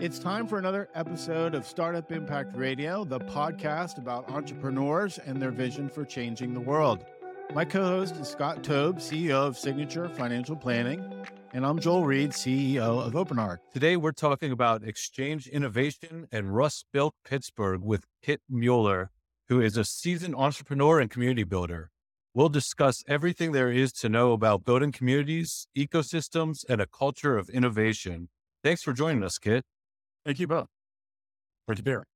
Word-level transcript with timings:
It's 0.00 0.18
time 0.18 0.46
for 0.46 0.58
another 0.58 0.88
episode 0.94 1.54
of 1.54 1.66
Startup 1.66 2.10
Impact 2.10 2.56
Radio, 2.56 3.04
the 3.04 3.20
podcast 3.20 3.98
about 3.98 4.30
entrepreneurs 4.30 5.18
and 5.18 5.42
their 5.42 5.50
vision 5.50 5.90
for 5.90 6.06
changing 6.06 6.54
the 6.54 6.60
world. 6.60 7.04
My 7.52 7.66
co 7.66 7.82
host 7.82 8.16
is 8.16 8.26
Scott 8.26 8.64
Tobe, 8.64 8.96
CEO 8.96 9.46
of 9.46 9.58
Signature 9.58 10.08
Financial 10.08 10.56
Planning, 10.56 11.04
and 11.52 11.66
I'm 11.66 11.78
Joel 11.78 12.06
Reed, 12.06 12.30
CEO 12.30 13.06
of 13.06 13.12
OpenArc. 13.12 13.58
Today, 13.74 13.98
we're 13.98 14.12
talking 14.12 14.52
about 14.52 14.82
exchange 14.84 15.46
innovation 15.46 16.26
and 16.32 16.56
Rust 16.56 16.86
Built 16.94 17.14
Pittsburgh 17.22 17.82
with 17.82 18.06
Kit 18.22 18.40
Mueller, 18.48 19.10
who 19.50 19.60
is 19.60 19.76
a 19.76 19.84
seasoned 19.84 20.34
entrepreneur 20.34 20.98
and 20.98 21.10
community 21.10 21.44
builder. 21.44 21.90
We'll 22.32 22.48
discuss 22.48 23.04
everything 23.06 23.52
there 23.52 23.70
is 23.70 23.92
to 23.94 24.08
know 24.08 24.32
about 24.32 24.64
building 24.64 24.92
communities, 24.92 25.68
ecosystems, 25.76 26.64
and 26.70 26.80
a 26.80 26.86
culture 26.86 27.36
of 27.36 27.50
innovation. 27.50 28.30
Thanks 28.64 28.82
for 28.82 28.94
joining 28.94 29.22
us, 29.22 29.36
Kit. 29.36 29.62
Thank 30.24 30.38
you 30.38 30.46
both. 30.46 30.68
Great 31.66 31.76
to 31.76 31.82
be 31.82 31.90
here. 31.90 32.06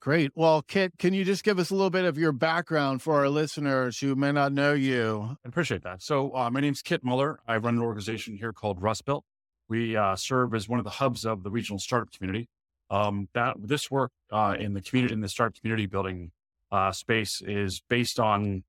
Great. 0.00 0.32
Well, 0.34 0.62
Kit, 0.62 0.94
can 0.98 1.12
you 1.12 1.24
just 1.24 1.44
give 1.44 1.58
us 1.58 1.70
a 1.70 1.74
little 1.74 1.90
bit 1.90 2.04
of 2.04 2.16
your 2.16 2.32
background 2.32 3.02
for 3.02 3.16
our 3.16 3.28
listeners 3.28 3.98
who 3.98 4.14
may 4.14 4.32
not 4.32 4.52
know 4.52 4.72
you? 4.72 5.36
I 5.44 5.48
appreciate 5.48 5.82
that. 5.82 6.02
So, 6.02 6.34
uh, 6.34 6.50
my 6.50 6.60
name's 6.60 6.82
Kit 6.82 7.04
Mueller. 7.04 7.40
I 7.46 7.56
run 7.58 7.76
an 7.76 7.82
organization 7.82 8.36
here 8.36 8.52
called 8.52 8.80
RustBuilt. 8.80 9.22
We 9.68 9.96
uh, 9.96 10.16
serve 10.16 10.54
as 10.54 10.68
one 10.68 10.78
of 10.78 10.84
the 10.84 10.92
hubs 10.92 11.24
of 11.26 11.42
the 11.42 11.50
regional 11.50 11.78
startup 11.78 12.10
community. 12.12 12.48
Um, 12.88 13.28
that 13.34 13.56
this 13.58 13.90
work 13.90 14.12
uh, 14.30 14.56
in 14.58 14.74
the 14.74 14.80
community, 14.80 15.12
in 15.12 15.20
the 15.20 15.28
startup 15.28 15.60
community 15.60 15.86
building 15.86 16.30
uh, 16.70 16.92
space, 16.92 17.42
is 17.44 17.82
based 17.88 18.20
on 18.20 18.62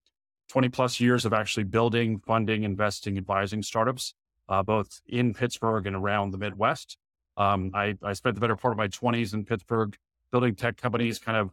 20 0.50 0.70
plus 0.70 1.00
years 1.00 1.24
of 1.24 1.34
actually 1.34 1.66
building, 1.66 2.20
funding, 2.26 2.64
investing, 2.64 3.18
advising 3.18 3.62
startups, 3.62 4.16
uh, 4.50 4.64
both 4.64 5.02
in 5.08 5.34
Pittsburgh 5.36 5.86
and 5.86 5.96
around 5.96 6.32
the 6.32 6.38
Midwest. 6.38 6.98
Um, 7.38 7.72
I, 7.74 7.96
I 8.04 8.14
spent 8.14 8.36
the 8.36 8.42
better 8.42 8.56
part 8.56 8.74
of 8.74 8.78
my 8.78 8.88
20s 8.88 9.34
in 9.34 9.46
Pittsburgh 9.46 9.96
building 10.32 10.56
tech 10.56 10.78
companies, 10.78 11.20
kind 11.20 11.38
of 11.38 11.52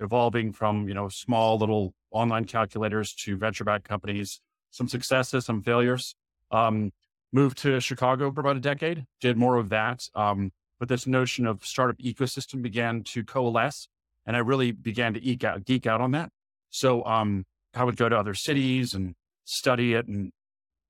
evolving 0.00 0.52
from, 0.52 0.88
you 0.88 0.94
know, 0.94 1.08
small 1.08 1.58
little 1.58 1.94
online 2.10 2.44
calculators 2.44 3.14
to 3.14 3.36
venture 3.36 3.64
backed 3.64 3.88
companies, 3.88 4.40
some 4.70 4.88
successes, 4.88 5.46
some 5.46 5.62
failures. 5.62 6.14
Um, 6.50 6.92
moved 7.32 7.56
to 7.58 7.80
Chicago 7.80 8.30
for 8.30 8.40
about 8.40 8.56
a 8.56 8.60
decade, 8.60 9.06
did 9.20 9.38
more 9.38 9.56
of 9.56 9.70
that. 9.70 10.06
Um, 10.14 10.52
but 10.78 10.88
this 10.88 11.06
notion 11.06 11.46
of 11.46 11.64
startup 11.64 11.96
ecosystem 11.98 12.60
began 12.60 13.02
to 13.04 13.24
coalesce 13.24 13.88
and 14.26 14.36
I 14.36 14.40
really 14.40 14.70
began 14.72 15.14
to 15.14 15.20
geek 15.20 15.42
out, 15.44 15.64
geek 15.64 15.86
out 15.86 16.00
on 16.00 16.12
that. 16.12 16.30
So, 16.70 17.04
um, 17.04 17.44
I 17.74 17.84
would 17.84 17.96
go 17.96 18.08
to 18.08 18.18
other 18.18 18.34
cities 18.34 18.92
and 18.92 19.14
study 19.44 19.94
it 19.94 20.06
and 20.06 20.30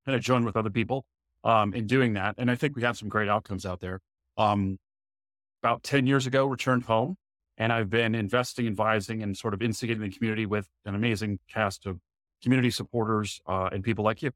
kind 0.05 0.17
of 0.17 0.23
join 0.23 0.45
with 0.45 0.57
other 0.57 0.71
people, 0.71 1.05
um, 1.45 1.73
in 1.75 1.87
doing 1.87 2.15
that. 2.15 2.35
And 2.39 2.51
I 2.51 2.57
think 2.57 2.75
we 2.75 2.83
have 2.83 2.99
some 2.99 3.09
great 3.09 3.29
outcomes 3.29 3.65
out 3.65 3.81
there. 3.81 4.01
Um, 4.37 4.79
about 5.63 5.83
10 5.83 6.07
years 6.07 6.27
ago, 6.27 6.47
returned 6.47 6.85
home 6.85 7.17
and 7.59 7.73
I've 7.73 7.91
been 7.91 8.15
investing, 8.15 8.67
advising, 8.67 9.23
and 9.23 9.37
sort 9.37 9.55
of 9.55 9.63
instigating 9.63 10.03
the 10.03 10.11
community 10.11 10.47
with 10.47 10.67
an 10.85 10.95
amazing 10.95 11.39
cast 11.49 11.87
of 11.87 12.01
community 12.43 12.71
supporters 12.71 13.41
uh, 13.47 13.69
and 13.71 13.85
people 13.85 14.05
like 14.05 14.23
you. 14.23 14.33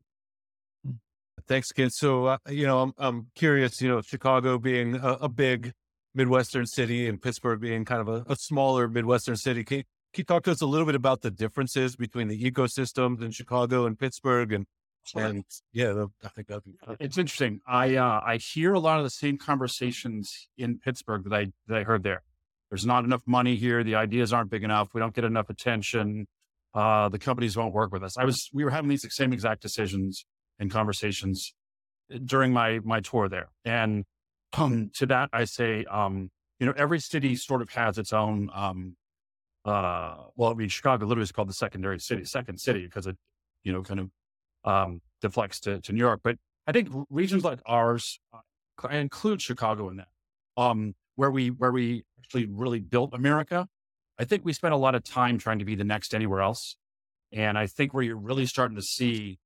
Thanks, 1.48 1.72
Kit. 1.72 1.92
So, 1.92 2.26
uh, 2.26 2.38
you 2.48 2.66
know, 2.66 2.80
I'm, 2.80 2.92
I'm 2.98 3.26
curious, 3.34 3.80
you 3.80 3.88
know, 3.88 4.00
Chicago 4.00 4.58
being 4.58 4.96
a, 4.96 5.12
a 5.22 5.28
big 5.28 5.72
Midwestern 6.14 6.66
city 6.66 7.08
and 7.08 7.20
Pittsburgh 7.20 7.60
being 7.60 7.84
kind 7.84 8.00
of 8.00 8.08
a, 8.08 8.24
a 8.28 8.36
smaller 8.36 8.88
Midwestern 8.88 9.36
city. 9.36 9.64
Can, 9.64 9.78
can 9.78 9.84
you 10.18 10.24
talk 10.24 10.44
to 10.44 10.50
us 10.50 10.62
a 10.62 10.66
little 10.66 10.86
bit 10.86 10.94
about 10.94 11.22
the 11.22 11.30
differences 11.30 11.96
between 11.96 12.28
the 12.28 12.50
ecosystems 12.50 13.22
in 13.22 13.30
Chicago 13.30 13.86
and 13.86 13.98
Pittsburgh 13.98 14.52
and 14.52 14.66
and 15.14 15.44
yeah, 15.72 16.06
I 16.24 16.28
think 16.28 16.48
that'd 16.48 16.64
be. 16.64 16.74
It's 17.00 17.18
interesting. 17.18 17.60
I 17.66 17.96
uh, 17.96 18.20
I 18.24 18.38
hear 18.52 18.74
a 18.74 18.80
lot 18.80 18.98
of 18.98 19.04
the 19.04 19.10
same 19.10 19.38
conversations 19.38 20.48
in 20.56 20.78
Pittsburgh 20.78 21.24
that 21.24 21.34
I 21.34 21.46
that 21.68 21.78
I 21.78 21.82
heard 21.82 22.02
there. 22.02 22.22
There's 22.70 22.86
not 22.86 23.04
enough 23.04 23.22
money 23.26 23.56
here. 23.56 23.84
The 23.84 23.94
ideas 23.94 24.32
aren't 24.32 24.50
big 24.50 24.64
enough. 24.64 24.88
We 24.92 25.00
don't 25.00 25.14
get 25.14 25.24
enough 25.24 25.50
attention. 25.50 26.26
Uh, 26.74 27.08
the 27.08 27.18
companies 27.18 27.56
won't 27.56 27.72
work 27.72 27.92
with 27.92 28.02
us. 28.02 28.18
I 28.18 28.24
was 28.24 28.50
we 28.52 28.64
were 28.64 28.70
having 28.70 28.88
these 28.88 29.06
same 29.10 29.32
exact 29.32 29.62
decisions 29.62 30.26
and 30.58 30.70
conversations 30.70 31.54
uh, 32.12 32.18
during 32.24 32.52
my 32.52 32.80
my 32.80 33.00
tour 33.00 33.28
there. 33.28 33.48
And 33.64 34.04
um, 34.52 34.90
to 34.96 35.06
that, 35.06 35.30
I 35.32 35.44
say, 35.44 35.84
um, 35.90 36.30
you 36.58 36.66
know, 36.66 36.74
every 36.76 37.00
city 37.00 37.36
sort 37.36 37.62
of 37.62 37.70
has 37.70 37.98
its 37.98 38.12
own. 38.12 38.50
Um, 38.54 38.96
uh, 39.64 40.16
well, 40.36 40.50
I 40.50 40.54
mean, 40.54 40.68
Chicago 40.68 41.06
literally 41.06 41.24
is 41.24 41.32
called 41.32 41.48
the 41.48 41.54
secondary 41.54 41.98
city, 41.98 42.24
second 42.24 42.58
city, 42.58 42.84
because 42.84 43.06
it, 43.06 43.16
you 43.64 43.72
know, 43.72 43.82
kind 43.82 44.00
of 44.00 44.10
um, 44.64 45.00
deflects 45.20 45.60
to, 45.60 45.80
to 45.80 45.92
New 45.92 46.00
York. 46.00 46.20
But 46.22 46.36
I 46.66 46.72
think 46.72 46.88
regions 47.10 47.44
like 47.44 47.60
ours, 47.66 48.20
uh, 48.32 48.88
include 48.88 49.40
Chicago 49.40 49.88
in 49.88 49.96
that, 49.96 50.08
um, 50.56 50.94
where 51.14 51.30
we 51.30 51.48
where 51.48 51.72
we 51.72 52.04
actually 52.18 52.46
really 52.46 52.80
built 52.80 53.14
America. 53.14 53.66
I 54.18 54.24
think 54.24 54.44
we 54.44 54.52
spent 54.52 54.74
a 54.74 54.78
lot 54.78 54.94
of 54.94 55.04
time 55.04 55.38
trying 55.38 55.58
to 55.58 55.64
be 55.64 55.74
the 55.74 55.84
next 55.84 56.14
anywhere 56.14 56.40
else, 56.40 56.76
and 57.32 57.56
I 57.56 57.66
think 57.66 57.94
where 57.94 58.02
you're 58.02 58.16
really 58.16 58.46
starting 58.46 58.76
to 58.76 58.82
see 58.82 59.38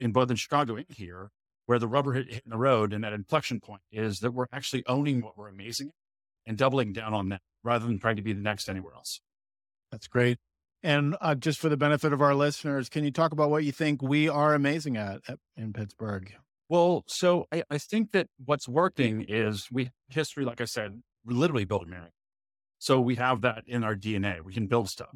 in 0.00 0.12
both 0.12 0.30
in 0.30 0.36
Chicago 0.36 0.76
and 0.76 0.86
here, 0.88 1.30
where 1.66 1.78
the 1.78 1.88
rubber 1.88 2.12
hit, 2.12 2.26
hitting 2.26 2.50
the 2.50 2.58
road 2.58 2.92
and 2.92 3.04
that 3.04 3.12
inflection 3.12 3.60
point 3.60 3.82
is 3.90 4.18
that 4.18 4.32
we're 4.32 4.46
actually 4.52 4.84
owning 4.86 5.20
what 5.20 5.36
we're 5.36 5.48
amazing 5.48 5.90
and 6.46 6.58
doubling 6.58 6.92
down 6.92 7.14
on 7.14 7.30
that 7.30 7.40
rather 7.62 7.86
than 7.86 7.98
trying 7.98 8.16
to 8.16 8.22
be 8.22 8.32
the 8.32 8.40
next 8.40 8.68
anywhere 8.68 8.94
else. 8.94 9.20
That's 9.90 10.06
great. 10.06 10.38
And 10.84 11.16
uh, 11.22 11.34
just 11.34 11.60
for 11.60 11.70
the 11.70 11.78
benefit 11.78 12.12
of 12.12 12.20
our 12.20 12.34
listeners, 12.34 12.90
can 12.90 13.04
you 13.04 13.10
talk 13.10 13.32
about 13.32 13.48
what 13.48 13.64
you 13.64 13.72
think 13.72 14.02
we 14.02 14.28
are 14.28 14.52
amazing 14.52 14.98
at, 14.98 15.22
at 15.26 15.38
in 15.56 15.72
Pittsburgh? 15.72 16.30
Well, 16.68 17.04
so 17.06 17.46
I, 17.50 17.62
I, 17.70 17.78
think 17.78 18.12
that 18.12 18.28
what's 18.44 18.68
working 18.68 19.24
is 19.26 19.68
we 19.72 19.90
history, 20.10 20.44
like 20.44 20.60
I 20.60 20.66
said, 20.66 21.02
literally 21.24 21.64
built 21.64 21.84
America. 21.84 22.12
So 22.78 23.00
we 23.00 23.14
have 23.14 23.40
that 23.40 23.64
in 23.66 23.82
our 23.82 23.96
DNA. 23.96 24.42
We 24.42 24.52
can 24.52 24.66
build 24.66 24.90
stuff. 24.90 25.14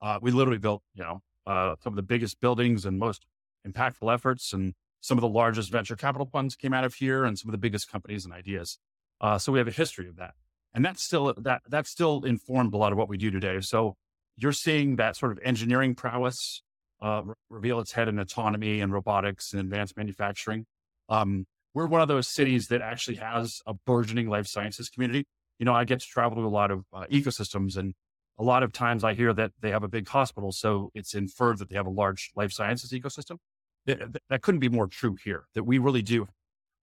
Uh, 0.00 0.20
we 0.22 0.30
literally 0.30 0.58
built, 0.58 0.82
you 0.94 1.02
know, 1.02 1.22
uh, 1.44 1.74
some 1.82 1.92
of 1.92 1.96
the 1.96 2.02
biggest 2.02 2.40
buildings 2.40 2.84
and 2.84 2.96
most 2.96 3.26
impactful 3.66 4.12
efforts, 4.12 4.52
and 4.52 4.74
some 5.00 5.18
of 5.18 5.22
the 5.22 5.28
largest 5.28 5.72
venture 5.72 5.96
capital 5.96 6.26
funds 6.26 6.54
came 6.54 6.72
out 6.72 6.84
of 6.84 6.94
here, 6.94 7.24
and 7.24 7.36
some 7.36 7.48
of 7.48 7.52
the 7.52 7.58
biggest 7.58 7.90
companies 7.90 8.24
and 8.24 8.32
ideas. 8.32 8.78
Uh, 9.20 9.38
so 9.38 9.50
we 9.50 9.58
have 9.58 9.66
a 9.66 9.72
history 9.72 10.08
of 10.08 10.16
that, 10.16 10.34
and 10.72 10.84
that's 10.84 11.02
still 11.02 11.34
that 11.36 11.62
that 11.68 11.88
still 11.88 12.22
informed 12.24 12.74
a 12.74 12.76
lot 12.76 12.92
of 12.92 12.98
what 12.98 13.08
we 13.08 13.16
do 13.16 13.30
today. 13.30 13.60
So 13.60 13.96
you're 14.36 14.52
seeing 14.52 14.96
that 14.96 15.16
sort 15.16 15.32
of 15.32 15.38
engineering 15.44 15.94
prowess 15.94 16.62
uh, 17.02 17.22
re- 17.24 17.34
reveal 17.50 17.80
its 17.80 17.92
head 17.92 18.08
in 18.08 18.18
autonomy 18.18 18.80
and 18.80 18.92
robotics 18.92 19.52
and 19.52 19.60
advanced 19.60 19.96
manufacturing. 19.96 20.66
Um, 21.08 21.46
we're 21.74 21.86
one 21.86 22.00
of 22.00 22.08
those 22.08 22.28
cities 22.28 22.68
that 22.68 22.80
actually 22.80 23.16
has 23.16 23.60
a 23.66 23.74
burgeoning 23.74 24.28
life 24.28 24.46
sciences 24.46 24.88
community. 24.88 25.26
You 25.58 25.66
know, 25.66 25.74
I 25.74 25.84
get 25.84 26.00
to 26.00 26.06
travel 26.06 26.36
to 26.36 26.46
a 26.46 26.48
lot 26.48 26.70
of 26.70 26.84
uh, 26.92 27.04
ecosystems, 27.10 27.76
and 27.76 27.94
a 28.38 28.44
lot 28.44 28.62
of 28.62 28.72
times 28.72 29.04
I 29.04 29.14
hear 29.14 29.32
that 29.32 29.52
they 29.60 29.70
have 29.70 29.82
a 29.82 29.88
big 29.88 30.08
hospital, 30.08 30.52
so 30.52 30.90
it's 30.94 31.14
inferred 31.14 31.58
that 31.58 31.68
they 31.68 31.76
have 31.76 31.86
a 31.86 31.90
large 31.90 32.30
life 32.34 32.52
sciences 32.52 32.92
ecosystem. 32.92 33.38
That, 33.86 34.16
that 34.30 34.42
couldn't 34.42 34.60
be 34.60 34.68
more 34.68 34.86
true 34.86 35.16
here. 35.22 35.44
That 35.54 35.64
we 35.64 35.78
really 35.78 36.02
do 36.02 36.28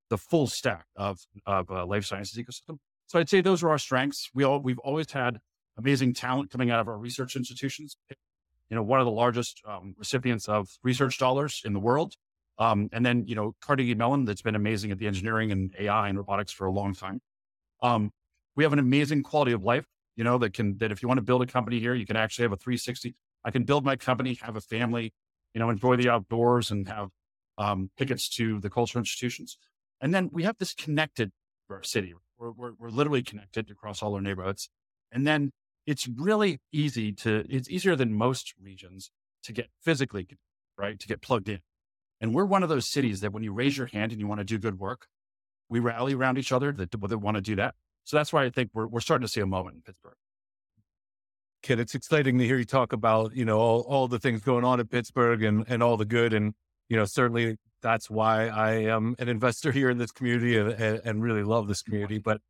the 0.10 0.18
full 0.18 0.48
stack 0.48 0.86
of 0.96 1.20
of 1.46 1.72
uh, 1.72 1.86
life 1.86 2.06
sciences 2.06 2.38
ecosystem. 2.38 2.78
So 3.08 3.20
I'd 3.20 3.30
say 3.30 3.42
those 3.42 3.64
are 3.64 3.70
our 3.70 3.78
strengths. 3.78 4.30
We 4.34 4.44
all 4.44 4.60
we've 4.60 4.80
always 4.80 5.12
had 5.12 5.40
amazing 5.78 6.14
talent 6.14 6.52
coming 6.52 6.70
out 6.70 6.80
of 6.80 6.88
our 6.88 6.98
research 6.98 7.36
institutions. 7.36 7.98
You 8.70 8.76
know, 8.76 8.84
one 8.84 9.00
of 9.00 9.06
the 9.06 9.12
largest 9.12 9.62
um, 9.68 9.96
recipients 9.98 10.48
of 10.48 10.70
research 10.84 11.18
dollars 11.18 11.62
in 11.66 11.74
the 11.74 11.80
world. 11.80 12.16
Um, 12.58 12.90
and 12.92 13.06
then, 13.06 13.26
you 13.28 13.36
know, 13.36 13.56
Carnegie 13.62 13.96
Mellon, 13.96 14.26
that's 14.26 14.42
been 14.42 14.56
amazing 14.56 14.92
at 14.92 15.00
the 15.00 15.08
engineering 15.08 15.52
and 15.52 15.74
AI 15.80 16.10
and 16.10 16.18
robotics 16.18 16.52
for 16.52 16.68
a 16.68 16.72
long 16.72 16.94
time. 16.94 17.22
Um, 17.82 18.12
we 18.56 18.64
have 18.64 18.74
an 18.74 18.80
amazing 18.80 19.24
quality 19.24 19.52
of 19.52 19.64
life, 19.64 19.86
you 20.16 20.24
know, 20.24 20.38
that 20.38 20.54
can, 20.54 20.78
that 20.78 20.92
if 20.92 21.02
you 21.02 21.08
want 21.08 21.18
to 21.18 21.24
build 21.24 21.42
a 21.42 21.48
company 21.48 21.80
here, 21.80 21.96
you 21.96 22.06
can 22.06 22.16
actually 22.16 22.44
have 22.44 22.52
a 22.52 22.58
360. 22.58 23.16
I 23.44 23.52
can 23.52 23.64
build 23.64 23.84
my 23.84 23.96
company, 23.96 24.38
have 24.42 24.56
a 24.56 24.62
family, 24.62 25.14
you 25.54 25.60
know, 25.60 25.70
enjoy 25.70 25.96
the 25.96 26.10
outdoors 26.10 26.70
and 26.70 26.88
have 26.88 27.10
um, 27.58 27.90
tickets 27.98 28.30
to 28.36 28.60
the 28.60 28.70
cultural 28.70 29.02
institutions. 29.02 29.58
And 30.00 30.14
then 30.14 30.30
we 30.32 30.44
have 30.44 30.58
this 30.60 30.74
connected 30.74 31.32
our 31.72 31.84
city. 31.84 32.14
We're, 32.38 32.52
we're, 32.52 32.74
we're 32.78 32.90
literally 32.90 33.24
connected 33.24 33.70
across 33.72 34.04
all 34.04 34.14
our 34.14 34.22
neighborhoods. 34.22 34.70
And 35.12 35.26
then 35.26 35.52
it's 35.86 36.08
really 36.08 36.60
easy 36.72 37.12
to, 37.14 37.46
it's 37.50 37.70
easier 37.70 37.96
than 37.96 38.14
most 38.14 38.54
regions 38.62 39.12
to 39.44 39.54
get 39.54 39.70
physically, 39.82 40.28
right? 40.78 41.00
To 41.00 41.08
get 41.08 41.22
plugged 41.22 41.50
in. 41.50 41.60
And 42.20 42.36
we're 42.36 42.46
one 42.46 42.62
of 42.62 42.70
those 42.70 42.88
cities 42.88 43.22
that 43.22 43.34
when 43.34 43.44
you 43.44 43.52
raise 43.52 43.78
your 43.78 43.88
hand 43.88 44.12
and 44.12 44.22
you 44.22 44.28
want 44.28 44.40
to 44.40 44.46
do 44.46 44.60
good 44.60 44.80
work, 44.80 45.08
we 45.70 45.80
rally 45.80 46.14
around 46.14 46.38
each 46.38 46.52
other 46.52 46.72
that, 46.72 46.92
that 46.92 47.18
want 47.18 47.36
to 47.36 47.42
do 47.42 47.56
that. 47.56 47.74
So 48.04 48.18
that's 48.18 48.32
why 48.32 48.44
I 48.44 48.50
think 48.50 48.70
we're, 48.74 48.88
we're 48.88 49.00
starting 49.00 49.26
to 49.26 49.32
see 49.32 49.42
a 49.42 49.46
moment 49.46 49.78
in 49.78 49.82
Pittsburgh. 49.82 50.16
Kit, 51.64 51.80
it's 51.80 51.96
exciting 51.96 52.38
to 52.40 52.46
hear 52.46 52.58
you 52.58 52.66
talk 52.66 52.94
about, 52.94 53.36
you 53.36 53.46
know, 53.46 53.60
all, 53.60 53.82
all 53.82 54.08
the 54.08 54.20
things 54.20 54.42
going 54.42 54.66
on 54.66 54.80
in 54.80 54.88
Pittsburgh 54.88 55.44
and, 55.44 55.66
and 55.68 55.82
all 55.82 55.98
the 55.98 56.06
good. 56.06 56.34
And, 56.34 56.54
you 56.90 56.98
know, 56.98 57.06
certainly 57.06 57.58
that's 57.82 58.10
why 58.10 58.48
I 58.48 58.72
am 58.84 59.16
an 59.20 59.30
investor 59.30 59.72
here 59.72 59.90
in 59.90 59.98
this 59.98 60.12
community 60.12 60.58
and, 60.58 61.02
and 61.04 61.24
really 61.24 61.44
love 61.44 61.68
this 61.68 61.82
community. 61.82 62.18
But 62.18 62.42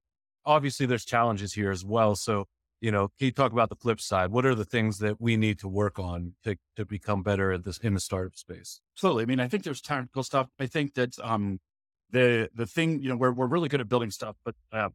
obviously 0.46 0.86
there's 0.86 1.06
challenges 1.06 1.54
here 1.54 1.72
as 1.72 1.86
well. 1.86 2.16
So 2.16 2.46
you 2.82 2.92
know, 2.92 3.10
can 3.20 3.26
you 3.28 3.32
talk 3.32 3.52
about 3.52 3.70
the 3.70 3.76
flip 3.76 4.02
side? 4.02 4.32
What 4.32 4.46
are 4.46 4.56
the 4.56 4.66
things 4.66 4.98
that 5.00 5.22
we 5.22 5.38
need 5.38 5.60
to 5.60 5.68
work 5.68 6.00
on 6.00 6.34
to, 6.44 6.58
to 6.76 6.86
become 6.86 7.22
better 7.22 7.52
at 7.52 7.64
this 7.64 7.78
in 7.78 7.94
the 7.94 8.00
startup 8.00 8.36
space? 8.36 8.82
Absolutely. 8.96 9.24
I 9.24 9.26
mean, 9.28 9.40
I 9.40 9.48
think 9.48 9.64
there's 9.64 9.82
technical 9.82 10.24
stuff. 10.24 10.48
I 10.60 10.66
think 10.66 10.96
that 10.96 11.18
um, 11.20 11.60
the 12.10 12.50
the 12.54 12.66
thing, 12.66 13.02
you 13.02 13.10
know, 13.10 13.16
we're 13.16 13.32
we're 13.32 13.48
really 13.48 13.70
good 13.70 13.82
at 13.82 13.88
building 13.88 14.12
stuff, 14.12 14.36
but 14.44 14.56
uh, 14.74 14.90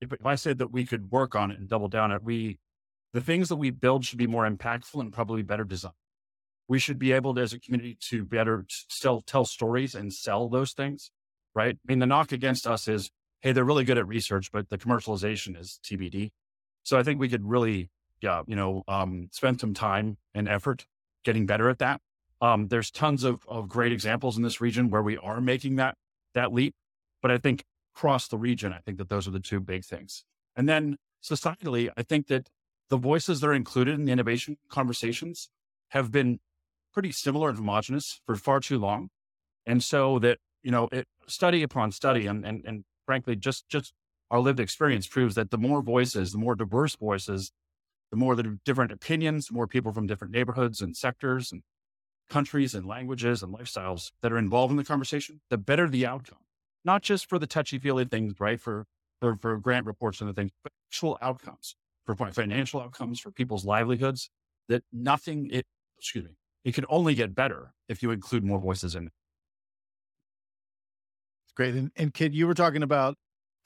if, 0.00 0.12
if 0.12 0.26
I 0.26 0.34
said 0.34 0.58
that 0.58 0.72
we 0.72 0.84
could 0.84 1.10
work 1.10 1.34
on 1.34 1.50
it 1.50 1.58
and 1.58 1.68
double 1.68 1.88
down 1.88 2.12
it, 2.12 2.22
we, 2.22 2.58
the 3.12 3.20
things 3.20 3.48
that 3.48 3.56
we 3.56 3.70
build 3.70 4.04
should 4.04 4.18
be 4.18 4.26
more 4.26 4.48
impactful 4.48 5.00
and 5.00 5.12
probably 5.12 5.42
better 5.42 5.64
designed. 5.64 5.94
We 6.68 6.78
should 6.78 6.98
be 6.98 7.12
able 7.12 7.34
to, 7.34 7.40
as 7.40 7.52
a 7.52 7.60
community, 7.60 7.96
to 8.10 8.24
better 8.24 8.66
still 8.68 9.22
tell 9.22 9.44
stories 9.44 9.94
and 9.94 10.12
sell 10.12 10.48
those 10.48 10.72
things, 10.72 11.10
right? 11.54 11.76
I 11.76 11.86
mean, 11.86 12.00
the 12.00 12.06
knock 12.06 12.32
against 12.32 12.66
us 12.66 12.88
is, 12.88 13.10
hey, 13.40 13.52
they're 13.52 13.64
really 13.64 13.84
good 13.84 13.98
at 13.98 14.08
research, 14.08 14.50
but 14.52 14.68
the 14.68 14.76
commercialization 14.76 15.58
is 15.58 15.78
TBD. 15.84 16.32
So 16.86 16.96
I 16.96 17.02
think 17.02 17.18
we 17.18 17.28
could 17.28 17.44
really, 17.44 17.90
yeah, 18.20 18.42
you 18.46 18.54
know, 18.54 18.84
um, 18.86 19.28
spend 19.32 19.58
some 19.58 19.74
time 19.74 20.18
and 20.36 20.48
effort 20.48 20.86
getting 21.24 21.44
better 21.44 21.68
at 21.68 21.80
that. 21.80 22.00
Um, 22.40 22.68
there's 22.68 22.92
tons 22.92 23.24
of, 23.24 23.44
of 23.48 23.68
great 23.68 23.90
examples 23.90 24.36
in 24.36 24.44
this 24.44 24.60
region 24.60 24.88
where 24.88 25.02
we 25.02 25.16
are 25.16 25.40
making 25.40 25.74
that 25.76 25.96
that 26.34 26.52
leap, 26.52 26.76
but 27.20 27.32
I 27.32 27.38
think 27.38 27.64
across 27.92 28.28
the 28.28 28.38
region, 28.38 28.72
I 28.72 28.78
think 28.78 28.98
that 28.98 29.08
those 29.08 29.26
are 29.26 29.32
the 29.32 29.40
two 29.40 29.58
big 29.58 29.84
things. 29.84 30.24
And 30.54 30.68
then 30.68 30.96
societally, 31.20 31.90
I 31.96 32.04
think 32.04 32.28
that 32.28 32.50
the 32.88 32.98
voices 32.98 33.40
that 33.40 33.48
are 33.48 33.54
included 33.54 33.96
in 33.96 34.04
the 34.04 34.12
innovation 34.12 34.56
conversations 34.68 35.48
have 35.88 36.12
been 36.12 36.38
pretty 36.92 37.10
similar 37.10 37.48
and 37.48 37.58
homogenous 37.58 38.20
for 38.26 38.36
far 38.36 38.60
too 38.60 38.78
long. 38.78 39.08
And 39.66 39.82
so 39.82 40.20
that, 40.20 40.38
you 40.62 40.70
know, 40.70 40.88
it, 40.92 41.08
study 41.26 41.64
upon 41.64 41.90
study 41.90 42.28
and, 42.28 42.46
and, 42.46 42.64
and 42.64 42.84
frankly, 43.06 43.34
just, 43.34 43.68
just 43.68 43.92
our 44.30 44.40
lived 44.40 44.60
experience 44.60 45.06
proves 45.06 45.34
that 45.36 45.50
the 45.50 45.58
more 45.58 45.82
voices, 45.82 46.32
the 46.32 46.38
more 46.38 46.54
diverse 46.54 46.96
voices, 46.96 47.52
the 48.10 48.16
more 48.16 48.34
the 48.34 48.58
different 48.64 48.92
opinions, 48.92 49.50
more 49.50 49.66
people 49.66 49.92
from 49.92 50.06
different 50.06 50.32
neighborhoods 50.32 50.80
and 50.80 50.96
sectors 50.96 51.52
and 51.52 51.62
countries 52.28 52.74
and 52.74 52.86
languages 52.86 53.42
and 53.42 53.54
lifestyles 53.54 54.10
that 54.22 54.32
are 54.32 54.38
involved 54.38 54.70
in 54.70 54.76
the 54.76 54.84
conversation, 54.84 55.40
the 55.50 55.58
better 55.58 55.88
the 55.88 56.06
outcome 56.06 56.38
not 56.86 57.02
just 57.02 57.28
for 57.28 57.38
the 57.38 57.46
touchy 57.46 57.78
feely 57.78 58.04
things, 58.04 58.34
right? 58.38 58.60
For, 58.60 58.86
for, 59.20 59.36
for 59.36 59.58
grant 59.58 59.86
reports 59.86 60.20
and 60.20 60.30
the 60.30 60.32
things, 60.32 60.52
but 60.62 60.72
actual 60.88 61.18
outcomes 61.20 61.74
for 62.06 62.14
financial 62.14 62.80
outcomes 62.80 63.18
for 63.18 63.32
people's 63.32 63.64
livelihoods 63.64 64.30
that 64.68 64.84
nothing, 64.92 65.50
it, 65.50 65.66
excuse 65.98 66.24
me, 66.24 66.30
it 66.64 66.74
can 66.74 66.84
only 66.88 67.14
get 67.14 67.34
better 67.34 67.74
if 67.88 68.02
you 68.02 68.12
include 68.12 68.44
more 68.44 68.60
voices 68.60 68.94
in 68.94 69.08
it. 69.08 69.12
Great. 71.56 71.74
And, 71.74 71.90
and 71.96 72.14
Kit, 72.14 72.32
you 72.32 72.46
were 72.46 72.54
talking 72.54 72.82
about 72.82 73.16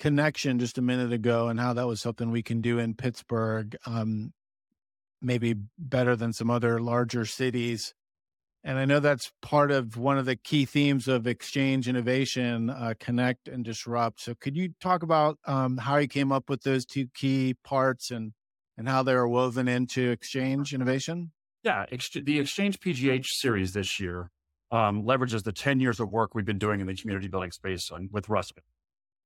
connection 0.00 0.58
just 0.58 0.79
a 0.79 0.82
minute 0.82 1.12
ago 1.12 1.49
and 1.49 1.61
how 1.61 1.75
that 1.75 1.87
was 1.87 2.00
something 2.00 2.31
we 2.31 2.43
can 2.43 2.61
do 2.61 2.79
in 2.79 2.94
Pittsburgh, 2.94 3.76
um, 3.87 4.32
maybe 5.23 5.55
better 5.79 6.17
than 6.17 6.32
some 6.32 6.50
other 6.50 6.81
larger 6.81 7.25
cities. 7.25 7.94
And 8.64 8.79
I 8.79 8.85
know 8.85 8.99
that's 8.99 9.31
part 9.41 9.70
of 9.70 9.97
one 9.97 10.19
of 10.19 10.26
the 10.26 10.37
key 10.37 10.64
themes 10.64 11.06
of 11.06 11.26
exchange 11.26 11.87
innovation, 11.87 12.70
uh, 12.70 12.94
connect 12.99 13.47
and 13.47 13.64
disrupt. 13.64 14.20
So 14.20 14.35
could 14.35 14.56
you 14.56 14.70
talk 14.81 15.02
about 15.02 15.38
um, 15.47 15.76
how 15.76 15.97
you 15.97 16.08
came 16.08 16.32
up 16.32 16.50
with 16.50 16.62
those 16.62 16.85
two 16.85 17.06
key 17.14 17.55
parts 17.62 18.11
and 18.11 18.32
and 18.76 18.88
how 18.88 19.02
they 19.02 19.12
are 19.12 19.29
woven 19.29 19.69
into 19.69 20.11
exchange 20.11 20.73
innovation? 20.73 21.32
Yeah, 21.62 21.85
ex- 21.93 22.08
the 22.11 22.41
Exchange 22.41 22.81
PGH 22.81 23.26
series 23.26 23.75
this 23.75 24.00
year 24.00 24.31
um, 24.70 25.02
leverages 25.02 25.43
the 25.43 25.52
10 25.52 25.81
years 25.81 26.00
of 26.00 26.11
work 26.11 26.35
we've 26.35 26.47
been 26.47 26.58
doing 26.58 26.81
in 26.81 26.87
the 26.87 26.94
community 26.94 27.29
building 27.29 27.50
space 27.50 27.91
on, 27.91 28.08
with 28.11 28.31
Ruskin. 28.31 28.62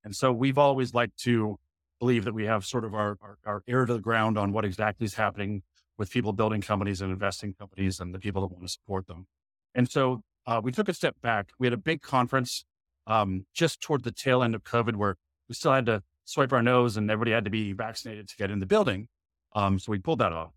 And 0.05 0.15
so 0.15 0.31
we've 0.31 0.57
always 0.57 0.93
liked 0.93 1.17
to 1.23 1.57
believe 1.99 2.25
that 2.25 2.33
we 2.33 2.45
have 2.45 2.63
sort 2.63 2.85
of 2.85 2.93
our, 2.93 3.17
our, 3.21 3.37
our 3.45 3.63
ear 3.67 3.85
to 3.85 3.93
the 3.93 3.99
ground 3.99 4.37
on 4.37 4.53
what 4.53 4.63
exactly 4.63 5.05
is 5.05 5.15
happening 5.15 5.63
with 5.97 6.11
people 6.11 6.31
building 6.31 6.61
companies 6.61 7.01
and 7.01 7.11
investing 7.11 7.53
companies 7.53 7.99
and 7.99 8.13
the 8.13 8.19
people 8.19 8.41
that 8.41 8.53
want 8.53 8.63
to 8.63 8.71
support 8.71 9.07
them. 9.07 9.25
And 9.73 9.89
so 9.89 10.21
uh, 10.45 10.61
we 10.63 10.71
took 10.71 10.87
a 10.87 10.93
step 10.93 11.15
back. 11.21 11.49
We 11.57 11.65
had 11.65 11.73
a 11.73 11.77
big 11.77 12.01
conference 12.01 12.65
um, 13.07 13.45
just 13.53 13.81
toward 13.81 14.03
the 14.03 14.11
tail 14.11 14.43
end 14.43 14.53
of 14.53 14.63
COVID 14.63 14.95
where 14.95 15.15
we 15.49 15.55
still 15.55 15.73
had 15.73 15.87
to 15.87 16.03
swipe 16.23 16.53
our 16.53 16.61
nose 16.61 16.97
and 16.97 17.09
everybody 17.09 17.31
had 17.31 17.45
to 17.45 17.51
be 17.51 17.73
vaccinated 17.73 18.27
to 18.29 18.35
get 18.35 18.51
in 18.51 18.59
the 18.59 18.65
building. 18.65 19.07
Um, 19.55 19.79
so 19.79 19.91
we 19.91 19.99
pulled 19.99 20.19
that 20.19 20.33
off. 20.33 20.51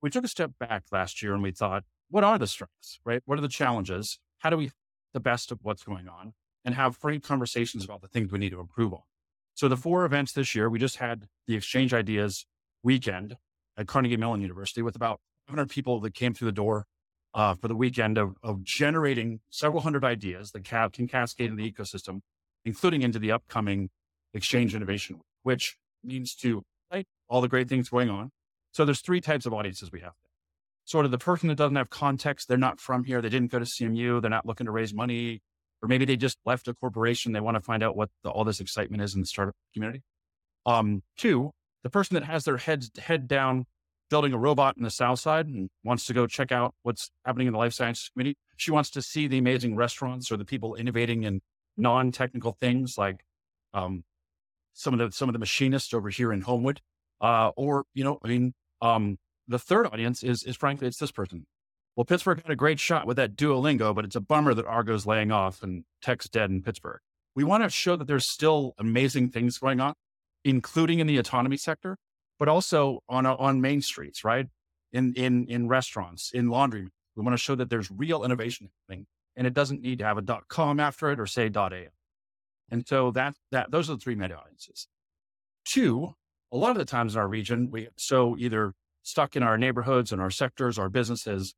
We 0.00 0.10
took 0.10 0.24
a 0.24 0.28
step 0.28 0.52
back 0.58 0.84
last 0.90 1.22
year 1.22 1.34
and 1.34 1.42
we 1.42 1.50
thought, 1.50 1.84
what 2.08 2.24
are 2.24 2.38
the 2.38 2.46
strengths, 2.46 3.00
right? 3.04 3.22
What 3.26 3.38
are 3.38 3.42
the 3.42 3.48
challenges? 3.48 4.18
How 4.38 4.50
do 4.50 4.56
we 4.56 4.70
the 5.12 5.20
best 5.20 5.50
of 5.50 5.58
what's 5.62 5.82
going 5.82 6.08
on 6.08 6.34
and 6.66 6.74
have 6.74 6.96
frank 6.96 7.22
conversations 7.22 7.84
about 7.84 8.02
the 8.02 8.08
things 8.08 8.30
we 8.30 8.38
need 8.38 8.50
to 8.50 8.60
improve 8.60 8.92
on? 8.92 9.00
So 9.54 9.68
the 9.68 9.76
four 9.76 10.04
events 10.04 10.32
this 10.32 10.54
year, 10.54 10.68
we 10.68 10.78
just 10.78 10.96
had 10.96 11.28
the 11.46 11.56
Exchange 11.56 11.94
Ideas 11.94 12.44
weekend 12.82 13.38
at 13.78 13.86
Carnegie 13.86 14.18
Mellon 14.18 14.42
University 14.42 14.82
with 14.82 14.94
about 14.96 15.20
100 15.46 15.70
people 15.70 16.00
that 16.00 16.12
came 16.12 16.34
through 16.34 16.46
the 16.46 16.52
door 16.52 16.84
uh, 17.32 17.54
for 17.54 17.68
the 17.68 17.76
weekend 17.76 18.18
of, 18.18 18.34
of 18.42 18.64
generating 18.64 19.40
several 19.50 19.82
hundred 19.82 20.04
ideas 20.04 20.50
that 20.50 20.68
ca- 20.68 20.88
can 20.88 21.06
cascade 21.06 21.50
in 21.50 21.56
the 21.56 21.70
ecosystem, 21.70 22.20
including 22.64 23.02
into 23.02 23.18
the 23.18 23.30
upcoming 23.30 23.90
Exchange 24.34 24.74
Innovation, 24.74 25.20
which 25.42 25.76
means 26.02 26.34
to 26.34 26.62
highlight 26.90 27.06
all 27.28 27.40
the 27.40 27.48
great 27.48 27.68
things 27.68 27.88
going 27.88 28.10
on. 28.10 28.30
So 28.72 28.84
there's 28.84 29.00
three 29.00 29.20
types 29.20 29.46
of 29.46 29.54
audiences 29.54 29.90
we 29.92 30.00
have. 30.00 30.12
Sort 30.84 31.04
of 31.04 31.10
the 31.10 31.18
person 31.18 31.48
that 31.48 31.56
doesn't 31.56 31.76
have 31.76 31.90
context, 31.90 32.48
they're 32.48 32.56
not 32.56 32.80
from 32.80 33.04
here, 33.04 33.20
they 33.20 33.28
didn't 33.28 33.50
go 33.50 33.58
to 33.58 33.64
CMU, 33.64 34.20
they're 34.20 34.30
not 34.30 34.46
looking 34.46 34.66
to 34.66 34.72
raise 34.72 34.94
money, 34.94 35.40
or 35.86 35.88
maybe 35.88 36.04
they 36.04 36.16
just 36.16 36.38
left 36.44 36.66
a 36.66 36.74
corporation, 36.74 37.30
they 37.30 37.38
want 37.38 37.54
to 37.54 37.60
find 37.60 37.80
out 37.80 37.96
what 37.96 38.10
the, 38.24 38.30
all 38.30 38.42
this 38.42 38.58
excitement 38.58 39.00
is 39.02 39.14
in 39.14 39.20
the 39.20 39.26
startup 39.26 39.54
community. 39.72 40.02
Um, 40.66 41.04
two, 41.16 41.52
the 41.84 41.90
person 41.90 42.14
that 42.14 42.24
has 42.24 42.44
their 42.44 42.56
heads 42.56 42.90
head 42.98 43.28
down 43.28 43.66
building 44.10 44.32
a 44.32 44.38
robot 44.38 44.76
in 44.76 44.82
the 44.82 44.90
South 44.90 45.20
Side 45.20 45.46
and 45.46 45.70
wants 45.84 46.04
to 46.06 46.12
go 46.12 46.26
check 46.26 46.50
out 46.50 46.74
what's 46.82 47.12
happening 47.24 47.46
in 47.46 47.52
the 47.52 47.58
life 47.58 47.72
sciences 47.72 48.10
community. 48.12 48.36
She 48.56 48.72
wants 48.72 48.90
to 48.90 49.02
see 49.02 49.28
the 49.28 49.38
amazing 49.38 49.76
restaurants 49.76 50.32
or 50.32 50.36
the 50.36 50.44
people 50.44 50.74
innovating 50.74 51.22
in 51.22 51.40
non-technical 51.76 52.56
things 52.60 52.98
like 52.98 53.24
um, 53.72 54.02
some 54.72 54.92
of 54.92 54.98
the 54.98 55.16
some 55.16 55.28
of 55.28 55.34
the 55.34 55.38
machinists 55.38 55.94
over 55.94 56.10
here 56.10 56.32
in 56.32 56.40
Homewood. 56.40 56.80
Uh, 57.20 57.50
or 57.54 57.84
you 57.94 58.02
know, 58.02 58.18
I 58.24 58.28
mean, 58.28 58.54
um, 58.82 59.18
the 59.46 59.58
third 59.60 59.86
audience 59.86 60.24
is 60.24 60.42
is 60.42 60.56
frankly 60.56 60.88
it's 60.88 60.98
this 60.98 61.12
person. 61.12 61.46
Well, 61.96 62.04
Pittsburgh 62.04 62.42
had 62.42 62.52
a 62.52 62.56
great 62.56 62.78
shot 62.78 63.06
with 63.06 63.16
that 63.16 63.36
Duolingo, 63.36 63.94
but 63.94 64.04
it's 64.04 64.16
a 64.16 64.20
bummer 64.20 64.52
that 64.54 64.66
Argo's 64.66 65.06
laying 65.06 65.32
off 65.32 65.62
and 65.62 65.84
tech's 66.02 66.28
dead 66.28 66.50
in 66.50 66.62
Pittsburgh. 66.62 67.00
We 67.34 67.42
want 67.42 67.62
to 67.62 67.70
show 67.70 67.96
that 67.96 68.06
there's 68.06 68.30
still 68.30 68.74
amazing 68.78 69.30
things 69.30 69.58
going 69.58 69.80
on 69.80 69.94
including 70.46 71.00
in 71.00 71.08
the 71.08 71.18
autonomy 71.18 71.56
sector, 71.56 71.98
but 72.38 72.48
also 72.48 73.00
on, 73.08 73.26
uh, 73.26 73.34
on 73.34 73.60
main 73.60 73.82
streets, 73.82 74.22
right? 74.22 74.46
In, 74.92 75.12
in, 75.14 75.46
in 75.48 75.66
restaurants, 75.66 76.30
in 76.32 76.48
laundry. 76.48 76.86
We 77.16 77.24
want 77.24 77.34
to 77.34 77.42
show 77.42 77.56
that 77.56 77.68
there's 77.68 77.90
real 77.90 78.22
innovation 78.24 78.70
happening 78.88 79.06
and 79.34 79.46
it 79.46 79.54
doesn't 79.54 79.82
need 79.82 79.98
to 79.98 80.04
have 80.04 80.18
a 80.18 80.22
dot 80.22 80.44
com 80.48 80.78
after 80.78 81.10
it 81.10 81.18
or 81.18 81.26
say 81.26 81.48
dot 81.48 81.72
a. 81.72 81.88
And 82.70 82.86
so 82.86 83.10
that, 83.10 83.34
that, 83.50 83.72
those 83.72 83.90
are 83.90 83.94
the 83.94 84.00
three 84.00 84.14
meta 84.14 84.38
audiences. 84.38 84.86
Two, 85.64 86.14
a 86.52 86.56
lot 86.56 86.70
of 86.70 86.78
the 86.78 86.84
times 86.84 87.16
in 87.16 87.20
our 87.20 87.28
region, 87.28 87.70
we 87.72 87.88
so 87.96 88.36
either 88.38 88.72
stuck 89.02 89.34
in 89.34 89.42
our 89.42 89.58
neighborhoods 89.58 90.12
and 90.12 90.22
our 90.22 90.30
sectors, 90.30 90.78
our 90.78 90.88
businesses, 90.88 91.54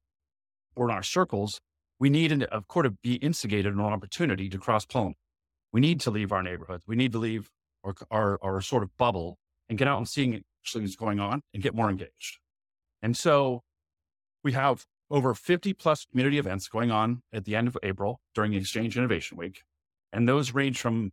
or 0.79 0.89
in 0.89 0.95
our 0.95 1.03
circles, 1.03 1.61
we 1.99 2.09
need, 2.09 2.31
an, 2.31 2.45
of 2.45 2.69
course, 2.69 2.87
to 2.87 2.91
be 3.03 3.15
instigated 3.15 3.75
an 3.75 3.81
opportunity 3.81 4.49
to 4.49 4.59
cross 4.59 4.87
pollinate. 4.87 5.15
We 5.73 5.81
need 5.81 6.01
to 6.03 6.11
leave 6.11 6.33
our 6.33 6.43
neighborhoods. 6.43 6.85
We 6.87 6.97
need 6.97 7.13
to 7.13 7.19
leave 7.19 7.51
our, 7.85 7.95
our, 8.11 8.39
our 8.43 8.61
sort 8.61 8.83
of 8.83 8.97
bubble 8.97 9.39
and 9.69 9.77
get 9.77 9.89
out 9.89 9.99
and 9.99 10.09
seeing 10.09 10.43
actually 10.63 10.85
what's 10.85 10.97
going 10.97 11.21
on 11.21 11.43
and 11.53 11.63
get 11.63 11.75
more 11.75 11.91
engaged. 11.91 12.39
And 13.03 13.17
so 13.17 13.63
we 14.43 14.53
have 14.53 14.87
over 15.11 15.35
50 15.35 15.73
plus 15.75 16.07
community 16.07 16.39
events 16.39 16.69
going 16.69 16.91
on 16.91 17.23
at 17.33 17.45
the 17.45 17.57
end 17.57 17.69
of 17.69 17.77
April 17.83 18.21
during 18.35 18.55
Exchange 18.55 18.97
Innovation 18.97 19.37
Week. 19.37 19.63
And 20.13 20.29
those 20.29 20.55
range 20.55 20.81
from 20.81 21.11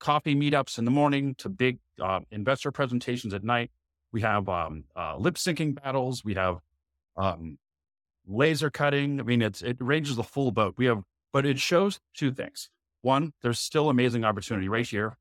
coffee 0.00 0.34
meetups 0.34 0.78
in 0.78 0.84
the 0.84 0.90
morning 0.90 1.34
to 1.36 1.48
big 1.48 1.78
uh, 2.02 2.20
investor 2.30 2.72
presentations 2.72 3.32
at 3.32 3.44
night. 3.44 3.70
We 4.12 4.20
have 4.22 4.48
um, 4.48 4.84
uh, 4.94 5.16
lip 5.16 5.36
syncing 5.36 5.80
battles. 5.82 6.24
We 6.24 6.34
have 6.34 6.58
um, 7.16 7.58
laser 8.26 8.70
cutting. 8.70 9.20
I 9.20 9.22
mean, 9.22 9.42
it's, 9.42 9.62
it 9.62 9.76
ranges 9.80 10.16
the 10.16 10.22
full 10.22 10.50
boat. 10.50 10.74
We 10.76 10.86
have, 10.86 11.02
but 11.32 11.46
it 11.46 11.58
shows 11.58 12.00
two 12.14 12.32
things. 12.32 12.70
One, 13.02 13.32
there's 13.42 13.58
still 13.58 13.90
amazing 13.90 14.24
opportunity 14.24 14.68
right 14.68 14.86
here 14.86 15.16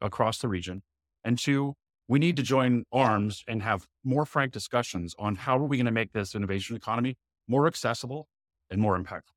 across 0.00 0.38
the 0.38 0.48
region. 0.48 0.82
And 1.24 1.38
two, 1.38 1.74
we 2.08 2.18
need 2.18 2.36
to 2.36 2.42
join 2.42 2.84
arms 2.92 3.42
and 3.48 3.62
have 3.62 3.86
more 4.04 4.24
frank 4.24 4.52
discussions 4.52 5.14
on 5.18 5.34
how 5.34 5.58
are 5.58 5.64
we 5.64 5.76
going 5.76 5.86
to 5.86 5.92
make 5.92 6.12
this 6.12 6.34
innovation 6.34 6.76
economy 6.76 7.16
more 7.48 7.66
accessible 7.66 8.28
and 8.70 8.80
more 8.80 8.98
impactful. 8.98 9.32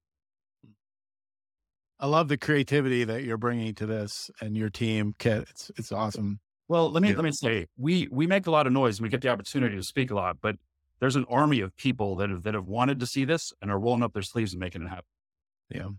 I 1.99 2.07
love 2.07 2.29
the 2.29 2.37
creativity 2.37 3.03
that 3.03 3.23
you're 3.23 3.37
bringing 3.37 3.75
to 3.75 3.85
this 3.85 4.31
and 4.39 4.55
your 4.55 4.69
team, 4.69 5.15
Kit. 5.19 5.47
It's 5.49 5.71
it's 5.75 5.91
awesome. 5.91 6.39
Well, 6.69 6.89
let 6.91 7.03
me 7.03 7.09
yeah. 7.09 7.15
let 7.15 7.25
me 7.25 7.31
say 7.31 7.65
we 7.77 8.07
we 8.09 8.25
make 8.25 8.47
a 8.47 8.51
lot 8.51 8.67
of 8.67 8.73
noise 8.73 8.99
and 8.99 9.03
we 9.03 9.09
get 9.09 9.21
the 9.21 9.29
opportunity 9.29 9.75
to 9.75 9.83
speak 9.83 10.09
a 10.11 10.15
lot, 10.15 10.37
but 10.41 10.55
there's 10.99 11.15
an 11.15 11.25
army 11.29 11.61
of 11.61 11.75
people 11.77 12.15
that 12.17 12.29
have 12.29 12.43
that 12.43 12.53
have 12.53 12.67
wanted 12.67 12.99
to 12.99 13.05
see 13.05 13.25
this 13.25 13.53
and 13.61 13.71
are 13.71 13.79
rolling 13.79 14.03
up 14.03 14.13
their 14.13 14.21
sleeves 14.21 14.53
and 14.53 14.59
making 14.59 14.83
it 14.83 14.89
happen. 14.89 15.05
Yeah. 15.69 15.89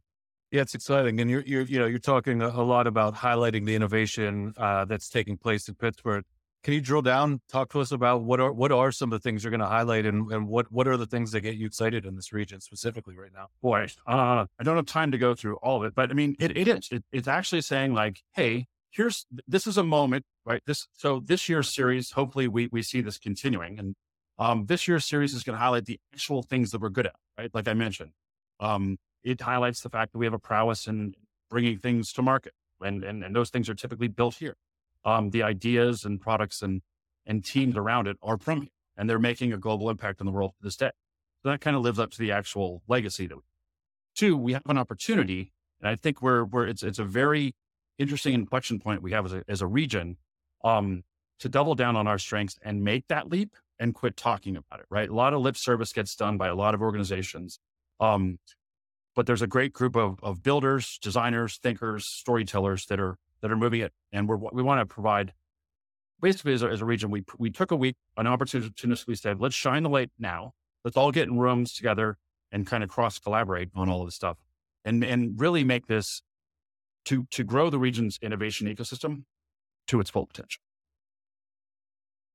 Yeah, 0.51 0.63
it's 0.63 0.75
exciting, 0.75 1.21
and 1.21 1.31
you're 1.31 1.43
you're 1.43 1.63
you 1.63 1.79
know 1.79 1.87
you're 1.87 2.01
talking 2.01 2.43
a, 2.43 2.63
lot 2.63 2.89
about 2.89 3.15
highlighting 3.15 3.67
the 3.67 3.77
innovation 3.77 4.53
uh, 4.57 4.85
that's 4.85 5.09
taking 5.09 5.37
place 5.37 5.69
in 5.69 5.77
Pittsburgh. 5.77 6.25
Can 6.65 6.75
you 6.75 6.81
drill 6.81 7.03
down, 7.03 7.41
talk 7.49 7.71
to 7.71 7.81
us 7.81 7.93
about 7.93 8.25
what 8.25 8.41
are 8.41 8.53
what 8.53 8.73
are 8.73 8.91
some 8.91 9.13
of 9.13 9.23
the 9.23 9.23
things 9.23 9.45
you're 9.45 9.53
going 9.53 9.61
to 9.61 9.67
highlight, 9.67 10.07
and, 10.07 10.31
and 10.33 10.49
what 10.49 10.71
what 10.73 10.89
are 10.89 10.97
the 10.97 11.07
things 11.07 11.31
that 11.33 11.43
get 11.43 11.55
you 11.55 11.67
excited 11.67 12.05
in 12.05 12.17
this 12.17 12.33
region 12.33 12.61
specifically 12.61 13.17
right 13.17 13.31
now? 13.33 13.47
Boy, 13.63 13.87
uh, 14.09 14.45
I 14.59 14.65
don't 14.65 14.75
have 14.75 14.87
time 14.87 15.13
to 15.13 15.19
go 15.19 15.37
through 15.37 15.55
all 15.59 15.77
of 15.77 15.85
it, 15.85 15.95
but 15.95 16.11
I 16.11 16.15
mean, 16.15 16.35
it, 16.41 16.57
it 16.57 16.67
is. 16.67 16.89
It, 16.91 17.05
it's 17.13 17.29
actually 17.29 17.61
saying 17.61 17.95
like, 17.95 18.21
hey, 18.35 18.67
here's 18.91 19.27
this 19.47 19.69
is 19.69 19.79
a 19.79 19.85
moment, 19.85 20.25
right? 20.45 20.63
This 20.67 20.89
so 20.93 21.21
this 21.25 21.49
year's 21.49 21.73
series, 21.73 22.11
hopefully 22.11 22.49
we 22.49 22.69
we 22.73 22.83
see 22.83 23.03
this 23.03 23.19
continuing. 23.19 23.79
And 23.79 23.95
um, 24.41 24.67
this 24.67 24.89
year's 24.89 25.05
series 25.05 25.35
is 25.35 25.45
going 25.45 25.57
to 25.57 25.63
highlight 25.63 25.85
the 25.85 26.01
actual 26.13 26.43
things 26.43 26.73
that 26.73 26.81
we're 26.81 26.89
good 26.89 27.07
at, 27.07 27.15
right? 27.39 27.55
Like 27.55 27.69
I 27.69 27.75
mentioned. 27.75 28.11
Um, 28.59 28.99
it 29.23 29.41
highlights 29.41 29.83
the 29.83 29.91
fact 29.91 30.13
that 30.13 30.19
we 30.19 30.27
have 30.27 30.35
a 30.35 30.39
prowess 30.39 30.89
in 30.89 31.15
bringing 31.51 31.79
things 31.79 32.13
to 32.15 32.23
market. 32.23 32.55
And 32.81 33.05
and, 33.05 33.23
and 33.23 33.37
those 33.37 33.51
things 33.51 33.69
are 33.69 33.75
typically 33.75 34.09
built 34.09 34.37
here. 34.37 34.57
Um, 35.05 35.31
the 35.31 35.43
ideas 35.43 36.05
and 36.05 36.21
products 36.21 36.63
and 36.63 36.81
and 37.27 37.45
teams 37.45 37.77
around 37.77 38.09
it 38.09 38.17
are 38.23 38.39
from 38.39 38.63
here, 38.63 38.71
and 38.97 39.09
they're 39.09 39.19
making 39.19 39.53
a 39.53 39.59
global 39.59 39.91
impact 39.91 40.21
on 40.21 40.27
the 40.27 40.33
world 40.33 40.53
to 40.59 40.65
this 40.65 40.77
day. 40.77 40.91
So 41.43 41.51
that 41.51 41.61
kind 41.61 41.77
of 41.77 41.83
lives 41.83 41.99
up 41.99 42.11
to 42.13 42.19
the 42.19 42.33
actual 42.33 42.83
legacy 42.89 43.27
that 43.27 43.37
we 43.37 43.43
Two, 44.17 44.37
we 44.37 44.55
have 44.55 44.63
an 44.67 44.79
opportunity, 44.79 45.53
and 45.81 45.89
I 45.89 45.97
think 45.97 46.21
we're, 46.21 46.45
we're 46.45 46.67
it's, 46.67 46.83
it's 46.83 46.99
a 46.99 47.05
very 47.05 47.55
interesting 47.99 48.35
inflection 48.35 48.81
point 48.81 49.03
we 49.03 49.13
have 49.13 49.27
as 49.27 49.33
a, 49.33 49.45
as 49.49 49.63
a 49.63 49.67
region 49.67 50.17
um, 50.65 51.05
to 51.39 51.49
double 51.49 51.75
down 51.75 51.97
on 51.97 52.07
our 52.07 52.19
strengths 52.19 52.59
and 52.63 52.83
make 52.83 53.07
that 53.09 53.31
leap 53.31 53.55
and 53.81 53.95
quit 53.95 54.17
talking 54.17 54.57
about 54.57 54.79
it, 54.81 54.87
right? 54.91 55.09
A 55.09 55.15
lot 55.15 55.33
of 55.33 55.41
lip 55.41 55.57
service 55.57 55.93
gets 55.93 56.15
done 56.15 56.37
by 56.37 56.49
a 56.49 56.55
lot 56.55 56.75
of 56.75 56.83
organizations. 56.83 57.59
Um, 57.99 58.39
but 59.17 59.27
there's 59.27 59.43
a 59.43 59.47
great 59.47 59.73
group 59.73 59.97
of, 59.97 60.21
of 60.23 60.43
builders, 60.43 60.99
designers, 61.03 61.59
thinkers, 61.61 62.07
storytellers 62.07 62.87
that 62.87 63.01
are, 63.01 63.17
that 63.41 63.51
are 63.51 63.57
moving 63.57 63.81
it. 63.81 63.93
And 64.13 64.29
we're, 64.29 64.37
we 64.37 64.63
want 64.63 64.81
to 64.81 64.87
provide 64.87 65.33
basically 66.21 66.53
as 66.53 66.63
a, 66.63 66.69
as 66.69 66.83
a 66.83 66.85
region, 66.85 67.11
we, 67.11 67.25
we 67.39 67.51
took 67.51 67.71
a 67.71 67.77
week, 67.77 67.97
an 68.17 68.27
opportunistically 68.27 69.19
said, 69.19 69.41
let's 69.41 69.55
shine 69.55 69.83
the 69.83 69.89
light 69.89 70.11
now. 70.19 70.53
Let's 70.85 70.97
all 70.97 71.11
get 71.11 71.27
in 71.27 71.39
rooms 71.39 71.73
together 71.73 72.19
and 72.53 72.67
kind 72.67 72.85
of 72.85 72.91
cross 72.91 73.19
collaborate 73.19 73.71
on 73.75 73.89
all 73.89 74.03
of 74.03 74.07
this 74.07 74.15
stuff 74.15 74.37
and, 74.85 75.03
and 75.03 75.41
really 75.41 75.65
make 75.65 75.87
this 75.87 76.23
to, 77.07 77.27
to 77.31 77.45
grow 77.45 77.71
the 77.71 77.79
region's 77.79 78.19
innovation 78.23 78.73
ecosystem 78.73 79.25
to 79.87 80.01
its 80.01 80.11
full 80.11 80.27
potential. 80.27 80.63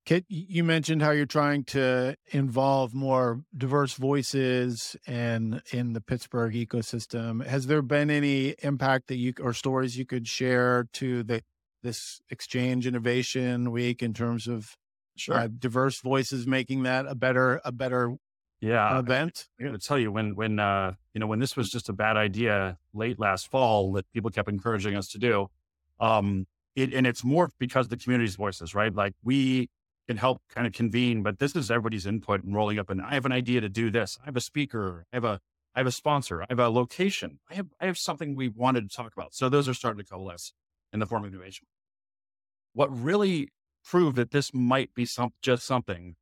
Kit, 0.06 0.24
you 0.28 0.64
mentioned 0.64 1.02
how 1.02 1.10
you're 1.10 1.26
trying 1.26 1.64
to 1.64 2.16
involve 2.28 2.94
more 2.94 3.42
diverse 3.58 3.96
voices 3.96 4.96
and 5.08 5.64
in 5.72 5.94
the 5.94 6.02
Pittsburgh 6.02 6.54
ecosystem. 6.54 7.44
Has 7.44 7.66
there 7.66 7.82
been 7.82 8.12
any 8.12 8.56
impact 8.62 9.08
that 9.08 9.16
you 9.16 9.34
or 9.42 9.52
stories 9.52 9.98
you 9.98 10.06
could 10.06 10.28
share 10.28 10.88
to 10.94 11.24
the 11.24 11.42
this 11.82 12.22
exchange 12.30 12.86
innovation 12.86 13.72
week 13.72 14.04
in 14.04 14.14
terms 14.14 14.48
of 14.48 14.76
sure. 15.16 15.36
uh, 15.36 15.48
diverse 15.48 16.02
voices 16.02 16.46
making 16.46 16.84
that 16.84 17.06
a 17.08 17.16
better 17.16 17.62
a 17.64 17.72
better 17.72 18.16
yeah 18.60 18.98
event 18.98 19.48
i 19.60 19.64
gotta 19.64 19.78
tell 19.78 20.00
you 20.00 20.12
when 20.12 20.36
when 20.36 20.58
uh 20.58 20.94
you 21.14 21.20
know 21.20 21.28
when 21.28 21.38
this 21.38 21.56
was 21.56 21.70
just 21.70 21.88
a 21.88 21.94
bad 21.94 22.18
idea 22.18 22.78
late 22.94 23.20
last 23.20 23.52
fall 23.52 23.92
that 23.94 24.12
people 24.14 24.32
kept 24.32 24.50
encouraging 24.50 24.96
us 24.96 25.08
to 25.08 25.20
do 25.20 25.48
um 26.00 26.48
it 26.76 26.92
and 26.92 27.06
it's 27.06 27.24
more 27.24 27.52
because 27.60 27.88
the 27.90 27.98
community's 27.98 28.36
voices 28.36 28.74
right 28.74 28.96
like 28.96 29.14
we 29.24 29.70
can 30.08 30.18
help 30.18 30.42
kind 30.50 30.68
of 30.68 30.74
convene 30.74 31.24
but 31.24 31.40
this 31.40 31.56
is 31.56 31.72
everybody's 31.72 32.06
input 32.06 32.44
and 32.44 32.56
rolling 32.56 32.80
up 32.80 32.90
and 32.90 33.02
i 33.02 33.14
have 33.14 33.26
an 33.26 33.32
idea 33.32 33.62
to 33.62 33.70
do 33.70 33.90
this 33.90 34.18
i 34.22 34.26
have 34.26 34.36
a 34.36 34.42
speaker 34.42 35.06
i 35.12 35.16
have 35.16 35.24
a 35.24 35.40
i 35.76 35.80
have 35.80 35.88
a 35.88 35.92
sponsor 35.92 36.42
i 36.42 36.46
have 36.50 36.60
a 36.60 36.70
location 36.70 37.40
i 37.50 37.56
have 37.56 37.68
i 37.80 37.86
have 37.86 37.98
something 37.98 38.36
we 38.36 38.50
wanted 38.50 38.90
to 38.90 38.96
talk 38.96 39.12
about 39.16 39.34
so 39.34 39.50
those 39.50 39.68
are 39.68 39.74
starting 39.74 40.04
to 40.04 40.10
coalesce 40.10 40.54
in 40.94 41.00
the 41.00 41.06
form 41.06 41.24
of 41.24 41.34
innovation 41.34 41.66
what 42.74 42.96
really 42.96 43.50
proved 43.86 44.16
that 44.18 44.32
this 44.32 44.54
might 44.54 44.94
be 44.94 45.06
some 45.06 45.32
just 45.42 45.66
something 45.66 46.16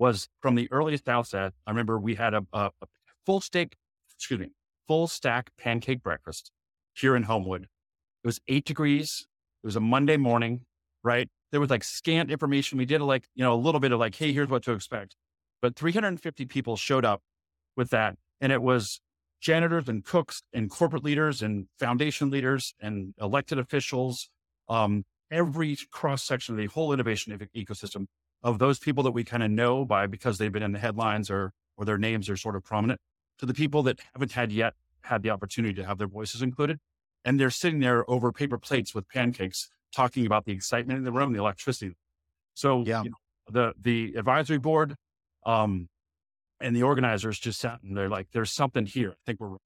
was 0.00 0.28
from 0.40 0.54
the 0.54 0.66
earliest 0.72 1.08
outset. 1.08 1.52
I 1.66 1.70
remember 1.70 1.98
we 1.98 2.14
had 2.14 2.32
a, 2.32 2.44
a, 2.52 2.70
a 2.80 2.86
full 3.26 3.40
steak, 3.40 3.76
excuse 4.16 4.40
me, 4.40 4.48
full 4.88 5.06
stack 5.06 5.50
pancake 5.58 6.02
breakfast 6.02 6.50
here 6.94 7.14
in 7.14 7.24
Homewood. 7.24 7.64
It 7.64 8.26
was 8.26 8.40
eight 8.48 8.64
degrees. 8.64 9.26
It 9.62 9.66
was 9.66 9.76
a 9.76 9.80
Monday 9.80 10.16
morning, 10.16 10.62
right? 11.04 11.28
There 11.50 11.60
was 11.60 11.70
like 11.70 11.84
scant 11.84 12.30
information. 12.30 12.78
We 12.78 12.84
did 12.84 13.00
like, 13.00 13.28
you 13.34 13.44
know, 13.44 13.54
a 13.54 13.56
little 13.56 13.80
bit 13.80 13.92
of 13.92 13.98
like, 13.98 14.14
hey, 14.14 14.32
here's 14.32 14.48
what 14.48 14.62
to 14.64 14.72
expect. 14.72 15.16
But 15.60 15.76
350 15.76 16.46
people 16.46 16.76
showed 16.76 17.04
up 17.04 17.22
with 17.76 17.90
that. 17.90 18.16
And 18.40 18.52
it 18.52 18.62
was 18.62 19.00
janitors 19.40 19.88
and 19.88 20.04
cooks 20.04 20.42
and 20.52 20.70
corporate 20.70 21.04
leaders 21.04 21.42
and 21.42 21.66
foundation 21.78 22.30
leaders 22.30 22.74
and 22.80 23.14
elected 23.20 23.58
officials, 23.58 24.28
um, 24.68 25.04
every 25.30 25.76
cross 25.90 26.22
section 26.22 26.54
of 26.54 26.58
the 26.58 26.66
whole 26.66 26.92
innovation 26.92 27.36
ecosystem 27.56 28.06
of 28.42 28.58
those 28.58 28.78
people 28.78 29.02
that 29.02 29.12
we 29.12 29.24
kind 29.24 29.42
of 29.42 29.50
know 29.50 29.84
by 29.84 30.06
because 30.06 30.38
they've 30.38 30.52
been 30.52 30.62
in 30.62 30.72
the 30.72 30.78
headlines 30.78 31.30
or 31.30 31.52
or 31.76 31.84
their 31.84 31.98
names 31.98 32.28
are 32.28 32.36
sort 32.36 32.56
of 32.56 32.62
prominent 32.62 33.00
to 33.38 33.46
the 33.46 33.54
people 33.54 33.82
that 33.82 33.98
haven't 34.12 34.32
had 34.32 34.52
yet 34.52 34.74
had 35.02 35.22
the 35.22 35.30
opportunity 35.30 35.72
to 35.74 35.84
have 35.84 35.96
their 35.96 36.06
voices 36.06 36.42
included. 36.42 36.78
And 37.24 37.40
they're 37.40 37.50
sitting 37.50 37.80
there 37.80 38.08
over 38.08 38.32
paper 38.32 38.58
plates 38.58 38.94
with 38.94 39.08
pancakes 39.08 39.70
talking 39.94 40.26
about 40.26 40.44
the 40.44 40.52
excitement 40.52 40.98
in 40.98 41.04
the 41.04 41.12
room, 41.12 41.32
the 41.32 41.38
electricity. 41.38 41.94
So 42.54 42.84
yeah. 42.86 43.02
You 43.02 43.10
know, 43.10 43.16
the 43.50 43.72
the 43.80 44.18
advisory 44.18 44.58
board 44.58 44.94
um, 45.44 45.88
and 46.60 46.74
the 46.76 46.82
organizers 46.82 47.38
just 47.38 47.60
sat 47.60 47.80
and 47.82 47.96
they're 47.96 48.08
like, 48.08 48.28
there's 48.32 48.52
something 48.52 48.86
here. 48.86 49.10
I 49.10 49.22
think 49.26 49.40
we're 49.40 49.56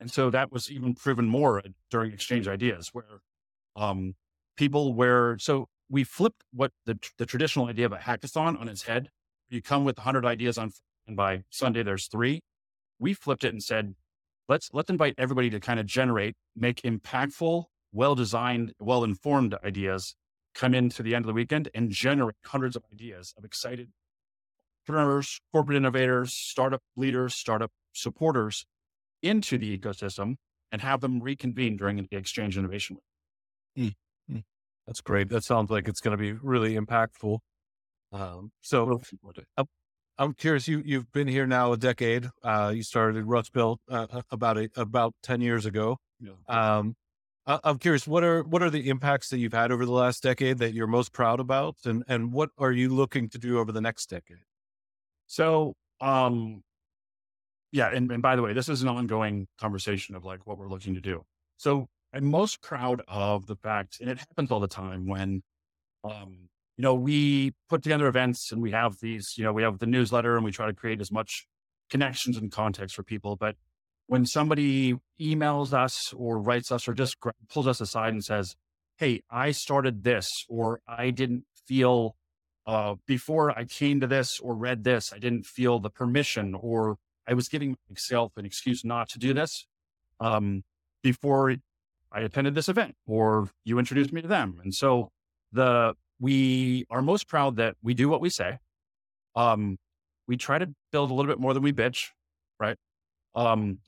and 0.00 0.10
so 0.10 0.30
that 0.30 0.52
was 0.52 0.70
even 0.70 0.94
proven 0.94 1.26
more 1.26 1.62
during 1.90 2.12
exchange 2.12 2.48
ideas 2.48 2.90
where 2.92 3.20
um, 3.76 4.14
people 4.56 4.94
where 4.94 5.38
so 5.38 5.66
we 5.88 6.04
flipped 6.04 6.42
what 6.52 6.72
the, 6.86 6.98
the 7.18 7.26
traditional 7.26 7.66
idea 7.66 7.86
of 7.86 7.92
a 7.92 7.98
hackathon 7.98 8.60
on 8.60 8.68
its 8.68 8.82
head. 8.82 9.08
You 9.48 9.62
come 9.62 9.84
with 9.84 9.98
100 9.98 10.24
ideas 10.24 10.58
on, 10.58 10.72
and 11.06 11.16
by 11.16 11.42
Sunday 11.50 11.82
there's 11.82 12.06
three. 12.06 12.40
We 12.98 13.14
flipped 13.14 13.44
it 13.44 13.52
and 13.52 13.62
said, 13.62 13.94
let's 14.48 14.70
let's 14.72 14.90
invite 14.90 15.14
everybody 15.18 15.50
to 15.50 15.60
kind 15.60 15.78
of 15.78 15.86
generate, 15.86 16.34
make 16.56 16.82
impactful, 16.82 17.64
well 17.94 18.14
designed, 18.14 18.74
well 18.78 19.04
informed 19.04 19.54
ideas 19.64 20.14
come 20.54 20.74
into 20.74 21.02
the 21.02 21.14
end 21.14 21.24
of 21.24 21.28
the 21.28 21.32
weekend 21.32 21.70
and 21.74 21.90
generate 21.90 22.36
hundreds 22.44 22.76
of 22.76 22.82
ideas 22.92 23.32
of 23.38 23.44
excited 23.44 23.88
entrepreneurs, 24.86 25.40
corporate 25.52 25.76
innovators, 25.76 26.34
startup 26.34 26.82
leaders, 26.96 27.34
startup 27.34 27.70
supporters 27.94 28.66
into 29.22 29.56
the 29.56 29.76
ecosystem 29.76 30.34
and 30.70 30.82
have 30.82 31.00
them 31.00 31.20
reconvene 31.20 31.76
during 31.76 31.96
the 31.96 32.16
exchange 32.16 32.58
innovation 32.58 32.96
week. 32.96 33.02
That's 34.86 35.00
great. 35.00 35.28
That 35.30 35.44
sounds 35.44 35.70
like 35.70 35.88
it's 35.88 36.00
going 36.00 36.16
to 36.16 36.22
be 36.22 36.32
really 36.32 36.74
impactful. 36.74 37.38
Um, 38.12 38.50
so 38.60 39.00
I'm, 40.18 40.34
curious. 40.34 40.68
You 40.68 40.82
you've 40.84 41.10
been 41.12 41.26
here 41.26 41.46
now 41.46 41.72
a 41.72 41.76
decade. 41.76 42.28
Uh, 42.42 42.72
you 42.74 42.82
started 42.82 43.24
RustBuilt 43.24 43.78
uh, 43.90 44.06
about 44.30 44.58
a, 44.58 44.68
about 44.76 45.14
ten 45.22 45.40
years 45.40 45.66
ago. 45.66 45.96
Yeah. 46.20 46.32
Um, 46.48 46.94
I'm 47.46 47.78
curious. 47.78 48.06
What 48.06 48.24
are 48.24 48.42
what 48.42 48.62
are 48.62 48.70
the 48.70 48.88
impacts 48.88 49.28
that 49.28 49.38
you've 49.38 49.52
had 49.52 49.70
over 49.70 49.84
the 49.84 49.92
last 49.92 50.22
decade 50.22 50.58
that 50.58 50.72
you're 50.72 50.86
most 50.86 51.12
proud 51.12 51.40
about, 51.40 51.76
and 51.84 52.02
and 52.08 52.32
what 52.32 52.50
are 52.58 52.72
you 52.72 52.88
looking 52.88 53.28
to 53.30 53.38
do 53.38 53.58
over 53.58 53.70
the 53.70 53.82
next 53.82 54.08
decade? 54.08 54.38
So, 55.26 55.74
um, 56.00 56.62
yeah, 57.72 57.90
and, 57.92 58.10
and 58.10 58.22
by 58.22 58.36
the 58.36 58.42
way, 58.42 58.52
this 58.52 58.68
is 58.68 58.82
an 58.82 58.88
ongoing 58.88 59.46
conversation 59.58 60.14
of 60.14 60.24
like 60.24 60.46
what 60.46 60.58
we're 60.58 60.68
looking 60.68 60.94
to 60.94 61.00
do. 61.00 61.24
So 61.56 61.88
I'm 62.14 62.24
most 62.24 62.62
proud 62.62 63.02
of 63.08 63.46
the 63.46 63.56
fact, 63.56 63.98
and 64.00 64.08
it 64.08 64.18
happens 64.18 64.50
all 64.50 64.60
the 64.60 64.68
time 64.68 65.06
when, 65.06 65.42
um, 66.04 66.48
you 66.76 66.82
know, 66.82 66.94
we 66.94 67.52
put 67.68 67.82
together 67.82 68.06
events 68.06 68.52
and 68.52 68.62
we 68.62 68.70
have 68.70 69.00
these, 69.00 69.34
you 69.36 69.44
know, 69.44 69.52
we 69.52 69.62
have 69.62 69.80
the 69.80 69.86
newsletter 69.86 70.36
and 70.36 70.44
we 70.44 70.52
try 70.52 70.66
to 70.66 70.72
create 70.72 71.00
as 71.00 71.10
much 71.10 71.46
connections 71.90 72.36
and 72.36 72.52
context 72.52 72.94
for 72.94 73.02
people. 73.02 73.36
But 73.36 73.56
when 74.06 74.26
somebody 74.26 74.94
emails 75.20 75.72
us 75.72 76.12
or 76.12 76.38
writes 76.38 76.70
us 76.70 76.88
or 76.88 76.94
just 76.94 77.16
pulls 77.48 77.66
us 77.66 77.80
aside 77.80 78.12
and 78.12 78.24
says, 78.24 78.54
Hey, 78.96 79.22
I 79.30 79.50
started 79.50 80.04
this, 80.04 80.28
or 80.48 80.80
I 80.86 81.10
didn't 81.10 81.44
feel, 81.66 82.16
uh, 82.66 82.94
before 83.06 83.50
I 83.50 83.64
came 83.64 84.00
to 84.00 84.06
this 84.06 84.38
or 84.40 84.54
read 84.54 84.84
this, 84.84 85.12
I 85.12 85.18
didn't 85.18 85.46
feel 85.46 85.80
the 85.80 85.90
permission, 85.90 86.54
or 86.54 86.96
I 87.26 87.34
was 87.34 87.48
giving 87.48 87.76
myself 87.90 88.32
an 88.36 88.44
excuse 88.44 88.84
not 88.84 89.08
to 89.10 89.18
do 89.18 89.34
this. 89.34 89.66
Um, 90.20 90.62
before 91.02 91.56
I 92.10 92.20
attended 92.20 92.54
this 92.54 92.68
event 92.68 92.94
or 93.06 93.50
you 93.64 93.78
introduced 93.78 94.12
me 94.12 94.22
to 94.22 94.28
them. 94.28 94.60
And 94.62 94.74
so 94.74 95.10
the, 95.52 95.94
we 96.20 96.86
are 96.90 97.02
most 97.02 97.28
proud 97.28 97.56
that 97.56 97.76
we 97.82 97.94
do 97.94 98.08
what 98.08 98.20
we 98.20 98.30
say. 98.30 98.58
Um, 99.34 99.76
we 100.26 100.36
try 100.36 100.58
to 100.58 100.68
build 100.92 101.10
a 101.10 101.14
little 101.14 101.30
bit 101.30 101.40
more 101.40 101.52
than 101.52 101.62
we 101.62 101.72
bitch, 101.72 102.06
right? 102.58 102.76
Um, 103.34 103.78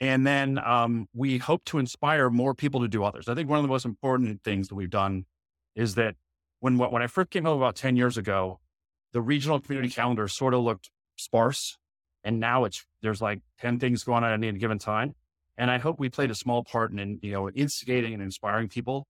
and 0.00 0.26
then 0.26 0.58
um, 0.58 1.08
we 1.14 1.38
hope 1.38 1.64
to 1.66 1.78
inspire 1.78 2.30
more 2.30 2.54
people 2.54 2.80
to 2.80 2.88
do 2.88 3.04
others. 3.04 3.28
I 3.28 3.34
think 3.34 3.48
one 3.48 3.58
of 3.58 3.62
the 3.62 3.68
most 3.68 3.84
important 3.84 4.42
things 4.42 4.68
that 4.68 4.74
we've 4.74 4.90
done 4.90 5.26
is 5.74 5.94
that 5.94 6.14
when 6.60 6.78
when 6.78 7.02
I 7.02 7.06
first 7.06 7.30
came 7.30 7.44
home 7.44 7.58
about 7.58 7.76
ten 7.76 7.96
years 7.96 8.16
ago, 8.16 8.60
the 9.12 9.20
regional 9.20 9.60
community 9.60 9.92
calendar 9.92 10.28
sort 10.28 10.54
of 10.54 10.60
looked 10.60 10.90
sparse, 11.16 11.78
and 12.22 12.40
now 12.40 12.64
it's 12.64 12.84
there's 13.02 13.22
like 13.22 13.40
ten 13.58 13.78
things 13.78 14.04
going 14.04 14.24
on 14.24 14.30
at 14.30 14.44
any 14.44 14.58
given 14.58 14.78
time. 14.78 15.14
And 15.56 15.70
I 15.70 15.78
hope 15.78 16.00
we 16.00 16.08
played 16.08 16.32
a 16.32 16.34
small 16.34 16.64
part 16.64 16.90
in, 16.90 17.20
you 17.22 17.30
know, 17.30 17.48
instigating 17.48 18.12
and 18.12 18.22
inspiring 18.22 18.68
people 18.68 19.06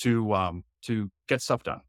to, 0.00 0.34
um, 0.34 0.64
to 0.82 1.08
get 1.28 1.40
stuff 1.40 1.62
done. 1.62 1.82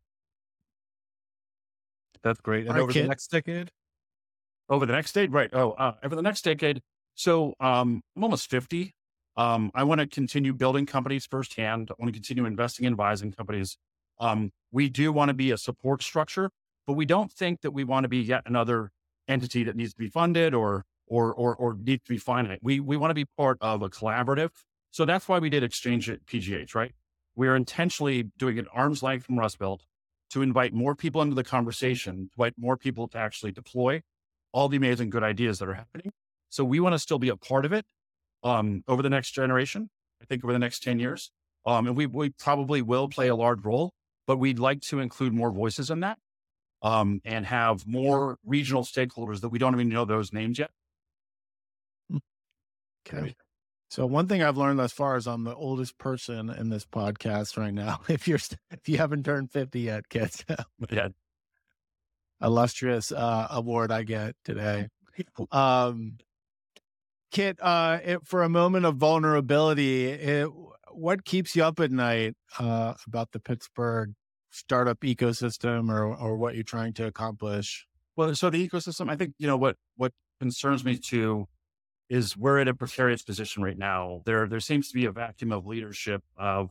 That's 2.21 2.39
great. 2.39 2.67
And 2.67 2.77
over 2.77 2.93
the 2.93 3.07
next 3.07 3.31
decade? 3.31 3.71
Over 4.69 4.85
the 4.85 4.93
next 4.93 5.13
decade, 5.13 5.33
right. 5.33 5.49
Oh, 5.53 5.71
uh, 5.71 5.93
over 6.03 6.15
the 6.15 6.21
next 6.21 6.43
decade. 6.43 6.83
So, 7.15 7.53
um, 7.59 8.01
I'm 8.15 8.23
almost 8.23 8.49
50. 8.49 8.93
Um, 9.37 9.71
I 9.75 9.83
want 9.83 9.99
to 9.99 10.07
continue 10.07 10.53
building 10.53 10.85
companies 10.85 11.25
firsthand. 11.25 11.89
I 11.91 11.95
want 11.99 12.13
to 12.13 12.17
continue 12.17 12.45
investing 12.45 12.85
in 12.85 12.93
advising 12.93 13.31
companies. 13.31 13.77
Um, 14.19 14.51
we 14.71 14.89
do 14.89 15.11
want 15.11 15.29
to 15.29 15.33
be 15.33 15.51
a 15.51 15.57
support 15.57 16.03
structure, 16.03 16.49
but 16.87 16.93
we 16.93 17.05
don't 17.05 17.31
think 17.31 17.61
that 17.61 17.71
we 17.71 17.83
want 17.83 18.05
to 18.05 18.07
be 18.07 18.19
yet 18.19 18.43
another 18.45 18.91
entity 19.27 19.63
that 19.63 19.75
needs 19.75 19.93
to 19.93 19.99
be 19.99 20.09
funded 20.09 20.53
or 20.53 20.85
or 21.07 21.33
or, 21.33 21.55
or 21.55 21.75
needs 21.75 22.03
to 22.03 22.13
be 22.13 22.17
finite. 22.17 22.59
We 22.61 22.79
we 22.79 22.97
want 22.97 23.11
to 23.11 23.15
be 23.15 23.25
part 23.37 23.57
of 23.61 23.81
a 23.81 23.89
collaborative. 23.89 24.51
So 24.91 25.03
that's 25.03 25.27
why 25.27 25.39
we 25.39 25.49
did 25.49 25.63
exchange 25.63 26.09
at 26.09 26.25
PGH, 26.25 26.73
right? 26.73 26.93
We 27.35 27.49
are 27.49 27.55
intentionally 27.55 28.31
doing 28.37 28.57
an 28.57 28.67
arm's 28.73 29.03
length 29.03 29.25
from 29.25 29.35
RustBuilt 29.35 29.81
to 30.29 30.41
invite 30.41 30.73
more 30.73 30.95
people 30.95 31.21
into 31.21 31.35
the 31.35 31.43
conversation, 31.43 32.15
to 32.15 32.29
invite 32.37 32.53
more 32.57 32.77
people 32.77 33.09
to 33.09 33.17
actually 33.17 33.51
deploy 33.51 34.01
all 34.53 34.69
the 34.69 34.77
amazing 34.77 35.09
good 35.09 35.23
ideas 35.23 35.59
that 35.59 35.67
are 35.67 35.73
happening. 35.73 36.13
So 36.55 36.63
we 36.63 36.79
want 36.79 36.93
to 36.93 36.99
still 36.99 37.19
be 37.19 37.29
a 37.29 37.35
part 37.35 37.65
of 37.65 37.73
it 37.73 37.85
um, 38.41 38.83
over 38.87 39.01
the 39.01 39.09
next 39.09 39.31
generation. 39.31 39.89
I 40.21 40.25
think 40.25 40.43
over 40.43 40.53
the 40.53 40.59
next 40.59 40.83
10 40.83 40.99
years. 40.99 41.29
Um, 41.65 41.87
and 41.87 41.97
we, 41.97 42.05
we 42.05 42.29
probably 42.29 42.81
will 42.81 43.09
play 43.09 43.27
a 43.27 43.35
large 43.35 43.65
role, 43.65 43.91
but 44.25 44.37
we'd 44.37 44.59
like 44.59 44.79
to 44.83 44.99
include 44.99 45.33
more 45.33 45.51
voices 45.51 45.89
in 45.89 45.99
that 45.99 46.17
um, 46.81 47.19
and 47.25 47.45
have 47.45 47.85
more 47.85 48.37
regional 48.45 48.83
stakeholders 48.83 49.41
that 49.41 49.49
we 49.49 49.59
don't 49.59 49.73
even 49.73 49.89
know 49.89 50.05
those 50.05 50.31
names 50.31 50.57
yet. 50.57 50.71
Okay. 53.05 53.35
So 53.89 54.05
one 54.05 54.27
thing 54.27 54.41
I've 54.41 54.57
learned 54.57 54.79
thus 54.79 54.93
far 54.93 55.17
is 55.17 55.27
I'm 55.27 55.43
the 55.43 55.55
oldest 55.55 55.97
person 55.97 56.49
in 56.49 56.69
this 56.69 56.85
podcast 56.85 57.57
right 57.57 57.73
now. 57.73 57.99
If 58.07 58.27
you're 58.27 58.39
if 58.71 58.87
you 58.87 58.97
haven't 58.97 59.25
turned 59.25 59.51
50 59.51 59.79
yet, 59.81 60.07
kids. 60.07 60.45
yeah. 60.89 61.09
Illustrious 62.41 63.11
uh, 63.11 63.47
award 63.51 63.91
I 63.91 64.03
get 64.03 64.35
today. 64.45 64.87
Um, 65.49 66.17
Kit, 67.35 67.61
uh, 67.61 67.99
it, 68.01 68.25
for 68.25 68.43
a 68.43 68.47
moment 68.47 68.85
of 68.85 68.95
vulnerability, 68.95 70.05
it, 70.05 70.47
what 70.93 71.25
keeps 71.25 71.53
you 71.53 71.65
up 71.65 71.81
at 71.81 71.91
night 71.91 72.33
uh, 72.59 72.93
about 73.05 73.33
the 73.33 73.41
Pittsburgh 73.41 74.13
startup 74.51 75.01
ecosystem 75.01 75.91
or 75.91 76.15
or 76.15 76.37
what 76.37 76.55
you're 76.55 76.63
trying 76.63 76.93
to 76.93 77.05
accomplish? 77.05 77.87
Well, 78.15 78.33
so 78.35 78.49
the 78.49 78.65
ecosystem, 78.65 79.09
I 79.09 79.17
think 79.17 79.33
you 79.37 79.47
know 79.47 79.57
what 79.57 79.75
what 79.97 80.13
concerns 80.39 80.85
me 80.85 80.97
too 80.97 81.49
is 82.09 82.37
we're 82.37 82.59
at 82.59 82.69
a 82.69 82.73
precarious 82.73 83.21
position 83.21 83.61
right 83.61 83.77
now. 83.77 84.21
There 84.23 84.47
there 84.47 84.61
seems 84.61 84.87
to 84.87 84.93
be 84.93 85.03
a 85.03 85.11
vacuum 85.11 85.51
of 85.51 85.67
leadership 85.67 86.23
of 86.37 86.69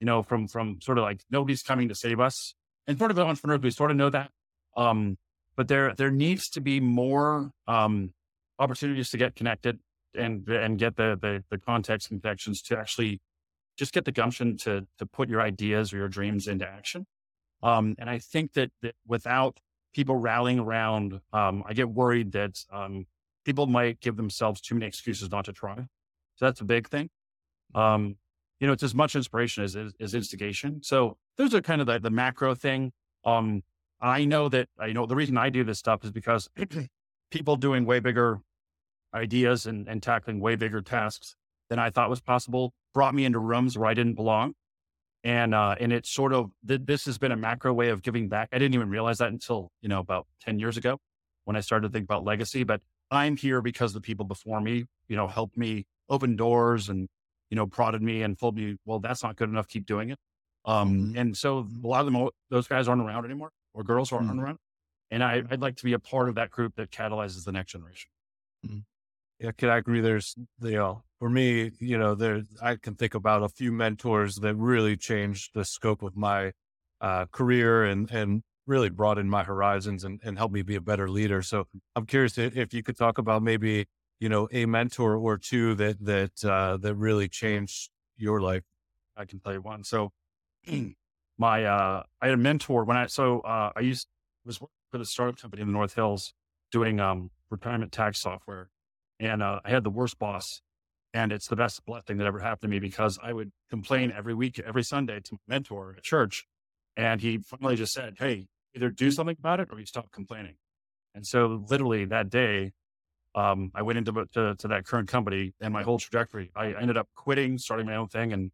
you 0.00 0.06
know 0.06 0.22
from 0.22 0.48
from 0.48 0.80
sort 0.80 0.96
of 0.96 1.04
like 1.04 1.20
nobody's 1.30 1.62
coming 1.62 1.90
to 1.90 1.94
save 1.94 2.18
us, 2.18 2.54
and 2.86 2.98
sort 2.98 3.10
of 3.10 3.18
entrepreneurs 3.18 3.60
we 3.60 3.70
sort 3.72 3.90
of 3.90 3.98
know 3.98 4.08
that, 4.08 4.30
um, 4.74 5.18
but 5.54 5.68
there 5.68 5.94
there 5.94 6.10
needs 6.10 6.48
to 6.48 6.62
be 6.62 6.80
more 6.80 7.50
um, 7.66 8.14
opportunities 8.58 9.10
to 9.10 9.18
get 9.18 9.36
connected 9.36 9.78
and 10.14 10.48
and 10.48 10.78
get 10.78 10.96
the 10.96 11.18
the, 11.20 11.44
the 11.50 11.58
context 11.58 12.08
connections 12.08 12.62
to 12.62 12.78
actually 12.78 13.20
just 13.76 13.92
get 13.92 14.04
the 14.04 14.12
gumption 14.12 14.56
to 14.58 14.86
to 14.98 15.06
put 15.06 15.28
your 15.28 15.40
ideas 15.40 15.92
or 15.92 15.98
your 15.98 16.08
dreams 16.08 16.46
into 16.46 16.66
action. 16.66 17.06
Um, 17.62 17.96
and 17.98 18.08
I 18.08 18.18
think 18.18 18.52
that, 18.54 18.70
that 18.82 18.94
without 19.06 19.58
people 19.92 20.16
rallying 20.16 20.58
around, 20.58 21.20
um, 21.32 21.64
I 21.66 21.72
get 21.72 21.88
worried 21.88 22.32
that 22.32 22.64
um, 22.72 23.06
people 23.44 23.66
might 23.66 24.00
give 24.00 24.16
themselves 24.16 24.60
too 24.60 24.74
many 24.74 24.86
excuses 24.86 25.30
not 25.30 25.44
to 25.46 25.52
try. 25.52 25.76
So 26.36 26.44
that's 26.44 26.60
a 26.60 26.64
big 26.64 26.88
thing. 26.88 27.10
Um, 27.74 28.16
you 28.60 28.66
know, 28.66 28.72
it's 28.72 28.82
as 28.82 28.94
much 28.94 29.16
inspiration 29.16 29.64
as, 29.64 29.76
as, 29.76 30.14
instigation. 30.14 30.82
So 30.82 31.16
those 31.36 31.54
are 31.54 31.60
kind 31.60 31.80
of 31.80 31.86
the, 31.86 31.98
the 31.98 32.10
macro 32.10 32.54
thing. 32.54 32.92
Um, 33.24 33.62
I 34.00 34.24
know 34.24 34.48
that 34.48 34.68
I 34.78 34.92
know 34.92 35.06
the 35.06 35.16
reason 35.16 35.36
I 35.36 35.50
do 35.50 35.64
this 35.64 35.78
stuff 35.78 36.04
is 36.04 36.10
because 36.10 36.48
people 37.30 37.56
doing 37.56 37.84
way 37.84 38.00
bigger 38.00 38.40
ideas 39.14 39.66
and, 39.66 39.88
and 39.88 40.02
tackling 40.02 40.40
way 40.40 40.56
bigger 40.56 40.80
tasks 40.80 41.34
than 41.70 41.78
I 41.78 41.90
thought 41.90 42.10
was 42.10 42.20
possible 42.20 42.72
brought 42.94 43.14
me 43.14 43.24
into 43.24 43.38
rooms 43.38 43.76
where 43.76 43.88
I 43.88 43.94
didn't 43.94 44.14
belong. 44.14 44.54
And, 45.24 45.54
uh, 45.54 45.74
and 45.80 45.92
it 45.92 46.06
sort 46.06 46.32
of, 46.32 46.50
th- 46.66 46.82
this 46.84 47.04
has 47.06 47.18
been 47.18 47.32
a 47.32 47.36
macro 47.36 47.72
way 47.72 47.88
of 47.88 48.02
giving 48.02 48.28
back. 48.28 48.48
I 48.52 48.58
didn't 48.58 48.74
even 48.74 48.88
realize 48.88 49.18
that 49.18 49.28
until, 49.28 49.70
you 49.82 49.88
know, 49.88 49.98
about 49.98 50.26
10 50.40 50.58
years 50.58 50.76
ago 50.76 50.98
when 51.44 51.56
I 51.56 51.60
started 51.60 51.88
to 51.88 51.92
think 51.92 52.04
about 52.04 52.24
legacy, 52.24 52.62
but 52.62 52.80
I'm 53.10 53.36
here 53.36 53.60
because 53.60 53.92
the 53.92 54.00
people 54.00 54.24
before 54.24 54.60
me, 54.60 54.84
you 55.08 55.16
know, 55.16 55.26
helped 55.26 55.56
me 55.56 55.86
open 56.08 56.36
doors 56.36 56.88
and, 56.88 57.08
you 57.50 57.56
know, 57.56 57.66
prodded 57.66 58.02
me 58.02 58.22
and 58.22 58.38
told 58.38 58.56
me, 58.56 58.76
well, 58.84 59.00
that's 59.00 59.22
not 59.22 59.36
good 59.36 59.48
enough. 59.48 59.66
Keep 59.66 59.86
doing 59.86 60.10
it. 60.10 60.18
Um, 60.64 60.98
mm-hmm. 60.98 61.18
and 61.18 61.36
so 61.36 61.66
a 61.82 61.86
lot 61.86 62.06
of 62.06 62.12
them, 62.12 62.28
those 62.50 62.68
guys 62.68 62.88
aren't 62.88 63.02
around 63.02 63.24
anymore 63.24 63.50
or 63.74 63.82
girls 63.82 64.12
aren't 64.12 64.28
mm-hmm. 64.28 64.40
around. 64.40 64.58
And 65.10 65.24
I, 65.24 65.40
would 65.40 65.62
like 65.62 65.76
to 65.76 65.84
be 65.84 65.94
a 65.94 65.98
part 65.98 66.28
of 66.28 66.34
that 66.34 66.50
group 66.50 66.74
that 66.76 66.90
catalyzes 66.90 67.44
the 67.44 67.52
next 67.52 67.72
generation. 67.72 68.10
Mm-hmm. 68.66 68.78
Yeah, 69.40 69.52
can 69.52 69.68
I 69.68 69.76
agree? 69.78 70.00
There's, 70.00 70.34
you 70.60 70.72
know, 70.72 71.02
for 71.20 71.30
me, 71.30 71.70
you 71.78 71.96
know, 71.96 72.14
there 72.14 72.42
I 72.60 72.76
can 72.76 72.94
think 72.96 73.14
about 73.14 73.42
a 73.42 73.48
few 73.48 73.70
mentors 73.70 74.36
that 74.36 74.56
really 74.56 74.96
changed 74.96 75.50
the 75.54 75.64
scope 75.64 76.02
of 76.02 76.16
my 76.16 76.52
uh, 77.00 77.26
career 77.26 77.84
and 77.84 78.10
and 78.10 78.42
really 78.66 78.90
broadened 78.90 79.30
my 79.30 79.44
horizons 79.44 80.04
and, 80.04 80.20
and 80.24 80.36
helped 80.38 80.52
me 80.54 80.62
be 80.62 80.74
a 80.74 80.80
better 80.80 81.08
leader. 81.08 81.40
So 81.42 81.66
I'm 81.96 82.04
curious 82.06 82.36
if 82.36 82.74
you 82.74 82.82
could 82.82 82.96
talk 82.98 83.18
about 83.18 83.42
maybe 83.42 83.86
you 84.20 84.28
know 84.28 84.48
a 84.52 84.66
mentor 84.66 85.16
or 85.16 85.38
two 85.38 85.74
that 85.76 86.04
that 86.04 86.44
uh, 86.44 86.76
that 86.78 86.94
really 86.96 87.28
changed 87.28 87.90
your 88.16 88.40
life. 88.40 88.64
I 89.16 89.24
can 89.24 89.38
tell 89.40 89.52
you 89.52 89.62
one. 89.62 89.84
So 89.84 90.10
my 91.38 91.64
uh, 91.64 92.02
I 92.20 92.26
had 92.26 92.34
a 92.34 92.38
mentor 92.38 92.84
when 92.84 92.96
I 92.96 93.06
so 93.06 93.40
uh, 93.40 93.72
I 93.76 93.80
used 93.80 94.08
was 94.44 94.60
working 94.60 94.72
for 94.90 94.98
the 94.98 95.04
startup 95.04 95.38
company 95.40 95.62
in 95.62 95.68
the 95.68 95.72
North 95.74 95.94
Hills 95.94 96.34
doing 96.72 97.00
um, 97.00 97.30
retirement 97.50 97.92
tax 97.92 98.18
software 98.20 98.70
and 99.20 99.42
uh, 99.42 99.60
I 99.64 99.70
had 99.70 99.84
the 99.84 99.90
worst 99.90 100.18
boss. 100.18 100.62
And 101.14 101.32
it's 101.32 101.48
the 101.48 101.56
best 101.56 101.84
blessing 101.86 102.18
that 102.18 102.26
ever 102.26 102.38
happened 102.38 102.62
to 102.62 102.68
me 102.68 102.80
because 102.80 103.18
I 103.22 103.32
would 103.32 103.50
complain 103.70 104.12
every 104.14 104.34
week, 104.34 104.60
every 104.64 104.82
Sunday 104.82 105.20
to 105.20 105.32
my 105.32 105.54
mentor 105.54 105.94
at 105.96 106.02
church. 106.02 106.44
And 106.96 107.20
he 107.20 107.38
finally 107.38 107.76
just 107.76 107.92
said, 107.92 108.16
Hey, 108.18 108.48
either 108.74 108.90
do 108.90 109.10
something 109.10 109.36
about 109.38 109.58
it 109.60 109.68
or 109.72 109.80
you 109.80 109.86
stop 109.86 110.12
complaining. 110.12 110.56
And 111.14 111.26
so 111.26 111.64
literally 111.68 112.04
that 112.04 112.28
day, 112.28 112.72
um, 113.34 113.70
I 113.74 113.82
went 113.82 113.98
into 113.98 114.26
to, 114.34 114.54
to, 114.56 114.68
that 114.68 114.84
current 114.84 115.08
company 115.08 115.52
and 115.60 115.72
my 115.72 115.82
whole 115.82 115.98
trajectory, 115.98 116.50
I 116.54 116.72
ended 116.72 116.96
up 116.96 117.08
quitting, 117.14 117.58
starting 117.58 117.86
my 117.86 117.96
own 117.96 118.08
thing 118.08 118.32
and, 118.32 118.50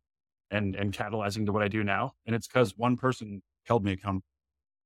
and, 0.51 0.77
and 0.77 0.93
catalyzing 0.93 1.47
to 1.47 1.53
what 1.53 1.63
I 1.63 1.69
do 1.69 1.83
now. 1.83 2.13
And 2.27 2.37
it's 2.37 2.47
because 2.47 2.77
one 2.77 2.97
person 2.97 3.43
held 3.65 3.85
me 3.85 3.93
accountable. 3.93 4.27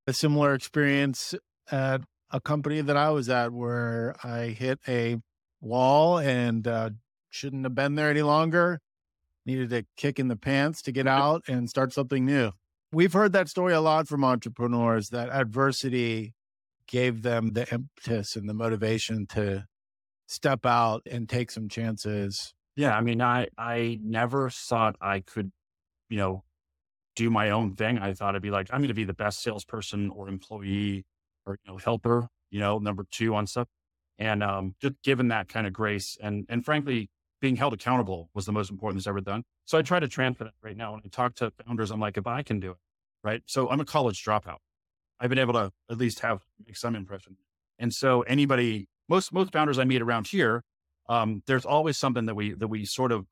A 0.07 0.13
similar 0.13 0.55
experience 0.55 1.35
at 1.71 2.03
a 2.31 2.41
company 2.41 2.81
that 2.81 2.97
I 2.97 3.11
was 3.11 3.29
at 3.29 3.53
where 3.53 4.15
I 4.23 4.49
hit 4.49 4.79
a 4.87 5.19
wall 5.61 6.19
and 6.19 6.67
uh, 6.67 6.91
shouldn't 7.31 7.65
have 7.65 7.75
been 7.75 7.95
there 7.95 8.11
any 8.11 8.23
longer. 8.23 8.81
Needed 9.47 9.73
a 9.73 9.85
kick 9.97 10.19
in 10.19 10.29
the 10.29 10.37
pants 10.37 10.83
to 10.83 10.93
get 10.93 11.07
out 11.07 11.43
and 11.49 11.69
start 11.69 11.93
something 11.93 12.25
new. 12.25 12.53
We've 12.93 13.13
heard 13.13 13.33
that 13.33 13.49
story 13.49 13.75
a 13.75 13.81
lot 13.81 14.09
from 14.09 14.25
entrepreneurs 14.25 15.09
that 15.11 15.29
adversity 15.29 16.35
gave 16.87 17.23
them 17.23 17.53
the 17.53 17.71
impetus 17.73 18.35
and 18.35 18.49
the 18.49 18.55
motivation 18.55 19.27
to 19.27 19.67
step 20.27 20.65
out 20.65 21.03
and 21.11 21.29
take 21.29 21.51
some 21.51 21.69
chances. 21.69 22.55
Yeah, 22.77 22.97
I 22.97 23.03
mean, 23.03 23.21
I 23.21 23.49
I 23.59 23.99
never 24.03 24.51
thought 24.51 24.97
I 25.01 25.21
could, 25.21 25.51
you 26.09 26.17
know, 26.17 26.45
do 27.17 27.31
my 27.31 27.51
own 27.51 27.75
thing. 27.75 27.99
I 27.99 28.15
thought 28.15 28.37
I'd 28.37 28.43
be 28.43 28.51
like, 28.51 28.69
I'm 28.71 28.81
going 28.81 28.89
to 28.89 28.95
be 28.95 29.05
the 29.05 29.13
best 29.13 29.43
salesperson 29.43 30.11
or 30.11 30.29
employee 30.29 31.05
or 31.45 31.59
you 31.65 31.73
know 31.73 31.79
helper, 31.79 32.29
you 32.51 32.61
know, 32.61 32.79
number 32.79 33.05
two 33.11 33.35
on 33.35 33.47
stuff. 33.47 33.69
And 34.19 34.43
um, 34.43 34.75
just 34.81 34.95
given 35.03 35.29
that 35.29 35.49
kind 35.49 35.67
of 35.67 35.73
grace 35.73 36.17
and 36.21 36.45
and 36.49 36.65
frankly, 36.65 37.09
being 37.41 37.57
held 37.57 37.73
accountable 37.73 38.31
was 38.35 38.47
the 38.47 38.53
most 38.53 38.71
important 38.71 38.99
that's 38.99 39.07
ever 39.07 39.21
done. 39.21 39.45
So 39.65 39.79
I 39.79 39.83
try 39.83 40.01
to 40.01 40.09
transfer 40.09 40.45
that 40.45 40.55
right 40.63 40.77
now. 40.77 40.93
When 40.93 41.01
I 41.05 41.09
talk 41.09 41.35
to 41.37 41.53
founders, 41.65 41.91
I'm 41.91 42.01
like, 42.01 42.17
if 42.17 42.27
I 42.27 42.43
can 42.43 42.59
do 42.59 42.73
it, 42.73 42.77
right? 43.23 43.43
So 43.47 43.69
I'm 43.69 43.81
a 43.81 43.85
college 43.85 44.25
dropout. 44.25 44.59
I've 45.21 45.31
been 45.31 45.39
able 45.39 45.55
to 45.55 45.73
at 45.91 45.99
least 45.99 46.21
have 46.21 46.41
make 46.67 46.77
some 46.77 46.97
impression. 46.97 47.37
And 47.79 47.95
so 47.95 48.23
anybody, 48.23 48.89
most 49.09 49.33
most 49.33 49.53
founders 49.53 49.79
I 49.79 49.85
meet 49.85 50.03
around 50.03 50.27
here, 50.27 50.65
um, 51.09 51.43
there's 51.47 51.65
always 51.65 51.97
something 51.97 52.27
that 52.27 52.35
we 52.35 52.55
that 52.55 52.69
we 52.69 52.85
sort 52.85 53.13
of 53.13 53.27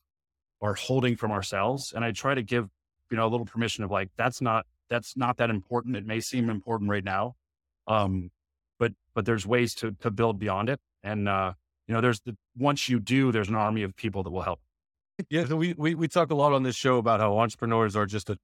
are 0.62 0.74
holding 0.74 1.16
from 1.16 1.32
ourselves. 1.32 1.92
And 1.94 2.04
I 2.04 2.12
try 2.12 2.34
to 2.34 2.42
give, 2.42 2.68
you 3.10 3.16
know, 3.16 3.26
a 3.26 3.30
little 3.30 3.46
permission 3.46 3.84
of 3.84 3.90
like, 3.90 4.10
that's 4.16 4.40
not 4.40 4.66
that's 4.88 5.16
not 5.16 5.36
that 5.38 5.50
important. 5.50 5.96
It 5.96 6.06
may 6.06 6.20
seem 6.20 6.48
important 6.48 6.90
right 6.90 7.04
now. 7.04 7.34
Um, 7.88 8.30
but 9.16 9.24
there's 9.24 9.46
ways 9.46 9.74
to 9.74 9.92
to 10.02 10.12
build 10.12 10.38
beyond 10.38 10.68
it. 10.68 10.78
And 11.02 11.28
uh, 11.28 11.54
you 11.88 11.94
know, 11.94 12.00
there's 12.00 12.20
the 12.20 12.36
once 12.56 12.88
you 12.88 13.00
do, 13.00 13.32
there's 13.32 13.48
an 13.48 13.56
army 13.56 13.82
of 13.82 13.96
people 13.96 14.22
that 14.22 14.30
will 14.30 14.42
help. 14.42 14.60
Yeah, 15.30 15.46
so 15.46 15.56
we 15.56 15.74
we 15.76 15.94
we 15.94 16.06
talk 16.06 16.30
a 16.30 16.34
lot 16.34 16.52
on 16.52 16.62
this 16.62 16.76
show 16.76 16.98
about 16.98 17.18
how 17.18 17.38
entrepreneurs 17.38 17.96
are 17.96 18.06
just 18.06 18.30
a 18.30 18.36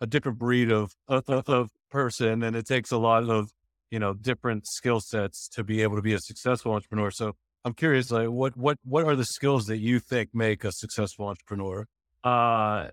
a 0.00 0.06
different 0.06 0.38
breed 0.38 0.70
of 0.70 0.94
of, 1.08 1.24
of 1.48 1.70
person, 1.90 2.42
and 2.42 2.54
it 2.54 2.66
takes 2.66 2.92
a 2.92 2.98
lot 2.98 3.28
of 3.28 3.50
you 3.90 3.98
know 3.98 4.12
different 4.12 4.66
skill 4.66 5.00
sets 5.00 5.48
to 5.48 5.64
be 5.64 5.82
able 5.82 5.96
to 5.96 6.02
be 6.02 6.12
a 6.12 6.20
successful 6.20 6.72
entrepreneur. 6.72 7.10
So 7.10 7.32
I'm 7.64 7.72
curious, 7.72 8.10
like 8.10 8.28
what 8.28 8.56
what 8.56 8.78
what 8.84 9.04
are 9.04 9.16
the 9.16 9.24
skills 9.24 9.66
that 9.66 9.78
you 9.78 9.98
think 9.98 10.34
make 10.34 10.62
a 10.64 10.70
successful 10.70 11.26
entrepreneur? 11.26 11.86
Uh, 12.22 12.88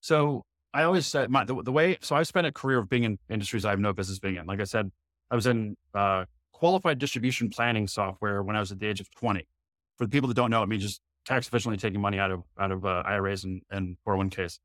so 0.00 0.44
I 0.72 0.84
always 0.84 1.06
said 1.08 1.28
my 1.28 1.44
the, 1.44 1.60
the 1.60 1.72
way. 1.72 1.98
So 2.00 2.14
I've 2.14 2.28
spent 2.28 2.46
a 2.46 2.52
career 2.52 2.78
of 2.78 2.88
being 2.88 3.02
in 3.02 3.18
industries 3.28 3.64
I 3.64 3.70
have 3.70 3.80
no 3.80 3.92
business 3.92 4.20
being 4.20 4.36
in. 4.36 4.46
Like 4.46 4.60
I 4.60 4.64
said, 4.64 4.92
I 5.30 5.34
was 5.34 5.46
in 5.46 5.76
uh, 5.94 6.24
qualified 6.52 6.98
distribution 6.98 7.50
planning 7.50 7.86
software 7.86 8.42
when 8.42 8.56
I 8.56 8.60
was 8.60 8.72
at 8.72 8.80
the 8.80 8.86
age 8.86 9.00
of 9.00 9.10
20. 9.12 9.46
For 9.96 10.04
the 10.04 10.10
people 10.10 10.28
that 10.28 10.34
don't 10.34 10.50
know, 10.50 10.62
it 10.62 10.68
means 10.68 10.82
just 10.82 11.00
tax 11.24 11.46
efficiently 11.46 11.76
taking 11.76 12.00
money 12.00 12.18
out 12.18 12.30
of 12.30 12.42
out 12.58 12.72
of 12.72 12.84
uh, 12.84 13.02
IRAs 13.06 13.44
and, 13.44 13.62
and 13.70 13.96
401ks, 14.06 14.58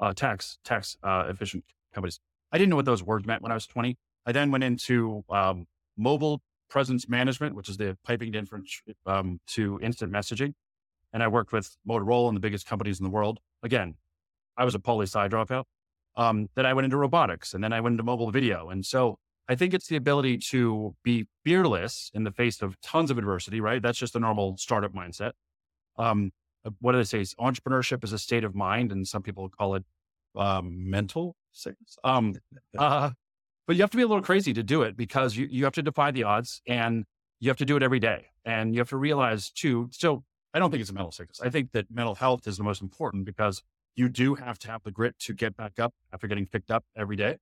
uh, 0.00 0.12
tax 0.12 0.58
tax 0.64 0.96
uh, 1.02 1.24
efficient 1.28 1.64
companies. 1.94 2.20
I 2.52 2.58
didn't 2.58 2.70
know 2.70 2.76
what 2.76 2.84
those 2.84 3.02
words 3.02 3.26
meant 3.26 3.42
when 3.42 3.50
I 3.50 3.54
was 3.54 3.66
20. 3.66 3.96
I 4.26 4.32
then 4.32 4.50
went 4.50 4.64
into 4.64 5.24
um, 5.30 5.66
mobile 5.96 6.42
presence 6.68 7.08
management, 7.08 7.54
which 7.54 7.68
is 7.68 7.76
the 7.76 7.96
piping 8.04 8.30
difference 8.30 8.80
um, 9.06 9.40
to 9.48 9.78
instant 9.82 10.12
messaging. 10.12 10.54
And 11.12 11.22
I 11.22 11.28
worked 11.28 11.52
with 11.52 11.76
Motorola 11.88 12.28
and 12.28 12.36
the 12.36 12.40
biggest 12.40 12.66
companies 12.66 12.98
in 12.98 13.04
the 13.04 13.10
world. 13.10 13.40
Again, 13.62 13.96
I 14.56 14.64
was 14.64 14.74
a 14.74 14.78
poli 14.78 15.06
sci 15.06 15.28
dropout. 15.28 15.64
Um, 16.16 16.48
then 16.54 16.66
I 16.66 16.74
went 16.74 16.84
into 16.84 16.96
robotics 16.96 17.54
and 17.54 17.64
then 17.64 17.72
I 17.72 17.80
went 17.80 17.94
into 17.94 18.02
mobile 18.02 18.30
video. 18.30 18.68
And 18.68 18.84
so 18.84 19.18
I 19.48 19.54
think 19.54 19.74
it's 19.74 19.88
the 19.88 19.96
ability 19.96 20.38
to 20.50 20.94
be 21.02 21.26
fearless 21.44 22.10
in 22.14 22.24
the 22.24 22.30
face 22.30 22.62
of 22.62 22.80
tons 22.80 23.10
of 23.10 23.18
adversity, 23.18 23.60
right? 23.60 23.82
That's 23.82 23.98
just 23.98 24.14
a 24.14 24.20
normal 24.20 24.56
startup 24.56 24.92
mindset. 24.92 25.32
Um, 25.98 26.30
uh, 26.64 26.70
what 26.80 26.92
do 26.92 26.98
they 26.98 27.04
say? 27.04 27.20
Entrepreneurship 27.40 28.04
is 28.04 28.12
a 28.12 28.18
state 28.18 28.44
of 28.44 28.54
mind, 28.54 28.92
and 28.92 29.06
some 29.06 29.22
people 29.22 29.48
call 29.48 29.74
it 29.74 29.84
um, 30.36 30.88
mental 30.90 31.36
sickness. 31.50 31.98
Um, 32.04 32.34
uh, 32.78 33.10
but 33.66 33.76
you 33.76 33.82
have 33.82 33.90
to 33.90 33.96
be 33.96 34.02
a 34.02 34.06
little 34.06 34.22
crazy 34.22 34.52
to 34.54 34.62
do 34.62 34.82
it 34.82 34.96
because 34.96 35.36
you, 35.36 35.46
you 35.50 35.64
have 35.64 35.74
to 35.74 35.82
defy 35.82 36.10
the 36.10 36.24
odds 36.24 36.60
and 36.66 37.04
you 37.40 37.48
have 37.48 37.56
to 37.58 37.64
do 37.64 37.76
it 37.76 37.82
every 37.82 38.00
day. 38.00 38.26
And 38.44 38.74
you 38.74 38.80
have 38.80 38.88
to 38.90 38.96
realize 38.96 39.50
too, 39.50 39.88
so 39.92 40.24
I 40.52 40.58
don't 40.58 40.70
think 40.70 40.80
it's 40.80 40.90
a 40.90 40.94
mental 40.94 41.12
sickness. 41.12 41.40
I 41.40 41.48
think 41.48 41.72
that 41.72 41.86
mental 41.90 42.14
health 42.14 42.46
is 42.46 42.56
the 42.56 42.64
most 42.64 42.82
important 42.82 43.24
because 43.24 43.62
you 43.94 44.08
do 44.08 44.34
have 44.34 44.58
to 44.60 44.68
have 44.68 44.82
the 44.82 44.90
grit 44.90 45.18
to 45.20 45.34
get 45.34 45.56
back 45.56 45.78
up 45.78 45.94
after 46.12 46.26
getting 46.26 46.46
picked 46.46 46.70
up 46.70 46.84
every 46.96 47.16
day. 47.16 47.36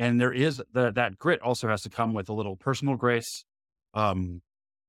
And 0.00 0.18
there 0.18 0.32
is 0.32 0.62
the, 0.72 0.90
that 0.92 1.18
grit 1.18 1.42
also 1.42 1.68
has 1.68 1.82
to 1.82 1.90
come 1.90 2.14
with 2.14 2.30
a 2.30 2.32
little 2.32 2.56
personal 2.56 2.96
grace, 2.96 3.44
um, 3.92 4.40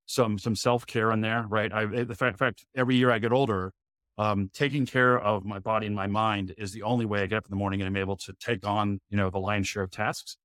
some 0.05 0.39
some 0.39 0.55
self 0.55 0.85
care 0.85 1.11
in 1.11 1.19
there, 1.19 1.45
right? 1.49 1.71
I, 1.71 1.83
in 1.83 2.13
fact, 2.15 2.39
fact, 2.39 2.65
every 2.77 2.95
year 2.95 3.11
I 3.11 3.19
get 3.19 3.33
older, 3.33 3.73
um, 4.17 4.49
taking 4.53 4.85
care 4.85 5.19
of 5.19 5.43
my 5.43 5.59
body 5.59 5.85
and 5.85 5.93
my 5.93 6.07
mind 6.07 6.55
is 6.57 6.71
the 6.71 6.83
only 6.83 7.05
way 7.05 7.21
I 7.21 7.25
get 7.25 7.39
up 7.39 7.45
in 7.45 7.49
the 7.49 7.57
morning 7.57 7.81
and 7.81 7.89
I'm 7.89 7.97
able 7.97 8.15
to 8.15 8.33
take 8.39 8.65
on, 8.65 9.01
you 9.09 9.17
know, 9.17 9.29
the 9.29 9.37
lion's 9.37 9.67
share 9.67 9.83
of 9.83 9.91
tasks. 9.91 10.37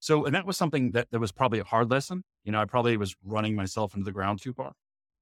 So, 0.00 0.24
and 0.24 0.34
that 0.34 0.46
was 0.46 0.56
something 0.56 0.92
that, 0.92 1.08
that 1.10 1.20
was 1.20 1.30
probably 1.30 1.58
a 1.58 1.64
hard 1.64 1.90
lesson. 1.90 2.24
You 2.44 2.52
know, 2.52 2.62
I 2.62 2.64
probably 2.64 2.96
was 2.96 3.14
running 3.22 3.54
myself 3.54 3.92
into 3.92 4.06
the 4.06 4.12
ground 4.12 4.40
too 4.40 4.54
far, 4.54 4.72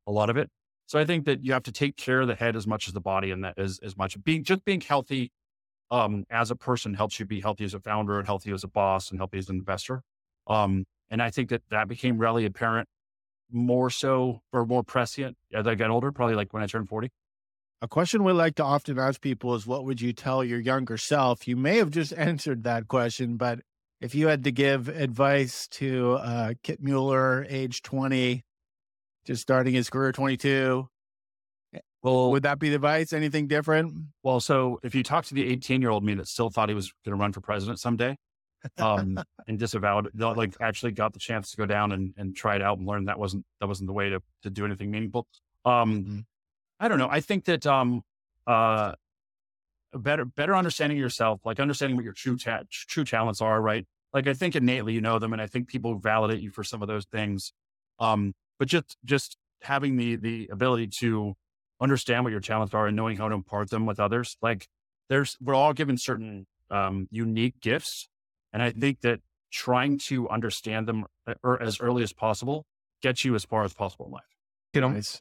a 0.07 0.13
lot 0.13 0.31
of 0.31 0.37
it. 0.37 0.49
So 0.87 1.01
I 1.01 1.05
think 1.05 1.25
that 1.25 1.45
you 1.45 1.53
have 1.55 1.65
to 1.65 1.73
take 1.73 1.97
care 1.97 2.21
of 2.21 2.29
the 2.29 2.37
head 2.37 2.55
as 2.55 2.69
much 2.69 2.87
as 2.87 2.95
the 2.95 3.01
body 3.01 3.33
and 3.33 3.43
that 3.43 3.55
is 3.57 3.81
as 3.83 3.97
much 3.97 4.23
being, 4.23 4.45
just 4.45 4.65
being 4.65 4.81
healthy 4.81 5.33
um, 5.93 6.25
as 6.31 6.51
a 6.51 6.57
person 6.57 6.95
helps 6.95 7.21
you 7.21 7.27
be 7.27 7.41
healthy 7.41 7.65
as 7.65 7.75
a 7.75 7.81
founder 7.81 8.19
and 8.19 8.27
healthy 8.27 8.51
as 8.51 8.65
a 8.65 8.69
boss 8.69 9.11
and 9.11 9.21
healthy 9.21 9.37
as 9.37 9.51
an 9.51 9.57
investor. 9.57 10.03
Um, 10.47 10.87
and 11.11 11.23
I 11.23 11.31
think 11.31 11.51
that 11.51 11.63
that 11.71 11.87
became 11.87 12.17
really 12.17 12.47
apparent 12.47 12.89
more 13.51 13.91
so 13.91 14.41
or 14.55 14.65
more 14.65 14.83
prescient 14.83 15.37
as 15.53 15.67
I 15.67 15.75
got 15.75 15.91
older, 15.91 16.11
probably 16.11 16.35
like 16.35 16.55
when 16.55 16.63
I 16.63 16.67
turned 16.67 16.89
40. 16.89 17.11
A 17.83 17.89
question 17.89 18.25
we 18.25 18.33
like 18.33 18.55
to 18.55 18.65
often 18.65 18.99
ask 18.99 19.21
people 19.21 19.55
is 19.55 19.67
what 19.67 19.85
would 19.85 20.01
you 20.01 20.15
tell 20.15 20.43
your 20.43 20.61
younger 20.61 20.97
self? 20.97 21.47
You 21.47 21.57
may 21.57 21.77
have 21.77 21.91
just 21.91 22.13
answered 22.17 22.65
that 22.65 22.89
question, 22.89 23.37
but 23.37 23.61
if 24.01 24.15
you 24.15 24.29
had 24.29 24.45
to 24.45 24.51
give 24.51 24.89
advice 24.89 25.69
to 25.69 26.15
uh, 26.15 26.55
Kit 26.63 26.83
Mueller, 26.83 27.45
age 27.51 27.83
20, 27.83 28.43
just 29.27 29.43
starting 29.43 29.75
his 29.75 29.91
career 29.91 30.11
22, 30.11 30.89
eh, 30.89 31.02
well, 32.03 32.31
would 32.33 32.43
that 32.43 32.59
be 32.59 32.69
the 32.69 32.77
advice? 32.77 33.13
Anything 33.13 33.47
different? 33.47 33.95
Well, 34.23 34.41
so 34.41 34.81
if 34.83 34.95
you 34.95 35.03
talk 35.03 35.25
to 35.27 35.35
the 35.35 35.49
18 35.49 35.81
year 35.81 35.91
old 35.91 36.05
me 36.05 36.15
that 36.15 36.29
still 36.29 36.51
thought 36.51 36.69
he 36.69 36.75
was 36.75 36.93
going 37.05 37.17
to 37.17 37.21
run 37.21 37.33
for 37.33 37.41
president 37.41 37.79
someday, 37.79 38.17
um, 38.79 39.19
and 39.47 39.59
disavowed, 39.59 40.11
like 40.15 40.57
actually 40.61 40.93
got 40.93 41.13
the 41.13 41.19
chance 41.19 41.51
to 41.53 41.57
go 41.57 41.67
down 41.67 41.93
and, 41.93 42.15
and 42.17 42.37
try 42.37 42.57
it 42.57 42.63
out 42.63 42.79
and 42.79 42.87
learn 42.87 43.05
that 43.05 43.19
wasn't 43.19 43.45
that 43.61 43.67
wasn't 43.67 43.87
the 43.87 43.93
way 43.93 44.11
to 44.11 44.21
to 44.43 44.51
do 44.51 44.65
anything 44.65 44.91
meaningful. 44.91 45.27
Um, 45.65 45.95
mm-hmm. 45.95 46.19
I 46.81 46.89
don't 46.89 46.99
know. 46.99 47.09
I 47.09 47.21
think 47.21 47.45
that 47.45 47.67
um, 47.67 48.03
uh, 48.47 48.93
better 49.95 50.25
better 50.25 50.57
understanding 50.57 50.99
yourself, 50.99 51.41
like 51.45 51.61
understanding 51.61 51.97
what 51.97 52.05
your 52.05 52.15
true 52.15 52.37
ta- 52.37 52.65
true 52.71 53.05
talents 53.05 53.41
are, 53.41 53.61
right? 53.61 53.87
Like 54.13 54.27
I 54.27 54.35
think 54.35 54.57
innately 54.57 54.93
you 54.93 55.01
know 55.01 55.19
them, 55.19 55.33
and 55.33 55.41
I 55.41 55.47
think 55.47 55.69
people 55.69 55.95
validate 55.99 56.41
you 56.41 56.51
for 56.51 56.65
some 56.65 56.83
of 56.83 56.89
those 56.89 57.05
things. 57.07 57.53
Um, 57.99 58.35
but 58.59 58.69
just 58.69 58.97
just 59.05 59.37
having 59.63 59.97
the 59.97 60.17
the 60.17 60.49
ability 60.51 60.89
to 60.89 61.35
understand 61.83 62.25
what 62.25 62.31
your 62.31 62.41
talents 62.41 62.73
are 62.75 62.87
and 62.87 62.97
knowing 62.97 63.17
how 63.17 63.29
to 63.29 63.35
impart 63.35 63.71
them 63.71 63.87
with 63.87 64.01
others, 64.01 64.37
like 64.41 64.69
there's 65.09 65.37
we're 65.41 65.55
all 65.55 65.73
given 65.73 65.99
certain 65.99 66.47
um, 66.71 67.09
unique 67.11 67.61
gifts 67.61 68.09
and 68.53 68.63
I 68.63 68.71
think 68.71 69.01
that 69.01 69.21
trying 69.51 69.99
to 69.99 70.29
understand 70.29 70.87
them 70.87 71.07
uh, 71.27 71.35
er, 71.45 71.61
as 71.61 71.81
early 71.81 72.03
as 72.03 72.13
possible 72.13 72.67
gets 73.03 73.25
you 73.25 73.35
as 73.35 73.45
far 73.45 73.65
as 73.65 73.73
possible 73.73 74.07
in 74.07 74.13
life. 74.13 74.23
You 74.75 74.81
know, 74.81 74.91
nice. 74.91 75.21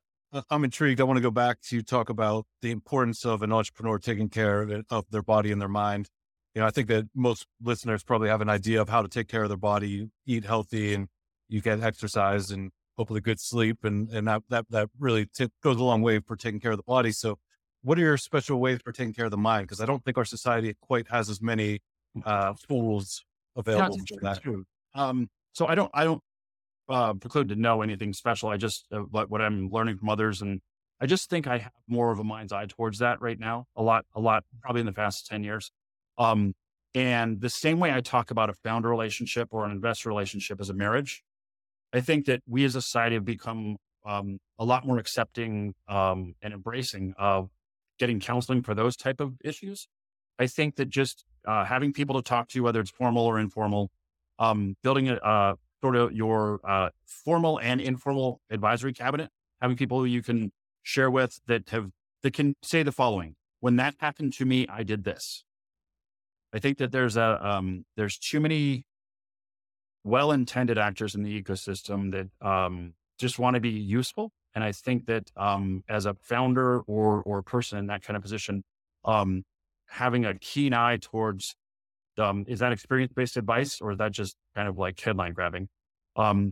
I'm 0.49 0.63
intrigued. 0.63 1.01
I 1.01 1.03
want 1.03 1.17
to 1.17 1.21
go 1.21 1.31
back 1.31 1.59
to 1.69 1.81
talk 1.81 2.09
about 2.09 2.45
the 2.61 2.71
importance 2.71 3.25
of 3.25 3.41
an 3.41 3.51
entrepreneur 3.51 3.97
taking 3.97 4.29
care 4.29 4.61
of, 4.61 4.85
of 4.89 5.05
their 5.11 5.23
body 5.23 5.51
and 5.51 5.59
their 5.59 5.67
mind. 5.67 6.07
You 6.55 6.61
know, 6.61 6.67
I 6.67 6.71
think 6.71 6.87
that 6.87 7.05
most 7.13 7.47
listeners 7.61 8.03
probably 8.03 8.29
have 8.29 8.41
an 8.41 8.49
idea 8.49 8.81
of 8.81 8.87
how 8.87 9.01
to 9.01 9.07
take 9.07 9.27
care 9.27 9.43
of 9.43 9.49
their 9.49 9.57
body. 9.57 10.09
Eat 10.25 10.45
healthy 10.45 10.93
and 10.93 11.07
you 11.49 11.61
get 11.61 11.81
exercise 11.81 12.51
and 12.51 12.71
hopefully 12.97 13.21
good 13.21 13.39
sleep. 13.39 13.83
And, 13.83 14.09
and 14.09 14.27
that, 14.27 14.43
that, 14.49 14.65
that 14.69 14.89
really 14.99 15.25
t- 15.25 15.49
goes 15.63 15.77
a 15.77 15.83
long 15.83 16.01
way 16.01 16.19
for 16.19 16.35
taking 16.35 16.59
care 16.59 16.71
of 16.71 16.77
the 16.77 16.83
body. 16.83 17.11
So 17.11 17.37
what 17.81 17.97
are 17.97 18.01
your 18.01 18.17
special 18.17 18.59
ways 18.59 18.79
for 18.83 18.91
taking 18.91 19.13
care 19.13 19.25
of 19.25 19.31
the 19.31 19.37
mind? 19.37 19.67
Because 19.67 19.81
I 19.81 19.85
don't 19.85 20.03
think 20.03 20.17
our 20.17 20.25
society 20.25 20.75
quite 20.81 21.07
has 21.09 21.29
as 21.29 21.41
many 21.41 21.79
uh, 22.25 22.53
tools 22.67 23.23
available 23.55 23.97
for 23.97 24.21
that. 24.21 24.41
True. 24.41 24.65
Um, 24.93 25.29
so 25.53 25.67
I 25.67 25.75
don't, 25.75 25.91
I 25.93 26.03
don't 26.03 26.21
uh, 26.89 27.13
preclude 27.13 27.49
to 27.49 27.55
know 27.55 27.81
anything 27.81 28.13
special. 28.13 28.49
I 28.49 28.57
just 28.57 28.85
uh, 28.91 28.99
what, 28.99 29.29
what 29.29 29.41
I'm 29.41 29.69
learning 29.69 29.97
from 29.97 30.09
others, 30.09 30.41
and 30.41 30.61
I 30.99 31.07
just 31.07 31.29
think 31.29 31.47
I 31.47 31.57
have 31.57 31.71
more 31.87 32.11
of 32.11 32.19
a 32.19 32.23
mind's 32.23 32.51
eye 32.53 32.65
towards 32.67 32.99
that 32.99 33.21
right 33.21 33.39
now. 33.39 33.65
A 33.75 33.81
lot, 33.81 34.05
a 34.13 34.19
lot, 34.19 34.43
probably 34.61 34.81
in 34.81 34.85
the 34.85 34.93
past 34.93 35.25
ten 35.25 35.43
years. 35.43 35.71
Um, 36.17 36.53
and 36.93 37.41
the 37.41 37.49
same 37.49 37.79
way 37.79 37.93
I 37.93 38.01
talk 38.01 38.29
about 38.29 38.49
a 38.49 38.53
founder 38.53 38.89
relationship 38.89 39.47
or 39.51 39.65
an 39.65 39.71
investor 39.71 40.09
relationship 40.09 40.59
as 40.59 40.69
a 40.69 40.73
marriage, 40.73 41.23
I 41.93 42.01
think 42.01 42.25
that 42.25 42.41
we 42.47 42.63
as 42.63 42.75
a 42.75 42.81
society 42.81 43.15
have 43.15 43.25
become 43.25 43.77
um, 44.05 44.39
a 44.57 44.65
lot 44.65 44.85
more 44.85 44.97
accepting 44.97 45.73
um, 45.87 46.35
and 46.41 46.53
embracing 46.53 47.13
of 47.17 47.49
getting 47.99 48.19
counseling 48.19 48.63
for 48.63 48.73
those 48.73 48.95
type 48.95 49.19
of 49.19 49.33
issues. 49.43 49.87
I 50.39 50.47
think 50.47 50.75
that 50.77 50.89
just 50.89 51.23
uh, 51.45 51.65
having 51.65 51.93
people 51.93 52.15
to 52.15 52.21
talk 52.21 52.47
to, 52.49 52.61
whether 52.61 52.79
it's 52.79 52.91
formal 52.91 53.25
or 53.25 53.39
informal, 53.39 53.91
um, 54.39 54.75
building 54.81 55.09
a 55.09 55.15
uh, 55.15 55.55
sort 55.81 55.95
of 55.95 56.13
your 56.13 56.59
uh, 56.63 56.89
formal 57.05 57.59
and 57.59 57.81
informal 57.81 58.41
advisory 58.49 58.93
cabinet, 58.93 59.29
having 59.61 59.77
people 59.77 60.05
you 60.07 60.23
can 60.23 60.51
share 60.83 61.11
with 61.11 61.39
that 61.47 61.69
have 61.69 61.89
that 62.23 62.33
can 62.33 62.55
say 62.63 62.83
the 62.83 62.91
following: 62.91 63.35
"When 63.59 63.75
that 63.75 63.95
happened 63.99 64.33
to 64.33 64.45
me, 64.45 64.67
I 64.67 64.83
did 64.83 65.03
this." 65.03 65.43
I 66.53 66.59
think 66.59 66.77
that 66.79 66.91
there's 66.91 67.17
a 67.17 67.45
um, 67.45 67.85
there's 67.95 68.17
too 68.17 68.39
many 68.39 68.85
well-intended 70.03 70.77
actors 70.77 71.15
in 71.15 71.23
the 71.23 71.41
ecosystem 71.41 72.11
that 72.11 72.47
um, 72.47 72.93
just 73.19 73.39
want 73.39 73.55
to 73.55 73.59
be 73.59 73.69
useful, 73.69 74.31
and 74.55 74.63
I 74.63 74.71
think 74.71 75.05
that 75.05 75.31
um, 75.37 75.83
as 75.87 76.05
a 76.05 76.15
founder 76.21 76.79
or 76.81 77.21
or 77.23 77.41
person 77.41 77.77
in 77.77 77.87
that 77.87 78.03
kind 78.03 78.17
of 78.17 78.23
position, 78.23 78.63
um, 79.05 79.43
having 79.87 80.25
a 80.25 80.37
keen 80.37 80.73
eye 80.73 80.97
towards 80.99 81.55
um, 82.17 82.45
is 82.47 82.59
that 82.59 82.71
experience 82.71 83.13
based 83.13 83.37
advice 83.37 83.79
or 83.81 83.91
is 83.91 83.97
that 83.97 84.11
just 84.11 84.35
kind 84.55 84.67
of 84.67 84.77
like 84.77 84.99
headline 84.99 85.33
grabbing? 85.33 85.69
Um, 86.15 86.51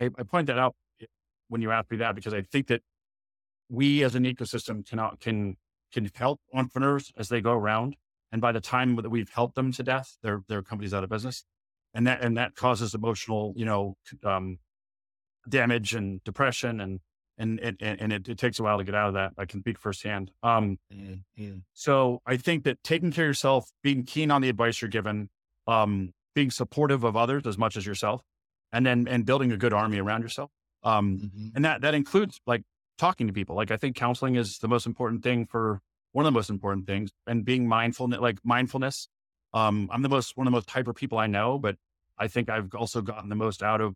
I, 0.00 0.06
I, 0.18 0.22
point 0.22 0.46
that 0.46 0.58
out 0.58 0.76
when 1.48 1.62
you 1.62 1.70
ask 1.72 1.90
me 1.90 1.96
that 1.98 2.14
because 2.14 2.32
I 2.32 2.42
think 2.42 2.68
that 2.68 2.82
we 3.68 4.04
as 4.04 4.14
an 4.14 4.24
ecosystem 4.24 4.88
cannot 4.88 5.20
can 5.20 5.56
can 5.92 6.10
help 6.14 6.40
entrepreneurs 6.52 7.12
as 7.16 7.28
they 7.28 7.40
go 7.40 7.52
around, 7.52 7.96
and 8.32 8.40
by 8.40 8.52
the 8.52 8.60
time 8.60 8.96
that 8.96 9.10
we've 9.10 9.30
helped 9.30 9.54
them 9.54 9.72
to 9.72 9.82
death, 9.82 10.16
their 10.22 10.42
their 10.48 10.62
company's 10.62 10.94
out 10.94 11.04
of 11.04 11.10
business, 11.10 11.44
and 11.94 12.06
that 12.06 12.22
and 12.22 12.36
that 12.36 12.54
causes 12.54 12.94
emotional 12.94 13.54
you 13.56 13.64
know 13.64 13.96
um, 14.24 14.58
damage 15.48 15.94
and 15.94 16.22
depression 16.24 16.80
and 16.80 17.00
and 17.38 17.60
and, 17.60 17.76
and 17.80 18.12
it, 18.12 18.28
it, 18.28 18.38
takes 18.38 18.58
a 18.60 18.62
while 18.62 18.78
to 18.78 18.84
get 18.84 18.94
out 18.94 19.08
of 19.08 19.14
that. 19.14 19.32
I 19.38 19.44
can 19.44 19.60
speak 19.60 19.78
firsthand. 19.78 20.30
Um, 20.42 20.78
mm-hmm. 20.92 21.58
So 21.72 22.20
I 22.26 22.36
think 22.36 22.64
that 22.64 22.82
taking 22.84 23.10
care 23.10 23.24
of 23.24 23.30
yourself, 23.30 23.70
being 23.82 24.04
keen 24.04 24.30
on 24.30 24.40
the 24.40 24.48
advice 24.48 24.80
you're 24.80 24.88
given, 24.88 25.30
um, 25.66 26.12
being 26.34 26.50
supportive 26.50 27.04
of 27.04 27.16
others 27.16 27.46
as 27.46 27.58
much 27.58 27.76
as 27.76 27.86
yourself, 27.86 28.22
and 28.72 28.86
then 28.86 29.08
and 29.08 29.26
building 29.26 29.52
a 29.52 29.56
good 29.56 29.72
army 29.72 29.98
around 29.98 30.22
yourself. 30.22 30.50
Um, 30.82 31.18
mm-hmm. 31.18 31.48
And 31.56 31.64
that 31.64 31.80
that 31.80 31.94
includes 31.94 32.40
like 32.46 32.62
talking 32.98 33.26
to 33.26 33.32
people. 33.32 33.56
Like 33.56 33.70
I 33.70 33.76
think 33.76 33.96
counseling 33.96 34.36
is 34.36 34.58
the 34.58 34.68
most 34.68 34.86
important 34.86 35.22
thing 35.22 35.46
for 35.46 35.80
one 36.12 36.24
of 36.24 36.32
the 36.32 36.36
most 36.36 36.50
important 36.50 36.86
things, 36.86 37.10
and 37.26 37.44
being 37.44 37.66
mindful, 37.66 38.08
like 38.08 38.38
mindfulness. 38.44 39.08
Um, 39.54 39.88
I'm 39.92 40.02
the 40.02 40.08
most 40.08 40.36
one 40.36 40.46
of 40.46 40.52
the 40.52 40.56
most 40.56 40.68
hyper 40.68 40.92
people 40.92 41.16
I 41.16 41.28
know, 41.28 41.58
but 41.58 41.76
I 42.18 42.28
think 42.28 42.50
I've 42.50 42.74
also 42.74 43.00
gotten 43.00 43.28
the 43.28 43.36
most 43.36 43.62
out 43.62 43.80
of 43.80 43.94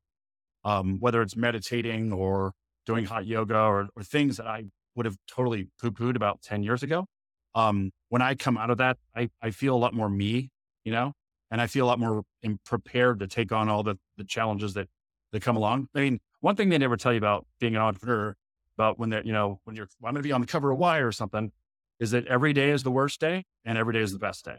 um, 0.64 0.98
whether 1.00 1.20
it's 1.20 1.36
meditating 1.36 2.12
or 2.12 2.52
doing 2.86 3.04
hot 3.04 3.26
yoga 3.26 3.58
or, 3.58 3.88
or 3.96 4.02
things 4.02 4.36
that 4.38 4.46
I 4.46 4.64
would 4.94 5.04
have 5.04 5.16
totally 5.28 5.68
poo 5.80 5.90
pooed 5.90 6.16
about 6.16 6.42
10 6.42 6.62
years 6.62 6.82
ago. 6.82 7.06
Um, 7.54 7.90
when 8.08 8.22
I 8.22 8.34
come 8.34 8.56
out 8.56 8.70
of 8.70 8.78
that, 8.78 8.98
I, 9.14 9.30
I 9.42 9.50
feel 9.50 9.74
a 9.74 9.78
lot 9.78 9.94
more 9.94 10.08
me, 10.08 10.50
you 10.84 10.92
know, 10.92 11.12
and 11.50 11.60
I 11.60 11.66
feel 11.66 11.86
a 11.86 11.88
lot 11.88 11.98
more 11.98 12.22
prepared 12.64 13.20
to 13.20 13.26
take 13.26 13.52
on 13.52 13.68
all 13.68 13.82
the, 13.82 13.96
the 14.16 14.24
challenges 14.24 14.74
that, 14.74 14.88
that 15.32 15.42
come 15.42 15.56
along. 15.56 15.88
I 15.94 16.00
mean, 16.00 16.20
one 16.40 16.56
thing 16.56 16.68
they 16.68 16.78
never 16.78 16.96
tell 16.96 17.12
you 17.12 17.18
about 17.18 17.46
being 17.58 17.74
an 17.74 17.82
entrepreneur 17.82 18.34
about 18.76 18.98
when 18.98 19.10
they're, 19.10 19.24
you 19.24 19.32
know, 19.32 19.60
when 19.64 19.74
you're, 19.74 19.88
I'm 20.04 20.12
going 20.12 20.22
to 20.22 20.22
be 20.22 20.32
on 20.32 20.40
the 20.40 20.46
cover 20.46 20.70
of 20.70 20.78
Y 20.78 20.98
or 20.98 21.10
something, 21.10 21.50
is 21.98 22.12
that 22.12 22.26
every 22.26 22.52
day 22.52 22.70
is 22.70 22.84
the 22.84 22.92
worst 22.92 23.20
day 23.20 23.44
and 23.64 23.76
every 23.76 23.92
day 23.92 24.00
is 24.00 24.12
the 24.12 24.20
best 24.20 24.44
day. 24.44 24.58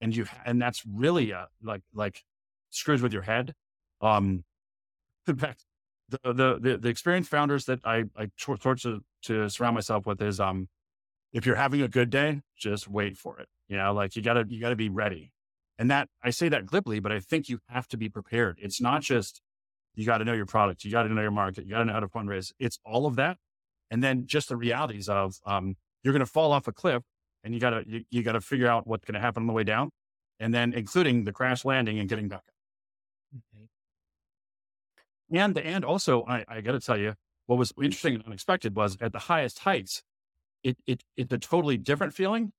And 0.00 0.14
you, 0.14 0.26
and 0.44 0.60
that's 0.60 0.82
really 0.86 1.32
uh, 1.32 1.46
like, 1.62 1.82
like 1.94 2.22
screws 2.70 3.02
with 3.02 3.12
your 3.12 3.22
head. 3.22 3.54
Um, 4.00 4.44
in 5.26 5.36
fact, 5.36 5.64
the, 6.08 6.18
the, 6.24 6.58
the, 6.60 6.78
the 6.78 6.88
experienced 6.88 7.30
founders 7.30 7.64
that 7.64 7.80
I, 7.84 8.04
I 8.16 8.28
sort 8.36 8.60
to, 8.60 9.00
to 9.22 9.48
surround 9.48 9.74
myself 9.74 10.06
with 10.06 10.20
is, 10.22 10.38
um, 10.38 10.68
if 11.32 11.44
you're 11.44 11.56
having 11.56 11.82
a 11.82 11.88
good 11.88 12.10
day, 12.10 12.42
just 12.56 12.88
wait 12.88 13.16
for 13.16 13.40
it. 13.40 13.48
You 13.68 13.76
know, 13.76 13.92
like 13.92 14.14
you 14.14 14.22
gotta, 14.22 14.44
you 14.48 14.60
gotta 14.60 14.76
be 14.76 14.88
ready. 14.88 15.32
And 15.78 15.90
that 15.90 16.08
I 16.22 16.30
say 16.30 16.48
that 16.48 16.66
glibly, 16.66 17.00
but 17.00 17.12
I 17.12 17.20
think 17.20 17.48
you 17.48 17.58
have 17.68 17.86
to 17.88 17.96
be 17.96 18.08
prepared. 18.08 18.58
It's 18.62 18.80
not 18.80 19.02
just, 19.02 19.42
you 19.94 20.06
got 20.06 20.18
to 20.18 20.24
know 20.24 20.32
your 20.32 20.46
product, 20.46 20.84
you 20.84 20.90
got 20.90 21.02
to 21.02 21.08
know 21.08 21.22
your 21.22 21.30
market, 21.30 21.64
you 21.64 21.70
got 21.70 21.80
to 21.80 21.84
know 21.86 21.92
how 21.92 22.00
to 22.00 22.08
fundraise. 22.08 22.52
It's 22.58 22.78
all 22.84 23.06
of 23.06 23.16
that. 23.16 23.36
And 23.90 24.02
then 24.02 24.26
just 24.26 24.48
the 24.48 24.56
realities 24.56 25.08
of, 25.08 25.36
um, 25.44 25.76
you're 26.02 26.12
going 26.12 26.20
to 26.20 26.26
fall 26.26 26.52
off 26.52 26.68
a 26.68 26.72
cliff 26.72 27.02
and 27.46 27.54
you 27.54 27.60
got 27.60 27.70
to, 27.70 27.84
you, 27.86 28.04
you 28.10 28.22
got 28.24 28.32
to 28.32 28.40
figure 28.40 28.66
out 28.66 28.86
what's 28.86 29.04
going 29.04 29.14
to 29.14 29.20
happen 29.20 29.44
on 29.44 29.46
the 29.46 29.52
way 29.52 29.62
down. 29.62 29.90
And 30.40 30.52
then 30.52 30.72
including 30.74 31.24
the 31.24 31.32
crash 31.32 31.64
landing 31.64 32.00
and 32.00 32.08
getting 32.08 32.28
back 32.28 32.40
up. 32.40 32.44
Mm-hmm. 33.34 35.36
And, 35.36 35.58
and 35.58 35.84
also 35.84 36.24
I, 36.24 36.44
I 36.48 36.60
got 36.60 36.72
to 36.72 36.80
tell 36.80 36.98
you, 36.98 37.14
what 37.46 37.56
was 37.56 37.72
interesting 37.78 38.16
and 38.16 38.24
unexpected 38.24 38.74
was 38.74 38.98
at 39.00 39.12
the 39.12 39.20
highest 39.20 39.60
heights, 39.60 40.02
it, 40.64 40.76
it, 40.86 41.04
it's 41.16 41.32
a 41.32 41.38
totally 41.38 41.76
different 41.76 42.12
feeling. 42.12 42.52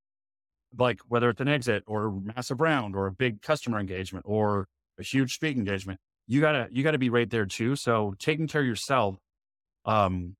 Like 0.78 1.02
whether 1.08 1.30
it's 1.30 1.42
an 1.42 1.50
exit 1.50 1.84
or 1.86 2.06
a 2.06 2.12
massive 2.12 2.62
round 2.62 2.96
or 2.96 3.08
a 3.08 3.12
big 3.12 3.42
customer 3.42 3.80
engagement 3.80 4.26
or 4.28 4.68
a 4.98 5.04
huge 5.04 5.36
speaking 5.36 5.60
engagement, 5.60 6.00
you 6.26 6.42
gotta, 6.42 6.68
you 6.72 6.84
gotta 6.84 6.98
be 6.98 7.10
right 7.10 7.30
there 7.30 7.46
too. 7.46 7.76
So 7.76 8.16
taking 8.18 8.48
care 8.48 8.62
of 8.62 8.68
yourself, 8.68 9.18
um, 9.86 10.36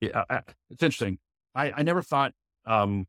yeah, 0.00 0.24
I, 0.30 0.40
it's 0.70 0.82
interesting. 0.82 1.18
I, 1.54 1.72
I 1.72 1.82
never 1.82 2.02
thought, 2.02 2.32
um, 2.66 3.06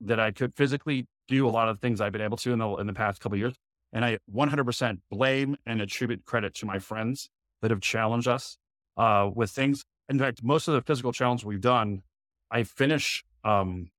that 0.00 0.20
I 0.20 0.30
could 0.30 0.54
physically 0.54 1.06
do 1.28 1.48
a 1.48 1.50
lot 1.50 1.68
of 1.68 1.80
things 1.80 2.00
I've 2.00 2.12
been 2.12 2.20
able 2.20 2.36
to 2.38 2.52
in 2.52 2.58
the, 2.58 2.68
in 2.76 2.86
the 2.86 2.92
past 2.92 3.20
couple 3.20 3.38
years. 3.38 3.54
And 3.92 4.04
I 4.04 4.18
100% 4.32 4.98
blame 5.10 5.56
and 5.64 5.80
attribute 5.80 6.24
credit 6.24 6.54
to 6.56 6.66
my 6.66 6.78
friends 6.78 7.28
that 7.62 7.70
have 7.70 7.80
challenged 7.80 8.28
us, 8.28 8.58
uh, 8.96 9.30
with 9.34 9.50
things 9.50 9.84
in 10.08 10.18
fact, 10.18 10.42
most 10.42 10.68
of 10.68 10.74
the 10.74 10.82
physical 10.82 11.12
challenges 11.12 11.44
we've 11.44 11.60
done, 11.60 12.02
I 12.50 12.62
finish 12.62 13.24
um, 13.44 13.90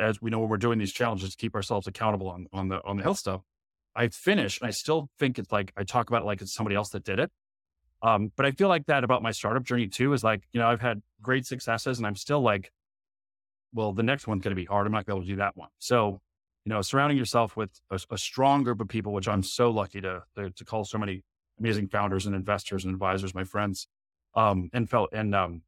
as 0.00 0.20
we 0.22 0.30
know 0.30 0.40
when 0.40 0.48
we're 0.48 0.56
doing 0.56 0.78
these 0.78 0.92
challenges 0.92 1.30
to 1.30 1.36
keep 1.36 1.54
ourselves 1.54 1.86
accountable 1.86 2.28
on 2.28 2.46
on 2.52 2.68
the 2.68 2.84
on 2.84 2.96
the 2.96 3.02
health 3.02 3.18
stuff. 3.18 3.42
I 3.94 4.08
finish 4.08 4.60
and 4.60 4.68
I 4.68 4.70
still 4.70 5.08
think 5.18 5.38
it's 5.38 5.50
like 5.50 5.72
I 5.76 5.84
talk 5.84 6.08
about 6.08 6.22
it 6.22 6.26
like 6.26 6.42
it's 6.42 6.54
somebody 6.54 6.76
else 6.76 6.90
that 6.90 7.04
did 7.04 7.18
it. 7.18 7.30
Um, 8.02 8.30
but 8.36 8.46
I 8.46 8.50
feel 8.52 8.68
like 8.68 8.86
that 8.86 9.04
about 9.04 9.22
my 9.22 9.30
startup 9.30 9.64
journey 9.64 9.88
too 9.88 10.12
is 10.12 10.22
like, 10.22 10.42
you 10.52 10.60
know, 10.60 10.68
I've 10.68 10.82
had 10.82 11.02
great 11.22 11.46
successes 11.46 11.98
and 11.98 12.06
I'm 12.06 12.14
still 12.14 12.40
like, 12.40 12.70
well, 13.76 13.92
the 13.92 14.02
next 14.02 14.26
one's 14.26 14.42
going 14.42 14.56
to 14.56 14.60
be 14.60 14.64
hard. 14.64 14.86
I'm 14.86 14.92
not 14.92 15.04
going 15.04 15.20
to 15.20 15.26
be 15.26 15.26
able 15.26 15.26
to 15.26 15.32
do 15.34 15.36
that 15.36 15.56
one. 15.56 15.68
So, 15.78 16.20
you 16.64 16.70
know, 16.70 16.80
surrounding 16.80 17.18
yourself 17.18 17.56
with 17.56 17.70
a, 17.90 18.00
a 18.10 18.18
strong 18.18 18.64
group 18.64 18.80
of 18.80 18.88
people, 18.88 19.12
which 19.12 19.28
I'm 19.28 19.42
so 19.42 19.70
lucky 19.70 20.00
to, 20.00 20.22
to, 20.34 20.50
to 20.50 20.64
call 20.64 20.84
so 20.84 20.96
many 20.96 21.22
amazing 21.60 21.88
founders 21.88 22.24
and 22.26 22.34
investors 22.34 22.84
and 22.84 22.94
advisors, 22.94 23.34
my 23.34 23.44
friends, 23.44 23.86
um, 24.34 24.70
and 24.72 24.88
felt 24.88 25.10
and 25.12 25.34
um, 25.34 25.62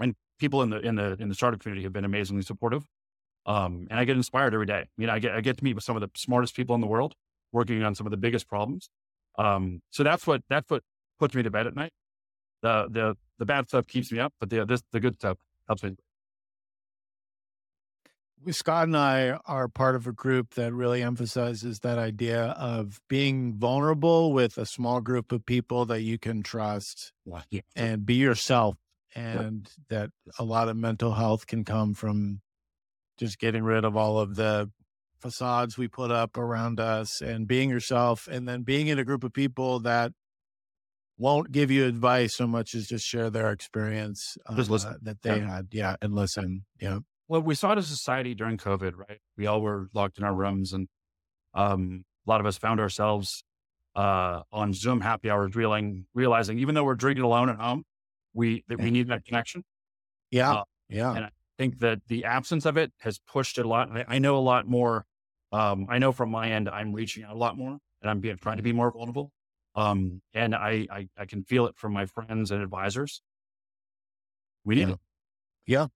and 0.00 0.14
people 0.38 0.62
in 0.62 0.70
the 0.70 0.80
in 0.80 0.96
the 0.96 1.16
in 1.20 1.28
the 1.28 1.34
startup 1.34 1.60
community 1.60 1.84
have 1.84 1.92
been 1.92 2.04
amazingly 2.04 2.42
supportive. 2.42 2.84
Um, 3.46 3.88
and 3.90 4.00
I 4.00 4.04
get 4.04 4.16
inspired 4.16 4.54
every 4.54 4.66
day. 4.66 4.80
I 4.80 4.88
mean, 4.96 5.10
I 5.10 5.18
get 5.18 5.34
I 5.34 5.42
get 5.42 5.58
to 5.58 5.64
meet 5.64 5.74
with 5.74 5.84
some 5.84 5.96
of 5.96 6.00
the 6.00 6.08
smartest 6.16 6.56
people 6.56 6.74
in 6.74 6.80
the 6.80 6.86
world, 6.86 7.14
working 7.52 7.82
on 7.82 7.94
some 7.94 8.06
of 8.06 8.10
the 8.10 8.16
biggest 8.16 8.48
problems. 8.48 8.88
Um, 9.38 9.82
so 9.90 10.02
that's 10.02 10.26
what 10.26 10.42
that's 10.48 10.70
what 10.70 10.82
puts 11.18 11.34
me 11.34 11.42
to 11.42 11.50
bed 11.50 11.66
at 11.66 11.76
night. 11.76 11.92
The 12.62 12.86
the 12.90 13.16
the 13.38 13.44
bad 13.44 13.68
stuff 13.68 13.86
keeps 13.86 14.10
me 14.10 14.18
up, 14.18 14.32
but 14.40 14.48
the 14.48 14.64
this 14.64 14.82
the 14.92 15.00
good 15.00 15.16
stuff 15.16 15.36
helps 15.66 15.82
me. 15.82 15.96
Scott 18.50 18.84
and 18.84 18.96
I 18.96 19.38
are 19.46 19.68
part 19.68 19.96
of 19.96 20.06
a 20.06 20.12
group 20.12 20.54
that 20.54 20.72
really 20.72 21.02
emphasizes 21.02 21.80
that 21.80 21.98
idea 21.98 22.46
of 22.58 23.00
being 23.08 23.54
vulnerable 23.54 24.32
with 24.32 24.58
a 24.58 24.66
small 24.66 25.00
group 25.00 25.32
of 25.32 25.46
people 25.46 25.84
that 25.86 26.02
you 26.02 26.18
can 26.18 26.42
trust 26.42 27.12
yeah. 27.50 27.60
and 27.76 28.04
be 28.04 28.14
yourself. 28.14 28.76
And 29.14 29.70
that 29.90 30.10
a 30.38 30.44
lot 30.44 30.68
of 30.68 30.76
mental 30.76 31.12
health 31.12 31.46
can 31.46 31.64
come 31.64 31.94
from 31.94 32.40
just 33.16 33.38
getting 33.38 33.62
rid 33.62 33.84
of 33.84 33.96
all 33.96 34.18
of 34.18 34.34
the 34.34 34.70
facades 35.20 35.78
we 35.78 35.86
put 35.86 36.10
up 36.10 36.36
around 36.36 36.80
us 36.80 37.20
and 37.20 37.46
being 37.46 37.70
yourself 37.70 38.26
and 38.26 38.48
then 38.48 38.62
being 38.62 38.88
in 38.88 38.98
a 38.98 39.04
group 39.04 39.22
of 39.22 39.32
people 39.32 39.78
that 39.80 40.12
won't 41.16 41.52
give 41.52 41.70
you 41.70 41.86
advice 41.86 42.36
so 42.36 42.46
much 42.48 42.74
as 42.74 42.88
just 42.88 43.06
share 43.06 43.30
their 43.30 43.52
experience 43.52 44.36
uh, 44.46 44.54
that 45.00 45.22
they 45.22 45.38
yeah. 45.38 45.54
had. 45.54 45.68
Yeah. 45.70 45.96
And 46.02 46.12
listen. 46.14 46.64
Yeah 46.80 46.98
well, 47.28 47.40
we 47.40 47.54
saw 47.54 47.72
it 47.72 47.78
as 47.78 47.86
a 47.86 47.96
society 47.96 48.34
during 48.34 48.58
COVID, 48.58 48.96
right? 48.96 49.18
We 49.36 49.46
all 49.46 49.60
were 49.60 49.88
locked 49.94 50.18
in 50.18 50.24
our 50.24 50.34
rooms 50.34 50.72
and 50.72 50.88
um, 51.54 52.04
a 52.26 52.30
lot 52.30 52.40
of 52.40 52.46
us 52.46 52.58
found 52.58 52.80
ourselves 52.80 53.44
uh, 53.94 54.42
on 54.52 54.72
Zoom 54.72 55.00
happy 55.00 55.30
hours, 55.30 55.54
realizing, 55.54 56.06
realizing 56.14 56.58
even 56.58 56.74
though 56.74 56.84
we're 56.84 56.94
drinking 56.94 57.24
alone 57.24 57.48
at 57.48 57.56
home, 57.56 57.84
we, 58.34 58.64
that 58.68 58.78
we 58.78 58.90
need 58.90 59.08
that 59.08 59.24
connection. 59.24 59.62
Yeah. 60.30 60.52
Uh, 60.52 60.64
yeah. 60.88 61.14
And 61.14 61.24
I 61.26 61.30
think 61.56 61.78
that 61.78 62.00
the 62.08 62.24
absence 62.24 62.66
of 62.66 62.76
it 62.76 62.92
has 63.00 63.18
pushed 63.20 63.58
it 63.58 63.64
a 63.64 63.68
lot. 63.68 63.90
I, 63.90 64.04
I 64.08 64.18
know 64.18 64.36
a 64.36 64.40
lot 64.40 64.66
more. 64.66 65.06
Um, 65.52 65.86
I 65.88 65.98
know 65.98 66.12
from 66.12 66.30
my 66.30 66.50
end, 66.50 66.68
I'm 66.68 66.92
reaching 66.92 67.24
out 67.24 67.32
a 67.32 67.38
lot 67.38 67.56
more 67.56 67.78
and 68.02 68.10
I'm 68.10 68.20
being, 68.20 68.36
trying 68.36 68.56
to 68.56 68.62
be 68.62 68.72
more 68.72 68.90
vulnerable. 68.90 69.30
Um, 69.76 70.20
and 70.34 70.54
I, 70.54 70.86
I, 70.90 71.08
I 71.16 71.26
can 71.26 71.44
feel 71.44 71.66
it 71.66 71.76
from 71.76 71.92
my 71.92 72.06
friends 72.06 72.50
and 72.50 72.62
advisors. 72.62 73.22
We 74.64 74.74
need 74.74 74.88
yeah. 74.88 74.94
it. 74.94 75.00
Yeah 75.66 75.86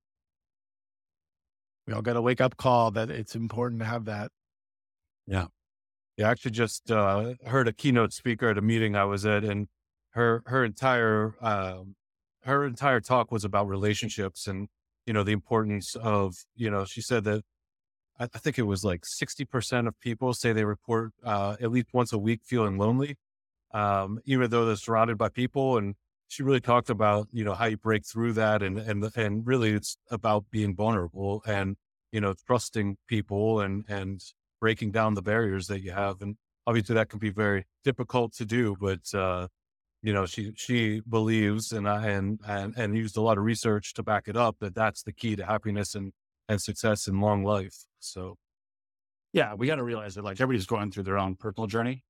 we 1.89 1.95
all 1.95 2.03
got 2.03 2.17
a 2.17 2.23
wake 2.23 2.43
up 2.43 2.59
call 2.59 2.91
that 2.91 3.11
it's 3.11 3.35
important 3.35 3.81
to 3.81 3.87
have 3.87 4.05
that. 4.05 4.31
Yeah. 5.27 5.47
Yeah. 6.19 6.29
I 6.29 6.31
actually 6.31 6.51
just 6.51 6.91
uh, 6.91 7.33
heard 7.47 7.67
a 7.67 7.73
keynote 7.73 8.13
speaker 8.13 8.51
at 8.51 8.59
a 8.59 8.61
meeting 8.61 8.95
I 8.95 9.05
was 9.05 9.25
at, 9.25 9.43
and 9.43 9.69
her 10.11 10.43
her 10.47 10.65
entire 10.65 11.35
uh, 11.41 11.79
her 12.45 12.67
entire 12.67 13.01
talk 13.01 13.33
was 13.33 13.43
about 13.43 13.69
relationships 13.69 14.47
and 14.47 14.69
you 15.07 15.15
know 15.15 15.23
the 15.23 15.33
importance 15.33 15.97
of 15.97 16.35
you 16.55 16.71
know 16.71 16.85
she 16.85 17.01
said 17.01 17.25
that 17.25 17.43
I, 18.21 18.25
I 18.25 18.39
think 18.39 18.59
it 18.59 18.65
was 18.65 18.85
like 18.85 19.01
sixty 19.05 19.47
percent 19.47 19.89
of 19.89 19.99
people 19.99 20.35
say 20.35 20.53
they 20.53 20.65
report 20.65 21.13
uh, 21.25 21.57
at 21.59 21.71
least 21.71 21.89
once 21.95 22.13
a 22.13 22.19
week 22.19 22.41
feeling 22.45 22.77
lonely, 22.77 23.17
um, 23.73 24.21
even 24.27 24.51
though 24.51 24.67
they're 24.67 24.77
surrounded 24.77 25.17
by 25.17 25.31
people 25.31 25.79
and 25.79 25.95
she 26.29 26.43
really 26.43 26.61
talked 26.61 26.91
about 26.91 27.27
you 27.33 27.43
know 27.43 27.55
how 27.55 27.65
you 27.65 27.77
break 27.77 28.07
through 28.07 28.33
that 28.35 28.63
and 28.63 28.79
and 28.79 29.11
and 29.17 29.47
really 29.47 29.73
it's 29.73 29.97
about 30.11 30.45
being 30.51 30.75
vulnerable 30.75 31.43
and 31.47 31.77
you 32.13 32.21
know 32.21 32.35
trusting 32.47 32.97
people 33.09 33.61
and 33.61 33.85
and 33.89 34.21
breaking 34.61 34.91
down 34.93 35.15
the 35.15 35.23
barriers 35.23 35.67
that 35.67 35.83
you 35.83 35.91
have 35.91 36.21
and 36.21 36.37
obviously 36.67 36.95
that 36.95 37.09
can 37.09 37.19
be 37.19 37.31
very 37.31 37.65
difficult 37.85 38.33
to 38.33 38.45
do 38.45 38.77
but 38.81 39.15
uh 39.15 39.49
you 40.03 40.13
know 40.13 40.27
she 40.27 40.53
she 40.57 41.01
believes 41.09 41.73
and 41.73 41.89
I 41.89 42.09
and 42.09 42.39
and 42.47 42.75
and 42.77 42.97
used 42.97 43.17
a 43.17 43.21
lot 43.21 43.39
of 43.39 43.45
research 43.45 43.95
to 43.95 44.03
back 44.03 44.29
it 44.29 44.37
up 44.37 44.57
that 44.61 44.75
that's 44.75 45.03
the 45.03 45.13
key 45.13 45.35
to 45.37 45.45
happiness 45.45 45.95
and 45.95 46.13
and 46.49 46.61
success 46.61 47.09
in 47.09 47.21
long 47.21 47.43
life 47.45 47.87
so 47.99 48.37
yeah 49.33 49.55
we 49.55 49.67
got 49.67 49.77
to 49.77 49.85
realize 49.85 50.15
that 50.15 50.25
like 50.25 50.41
everybody's 50.41 50.67
going 50.67 50.91
through 50.91 51.03
their 51.05 51.19
own 51.19 51.35
personal 51.35 51.67
journey 51.67 52.05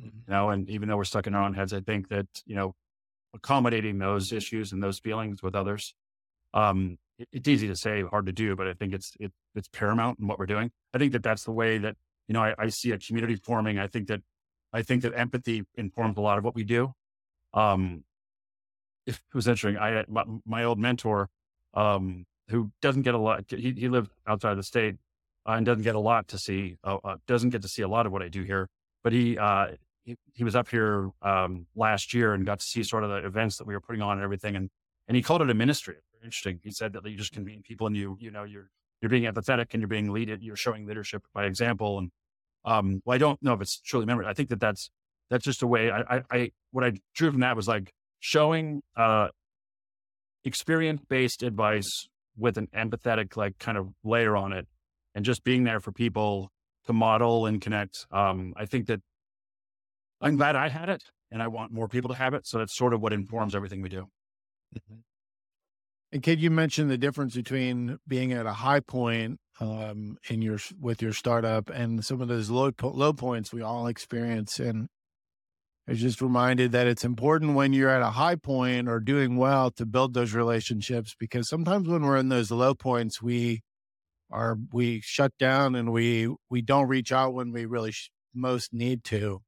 mm-hmm. 0.00 0.18
you 0.26 0.34
know 0.34 0.50
and 0.50 0.68
even 0.68 0.88
though 0.88 0.96
we're 0.96 1.04
stuck 1.04 1.26
in 1.26 1.34
our 1.34 1.42
own 1.42 1.54
heads 1.54 1.72
i 1.72 1.80
think 1.80 2.08
that 2.08 2.26
you 2.46 2.54
know 2.54 2.74
accommodating 3.34 3.98
those 3.98 4.32
issues 4.32 4.72
and 4.72 4.82
those 4.82 4.98
feelings 4.98 5.42
with 5.42 5.54
others. 5.54 5.94
Um, 6.52 6.98
it, 7.18 7.28
it's 7.32 7.48
easy 7.48 7.68
to 7.68 7.76
say, 7.76 8.02
hard 8.02 8.26
to 8.26 8.32
do, 8.32 8.56
but 8.56 8.66
I 8.66 8.74
think 8.74 8.94
it's 8.94 9.12
it, 9.20 9.32
it's 9.54 9.68
paramount 9.68 10.18
in 10.18 10.26
what 10.26 10.38
we're 10.38 10.46
doing. 10.46 10.70
I 10.92 10.98
think 10.98 11.12
that 11.12 11.22
that's 11.22 11.44
the 11.44 11.52
way 11.52 11.78
that 11.78 11.96
you 12.28 12.34
know 12.34 12.42
I, 12.42 12.54
I, 12.58 12.68
see 12.68 12.92
a 12.92 12.98
community 12.98 13.36
forming. 13.36 13.78
I 13.78 13.86
think 13.86 14.08
that 14.08 14.22
I 14.72 14.82
think 14.82 15.02
that 15.02 15.12
empathy 15.16 15.64
informs 15.76 16.16
a 16.16 16.20
lot 16.20 16.38
of 16.38 16.44
what 16.44 16.54
we 16.54 16.64
do. 16.64 16.94
Um, 17.52 18.04
it 19.06 19.18
was 19.34 19.46
interesting. 19.46 19.78
I 19.78 20.04
my, 20.08 20.24
my 20.46 20.64
old 20.64 20.78
mentor, 20.78 21.28
um, 21.74 22.26
who 22.48 22.70
doesn't 22.80 23.02
get 23.02 23.14
a 23.14 23.18
lot. 23.18 23.44
He, 23.48 23.72
he 23.72 23.88
lived 23.88 24.10
outside 24.26 24.54
the 24.54 24.62
state 24.62 24.96
uh, 25.46 25.52
and 25.52 25.66
doesn't 25.66 25.82
get 25.82 25.94
a 25.94 26.00
lot 26.00 26.28
to 26.28 26.38
see. 26.38 26.78
Uh, 26.84 26.98
uh, 27.04 27.16
doesn't 27.26 27.50
get 27.50 27.62
to 27.62 27.68
see 27.68 27.82
a 27.82 27.88
lot 27.88 28.06
of 28.06 28.12
what 28.12 28.22
I 28.22 28.28
do 28.28 28.42
here. 28.42 28.68
But 29.02 29.12
he 29.12 29.38
uh, 29.38 29.68
he, 30.04 30.16
he 30.32 30.44
was 30.44 30.54
up 30.54 30.68
here 30.68 31.10
um, 31.22 31.66
last 31.74 32.14
year 32.14 32.34
and 32.34 32.46
got 32.46 32.60
to 32.60 32.64
see 32.64 32.82
sort 32.82 33.04
of 33.04 33.10
the 33.10 33.26
events 33.26 33.56
that 33.58 33.66
we 33.66 33.74
were 33.74 33.80
putting 33.80 34.02
on 34.02 34.18
and 34.18 34.24
everything. 34.24 34.54
And, 34.54 34.70
and 35.08 35.16
he 35.16 35.22
called 35.22 35.42
it 35.42 35.50
a 35.50 35.54
ministry. 35.54 35.96
Interesting. 36.22 36.60
He 36.62 36.70
said 36.70 36.92
that 36.92 37.04
you 37.04 37.16
just 37.16 37.32
convene 37.32 37.62
people 37.62 37.86
and 37.86 37.96
you, 37.96 38.16
you 38.20 38.30
know, 38.30 38.44
you're, 38.44 38.70
you're 39.00 39.10
being 39.10 39.24
empathetic 39.24 39.66
and 39.72 39.80
you're 39.80 39.88
being 39.88 40.12
leaded, 40.12 40.42
you're 40.42 40.56
showing 40.56 40.86
leadership 40.86 41.22
by 41.34 41.44
example. 41.44 41.98
And, 41.98 42.10
um, 42.64 43.02
well, 43.04 43.14
I 43.14 43.18
don't 43.18 43.42
know 43.42 43.52
if 43.52 43.60
it's 43.60 43.80
truly 43.80 44.06
memory. 44.06 44.26
I 44.26 44.32
think 44.32 44.48
that 44.50 44.60
that's, 44.60 44.90
that's 45.30 45.44
just 45.44 45.62
a 45.62 45.66
way 45.66 45.90
I, 45.90 46.16
I, 46.16 46.22
I 46.30 46.50
what 46.70 46.84
I 46.84 46.92
drew 47.14 47.30
from 47.30 47.40
that 47.40 47.56
was 47.56 47.68
like 47.68 47.92
showing, 48.20 48.82
uh, 48.96 49.28
experience 50.44 51.00
based 51.08 51.42
advice 51.42 52.08
with 52.36 52.58
an 52.58 52.68
empathetic, 52.74 53.36
like 53.36 53.58
kind 53.58 53.78
of 53.78 53.88
layer 54.02 54.36
on 54.36 54.52
it 54.52 54.66
and 55.14 55.24
just 55.24 55.44
being 55.44 55.64
there 55.64 55.80
for 55.80 55.92
people 55.92 56.50
to 56.86 56.92
model 56.92 57.46
and 57.46 57.60
connect. 57.60 58.06
Um, 58.10 58.52
I 58.56 58.66
think 58.66 58.86
that 58.86 59.00
I'm 60.24 60.36
glad 60.36 60.56
I 60.56 60.68
had 60.68 60.88
it 60.88 61.02
and 61.30 61.42
I 61.42 61.48
want 61.48 61.72
more 61.72 61.88
people 61.88 62.10
to 62.10 62.16
have 62.16 62.34
it. 62.34 62.46
So 62.46 62.58
that's 62.58 62.76
sort 62.76 62.94
of 62.94 63.00
what 63.00 63.12
informs 63.12 63.54
everything 63.54 63.82
we 63.82 63.88
do. 63.88 64.08
Mm-hmm. 64.74 65.00
And 66.12 66.22
Kit, 66.22 66.38
you 66.38 66.50
mentioned 66.50 66.90
the 66.90 66.98
difference 66.98 67.34
between 67.34 67.98
being 68.06 68.32
at 68.32 68.46
a 68.46 68.52
high 68.52 68.78
point 68.78 69.40
um, 69.60 70.16
in 70.30 70.42
your 70.42 70.58
with 70.80 71.02
your 71.02 71.12
startup 71.12 71.68
and 71.70 72.04
some 72.04 72.20
of 72.20 72.28
those 72.28 72.50
low 72.50 72.70
low 72.82 73.12
points 73.12 73.52
we 73.52 73.62
all 73.62 73.88
experience. 73.88 74.60
And 74.60 74.88
I 75.88 75.92
was 75.92 76.00
just 76.00 76.22
reminded 76.22 76.70
that 76.72 76.86
it's 76.86 77.04
important 77.04 77.54
when 77.54 77.72
you're 77.72 77.90
at 77.90 78.00
a 78.00 78.10
high 78.10 78.36
point 78.36 78.88
or 78.88 79.00
doing 79.00 79.36
well 79.36 79.72
to 79.72 79.84
build 79.84 80.14
those 80.14 80.34
relationships 80.34 81.16
because 81.18 81.48
sometimes 81.48 81.88
when 81.88 82.02
we're 82.02 82.16
in 82.16 82.28
those 82.28 82.52
low 82.52 82.74
points, 82.74 83.20
we 83.20 83.62
are 84.30 84.56
we 84.72 85.00
shut 85.02 85.32
down 85.38 85.74
and 85.74 85.92
we 85.92 86.32
we 86.48 86.62
don't 86.62 86.88
reach 86.88 87.10
out 87.10 87.34
when 87.34 87.52
we 87.52 87.66
really 87.66 87.90
sh- 87.90 88.10
most 88.32 88.72
need 88.72 89.02
to. 89.04 89.40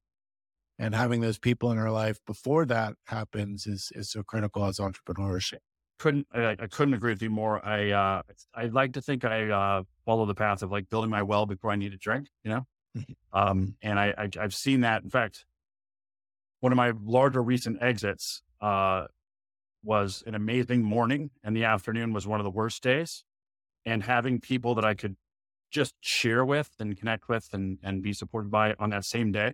And 0.79 0.93
having 0.93 1.21
those 1.21 1.39
people 1.39 1.71
in 1.71 1.77
our 1.77 1.91
life 1.91 2.19
before 2.25 2.65
that 2.65 2.93
happens 3.05 3.65
is 3.65 3.91
is 3.95 4.11
so 4.11 4.23
critical 4.23 4.65
as 4.65 4.77
entrepreneurship. 4.77 5.59
couldn't 5.97 6.27
I, 6.33 6.55
I, 6.59 6.67
couldn't 6.67 6.93
agree 6.93 7.13
with 7.13 7.21
you 7.21 7.29
more. 7.29 7.65
I 7.65 7.91
uh, 7.91 8.21
I 8.53 8.65
like 8.65 8.93
to 8.93 9.01
think 9.01 9.25
I 9.25 9.49
uh, 9.49 9.83
follow 10.05 10.25
the 10.25 10.35
path 10.35 10.61
of 10.61 10.71
like 10.71 10.89
building 10.89 11.09
my 11.09 11.23
well 11.23 11.45
before 11.45 11.71
I 11.71 11.75
need 11.75 11.93
a 11.93 11.97
drink, 11.97 12.27
you 12.43 12.51
know. 12.51 12.67
Mm-hmm. 12.95 13.13
um, 13.39 13.75
and 13.81 13.99
I, 13.99 14.13
I 14.17 14.41
have 14.41 14.53
seen 14.53 14.81
that. 14.81 15.03
In 15.03 15.09
fact, 15.09 15.45
one 16.59 16.71
of 16.71 16.77
my 16.77 16.93
larger 17.03 17.41
recent 17.41 17.81
exits 17.81 18.41
uh, 18.61 19.05
was 19.83 20.23
an 20.25 20.35
amazing 20.35 20.83
morning, 20.83 21.31
and 21.43 21.55
the 21.55 21.63
afternoon 21.63 22.13
was 22.13 22.27
one 22.27 22.39
of 22.39 22.43
the 22.43 22.51
worst 22.51 22.81
days. 22.83 23.23
And 23.85 24.03
having 24.03 24.41
people 24.41 24.75
that 24.75 24.83
I 24.83 24.93
could 24.95 25.15
just 25.71 25.95
share 26.01 26.43
with 26.43 26.71
and 26.79 26.97
connect 26.97 27.29
with 27.29 27.47
and 27.53 27.79
and 27.83 28.01
be 28.03 28.13
supported 28.13 28.51
by 28.51 28.75
on 28.79 28.89
that 28.91 29.05
same 29.05 29.31
day, 29.31 29.53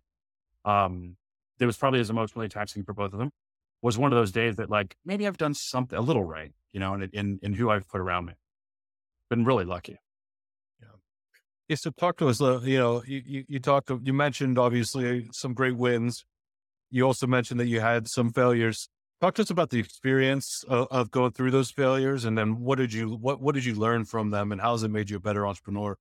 um, 0.66 1.18
it 1.60 1.66
was 1.66 1.78
probably 1.78 2.00
as 2.00 2.10
emotionally 2.10 2.50
taxing 2.50 2.84
for 2.84 2.94
both 2.94 3.14
of 3.14 3.20
them 3.20 3.32
was 3.84 3.98
one 3.98 4.12
of 4.12 4.18
those 4.18 4.32
days 4.32 4.56
that 4.56 4.70
like 4.70 4.96
maybe 5.06 5.28
I've 5.28 5.38
done 5.38 5.54
something 5.54 6.00
a 6.00 6.02
little 6.02 6.24
right, 6.24 6.52
you 6.72 6.80
know, 6.80 6.94
in 6.96 7.10
in, 7.14 7.40
in 7.44 7.54
who 7.54 7.70
I've 7.70 7.88
put 7.88 8.02
around 8.02 8.26
me. 8.26 8.34
Been 9.30 9.46
really 9.46 9.66
lucky. 9.66 9.98
Yeah. 10.82 10.88
Yeah. 11.68 11.76
So 11.76 11.92
talk 11.92 12.18
to 12.18 12.30
us. 12.30 12.42
Uh, 12.42 12.62
you 12.62 12.80
know, 12.80 13.04
you 13.06 13.22
you, 13.26 13.44
you 13.48 13.60
talked. 13.60 13.92
You 14.02 14.14
mentioned 14.14 14.58
obviously 14.58 15.28
some 15.34 15.54
great 15.54 15.76
wins. 15.76 16.26
You 16.90 17.04
also 17.04 17.28
mentioned 17.28 17.60
that 17.60 17.68
you 17.68 17.82
had 17.82 18.08
some 18.08 18.32
failures. 18.32 18.88
Talk 19.20 19.36
to 19.36 19.42
us 19.42 19.50
about 19.50 19.70
the 19.70 19.80
experience 19.80 20.64
of, 20.68 20.88
of 20.92 21.12
going 21.12 21.32
through 21.32 21.52
those 21.52 21.72
failures, 21.72 22.26
and 22.26 22.38
then 22.38 22.60
what 22.60 22.78
did 22.78 22.94
you 22.94 23.10
what 23.10 23.42
what 23.42 23.54
did 23.54 23.66
you 23.66 23.76
learn 23.76 24.06
from 24.06 24.30
them, 24.30 24.52
and 24.54 24.62
how 24.62 24.72
has 24.72 24.84
it 24.84 24.92
made 24.92 25.10
you 25.10 25.18
a 25.18 25.20
better 25.20 25.46
entrepreneur? 25.46 25.98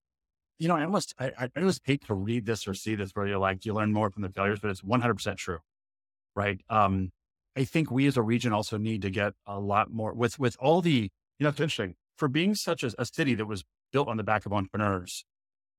You 0.59 0.69
know, 0.69 0.77
I 0.77 0.85
almost 0.85 1.15
I, 1.19 1.33
I 1.39 1.51
almost 1.57 1.83
hate 1.85 2.07
to 2.07 2.15
read 2.15 2.47
this 2.47 2.69
or 2.69 2.75
see 2.75 2.95
this 2.95 3.11
where 3.13 3.27
you're 3.27 3.39
like 3.39 3.65
you 3.65 3.75
learn 3.75 3.93
more 3.93 4.11
from 4.11 4.23
the 4.23 4.29
failures, 4.29 4.61
but 4.61 4.71
it's 4.71 4.85
100 4.85 5.15
percent 5.15 5.39
true, 5.39 5.59
right? 6.37 6.61
Um, 6.69 7.11
I 7.57 7.65
think 7.65 7.91
we 7.91 8.07
as 8.07 8.17
a 8.17 8.23
region 8.23 8.53
also 8.53 8.79
need 8.79 9.03
to 9.03 9.11
get 9.11 9.35
a 9.47 9.59
lot 9.59 9.91
more 9.91 10.13
with 10.15 10.39
with 10.39 10.57
all 10.61 10.81
the 10.81 11.11
you 11.39 11.45
know 11.45 11.49
it's 11.49 11.61
interesting 11.61 11.95
for 12.17 12.29
being 12.29 12.55
such 12.55 12.83
a, 12.83 12.93
a 12.99 13.05
city 13.05 13.35
that 13.35 13.47
was 13.47 13.65
built 13.93 14.09
on 14.09 14.17
the 14.17 14.23
back 14.23 14.47
of 14.47 14.53
entrepreneurs. 14.53 15.25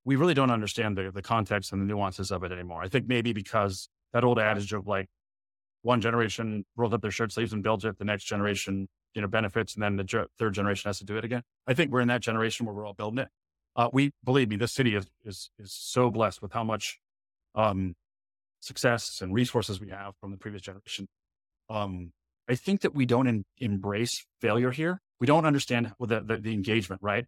We 0.06 0.16
really 0.16 0.34
don't 0.34 0.52
understand 0.52 0.98
the 0.98 1.12
the 1.12 1.22
context 1.22 1.72
and 1.72 1.82
the 1.82 1.86
nuances 1.86 2.32
of 2.32 2.44
it 2.44 2.52
anymore. 2.52 2.84
I 2.84 2.90
think 2.90 3.08
maybe 3.08 3.34
because 3.34 3.90
that 4.12 4.24
old 4.24 4.40
adage 4.40 4.74
of 4.74 4.86
like 4.88 5.08
one 5.82 6.02
generation 6.02 6.66
rolls 6.76 6.94
up 6.94 7.02
their 7.02 7.12
shirt 7.12 7.32
sleeves 7.32 7.54
and 7.54 7.64
builds 7.64 7.86
it, 7.86 7.98
the 7.98 8.06
next 8.06 8.26
generation 8.26 8.88
you 9.14 9.22
know 9.22 9.28
benefits, 9.28 9.76
and 9.76 9.84
then 9.84 9.96
the 9.96 10.28
third 10.38 10.54
generation 10.54 10.90
has 10.90 11.00
to 11.00 11.06
do 11.06 11.18
it 11.18 11.26
again. 11.26 11.44
I 11.68 11.74
think 11.74 11.92
we're 11.92 12.02
in 12.02 12.08
that 12.08 12.22
generation 12.22 12.66
where 12.66 12.76
we're 12.76 12.86
all 12.86 12.94
building 12.94 13.20
it. 13.20 13.30
Uh, 13.76 13.90
we 13.92 14.12
believe 14.24 14.50
me, 14.50 14.56
this 14.56 14.74
city 14.74 14.96
is 14.96 15.08
is 15.26 15.50
is 15.58 15.74
so 15.74 16.10
blessed 16.12 16.42
with 16.42 16.54
how 16.54 16.64
much 16.64 17.00
um, 17.56 17.96
success 18.60 19.20
and 19.22 19.34
resources 19.34 19.80
we 19.80 19.90
have 19.90 20.14
from 20.22 20.32
the 20.32 20.38
previous 20.38 20.62
generation 20.62 21.08
um, 21.70 22.12
I 22.50 22.56
think 22.56 22.82
that 22.82 22.94
we 22.94 23.06
don't 23.06 23.28
in, 23.28 23.46
embrace 23.58 24.26
failure 24.42 24.72
here. 24.72 25.02
We 25.20 25.28
don't 25.28 25.46
understand 25.46 25.94
the, 26.00 26.20
the, 26.20 26.38
the 26.38 26.54
engagement, 26.54 27.02
right? 27.02 27.26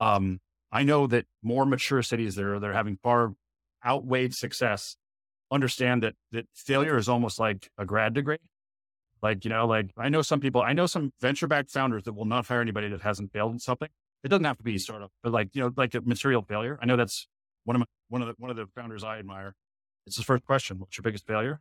Um, 0.00 0.40
I 0.72 0.82
know 0.82 1.06
that 1.06 1.26
more 1.42 1.66
mature 1.66 2.02
cities 2.02 2.34
that 2.34 2.44
are 2.44 2.58
they're 2.58 2.72
having 2.72 2.98
far 3.02 3.34
outweighed 3.84 4.34
success 4.34 4.96
understand 5.50 6.02
that 6.02 6.14
that 6.32 6.46
failure 6.54 6.96
is 6.96 7.08
almost 7.08 7.38
like 7.38 7.70
a 7.78 7.84
grad 7.84 8.14
degree. 8.14 8.38
Like, 9.22 9.44
you 9.44 9.50
know, 9.50 9.66
like 9.66 9.90
I 9.96 10.08
know 10.08 10.22
some 10.22 10.40
people, 10.40 10.62
I 10.62 10.72
know 10.72 10.86
some 10.86 11.12
venture 11.20 11.46
backed 11.46 11.70
founders 11.70 12.04
that 12.04 12.14
will 12.14 12.24
not 12.24 12.46
hire 12.46 12.60
anybody 12.60 12.88
that 12.88 13.02
hasn't 13.02 13.32
failed 13.32 13.52
in 13.52 13.58
something. 13.58 13.88
It 14.24 14.28
doesn't 14.28 14.44
have 14.44 14.56
to 14.56 14.64
be 14.64 14.78
startup, 14.78 15.12
but 15.22 15.32
like, 15.32 15.50
you 15.52 15.60
know, 15.60 15.70
like 15.76 15.94
a 15.94 16.00
material 16.00 16.42
failure. 16.42 16.78
I 16.80 16.86
know 16.86 16.96
that's 16.96 17.28
one 17.64 17.76
of 17.76 17.80
my, 17.80 17.86
one 18.08 18.22
of 18.22 18.28
the, 18.28 18.34
one 18.38 18.50
of 18.50 18.56
the 18.56 18.66
founders 18.74 19.04
I 19.04 19.18
admire. 19.18 19.54
It's 20.06 20.16
the 20.16 20.22
first 20.22 20.44
question. 20.44 20.78
What's 20.78 20.96
your 20.96 21.02
biggest 21.02 21.26
failure? 21.26 21.60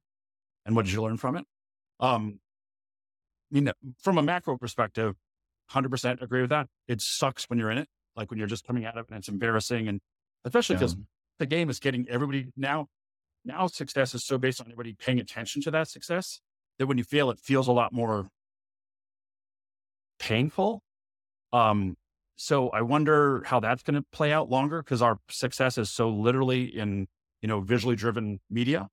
And 0.65 0.76
what 0.76 0.86
did 0.86 0.93
you 0.93 1.02
learn 1.02 1.17
from 1.17 1.36
it? 1.36 1.45
Um, 1.99 2.39
you 3.52 3.62
know, 3.62 3.73
from 4.02 4.17
a 4.17 4.23
macro 4.23 4.58
perspective, 4.58 5.15
100% 5.71 6.21
agree 6.21 6.41
with 6.41 6.49
that. 6.52 6.67
It 6.88 7.02
sucks 7.02 7.49
when 7.49 7.60
you're 7.60 7.69
in 7.69 7.78
it, 7.78 7.88
like 8.15 8.32
when 8.32 8.38
you're 8.38 8.47
just 8.47 8.65
coming 8.65 8.86
out 8.86 8.97
of 8.97 9.06
it 9.06 9.10
and 9.10 9.17
it's 9.19 9.28
embarrassing. 9.28 9.88
And 9.88 9.99
especially 10.45 10.78
because 10.78 10.93
yeah. 10.93 11.04
the 11.39 11.45
game 11.45 11.69
is 11.69 11.80
getting 11.80 12.08
everybody 12.10 12.47
now, 12.56 12.88
now 13.43 13.67
success 13.67 14.15
is 14.15 14.26
so 14.26 14.38
based 14.38 14.62
on 14.62 14.67
everybody 14.67 14.93
paying 14.93 15.19
attention 15.19 15.62
to 15.63 15.71
that 15.71 15.89
success 15.89 16.39
that 16.80 16.88
when 16.88 16.97
you 16.97 17.04
fail, 17.04 17.30
it 17.30 17.39
feels 17.39 17.67
a 17.67 17.71
lot 17.71 17.93
more 17.93 18.30
painful. 20.17 20.82
Um, 21.52 21.97
so 22.36 22.69
I 22.69 22.82
wonder 22.82 23.43
how 23.46 23.60
that's 23.60 23.84
going 23.84 23.96
to 23.96 24.06
play 24.12 24.32
out 24.32 24.50
longer 24.50 24.82
because 24.82 25.02
our 25.02 25.19
success 25.30 25.78
is 25.78 25.89
so 25.89 26.10
literally 26.10 26.63
in, 26.63 27.08
you 27.41 27.48
know, 27.48 27.62
visually 27.62 27.96
driven 27.96 28.39
media. 28.50 28.88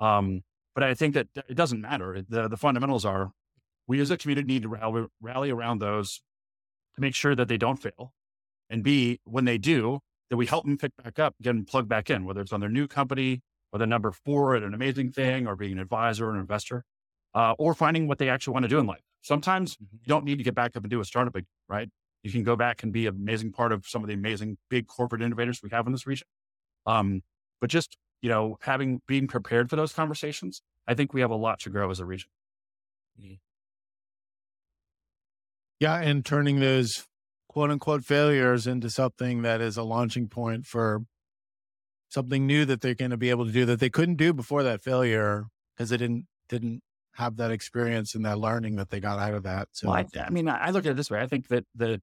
Um, 0.00 0.42
but 0.74 0.84
I 0.84 0.94
think 0.94 1.14
that 1.14 1.28
it 1.48 1.54
doesn't 1.54 1.80
matter. 1.80 2.22
The, 2.28 2.48
the 2.48 2.56
fundamentals 2.56 3.04
are 3.04 3.30
we 3.86 4.00
as 4.00 4.10
a 4.10 4.16
community 4.16 4.46
need 4.46 4.62
to 4.62 4.68
rally, 4.68 5.06
rally 5.20 5.50
around 5.50 5.80
those 5.80 6.20
to 6.94 7.00
make 7.00 7.14
sure 7.14 7.34
that 7.34 7.48
they 7.48 7.56
don't 7.56 7.76
fail. 7.76 8.12
And 8.70 8.82
B, 8.82 9.20
when 9.24 9.44
they 9.44 9.58
do, 9.58 10.00
that 10.30 10.36
we 10.36 10.46
help 10.46 10.64
them 10.64 10.78
pick 10.78 10.92
back 11.02 11.18
up, 11.18 11.34
get 11.42 11.50
them 11.50 11.64
plugged 11.64 11.88
back 11.88 12.10
in, 12.10 12.24
whether 12.24 12.40
it's 12.40 12.52
on 12.52 12.60
their 12.60 12.68
new 12.68 12.88
company 12.88 13.42
or 13.72 13.78
the 13.78 13.86
number 13.86 14.10
four 14.10 14.56
at 14.56 14.62
an 14.62 14.74
amazing 14.74 15.12
thing 15.12 15.46
or 15.46 15.54
being 15.56 15.72
an 15.72 15.78
advisor 15.78 16.28
or 16.28 16.34
an 16.34 16.40
investor, 16.40 16.84
uh, 17.34 17.54
or 17.58 17.74
finding 17.74 18.08
what 18.08 18.18
they 18.18 18.28
actually 18.28 18.52
want 18.52 18.64
to 18.64 18.68
do 18.68 18.78
in 18.78 18.86
life. 18.86 19.02
Sometimes 19.22 19.74
mm-hmm. 19.74 19.96
you 20.00 20.08
don't 20.08 20.24
need 20.24 20.38
to 20.38 20.44
get 20.44 20.54
back 20.54 20.76
up 20.76 20.82
and 20.82 20.90
do 20.90 21.00
a 21.00 21.04
startup, 21.04 21.36
right? 21.68 21.88
You 22.24 22.32
can 22.32 22.42
go 22.42 22.56
back 22.56 22.82
and 22.82 22.92
be 22.92 23.06
an 23.06 23.14
amazing 23.14 23.52
part 23.52 23.70
of 23.70 23.86
some 23.86 24.02
of 24.02 24.08
the 24.08 24.14
amazing 24.14 24.56
big 24.68 24.86
corporate 24.88 25.22
innovators 25.22 25.60
we 25.62 25.68
have 25.70 25.86
in 25.86 25.92
this 25.92 26.06
region. 26.06 26.26
Um, 26.86 27.22
but 27.60 27.70
just 27.70 27.96
you 28.22 28.30
know, 28.30 28.56
having 28.62 29.02
being 29.06 29.26
prepared 29.26 29.68
for 29.68 29.76
those 29.76 29.92
conversations, 29.92 30.62
I 30.88 30.94
think 30.94 31.12
we 31.12 31.20
have 31.20 31.30
a 31.30 31.36
lot 31.36 31.60
to 31.60 31.70
grow 31.70 31.90
as 31.90 32.00
a 32.00 32.06
region. 32.06 32.30
Mm-hmm. 33.20 33.34
Yeah, 35.78 36.00
and 36.00 36.24
turning 36.24 36.60
those 36.60 37.06
quote 37.48 37.70
unquote 37.70 38.02
failures 38.02 38.66
into 38.66 38.88
something 38.88 39.42
that 39.42 39.60
is 39.60 39.76
a 39.76 39.82
launching 39.82 40.28
point 40.28 40.64
for 40.64 41.02
something 42.08 42.46
new 42.46 42.64
that 42.64 42.80
they're 42.80 42.94
going 42.94 43.10
to 43.10 43.18
be 43.18 43.28
able 43.28 43.44
to 43.44 43.52
do 43.52 43.66
that 43.66 43.80
they 43.80 43.90
couldn't 43.90 44.16
do 44.16 44.32
before 44.32 44.62
that 44.62 44.82
failure 44.82 45.44
because 45.76 45.90
they 45.90 45.98
didn't 45.98 46.26
didn't 46.48 46.80
have 47.16 47.36
that 47.36 47.50
experience 47.50 48.14
and 48.14 48.24
that 48.24 48.38
learning 48.38 48.76
that 48.76 48.90
they 48.90 49.00
got 49.00 49.18
out 49.18 49.34
of 49.34 49.42
that. 49.42 49.68
So, 49.72 49.88
well, 49.88 49.96
I, 49.96 50.20
I, 50.20 50.30
mean, 50.30 50.48
I 50.48 50.70
look 50.70 50.86
at 50.86 50.92
it 50.92 50.96
this 50.96 51.10
way. 51.10 51.20
I 51.20 51.26
think 51.26 51.48
that 51.48 51.64
the 51.74 52.00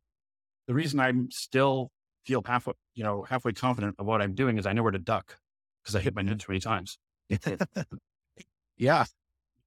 the 0.71 0.75
reason 0.75 1.01
I'm 1.01 1.29
still 1.31 1.91
feel 2.23 2.41
halfway, 2.45 2.75
you 2.95 3.03
know, 3.03 3.23
halfway 3.23 3.51
confident 3.51 3.97
of 3.99 4.05
what 4.05 4.21
I'm 4.21 4.33
doing 4.33 4.57
is 4.57 4.65
I 4.65 4.71
know 4.71 4.83
where 4.83 4.93
to 4.93 4.99
duck 4.99 5.35
because 5.83 5.97
I 5.97 5.99
hit 5.99 6.15
my 6.15 6.21
net 6.21 6.39
too 6.39 6.45
many 6.47 6.61
times. 6.61 6.97
yeah, 8.77 9.03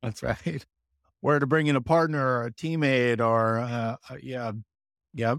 that's 0.02 0.22
right. 0.22 0.64
Where 1.20 1.38
to 1.38 1.46
bring 1.46 1.66
in 1.66 1.76
a 1.76 1.82
partner 1.82 2.26
or 2.26 2.46
a 2.46 2.52
teammate 2.52 3.20
or, 3.20 3.58
uh, 3.58 3.96
uh 4.08 4.16
yeah, 4.22 4.52
yeah, 5.12 5.34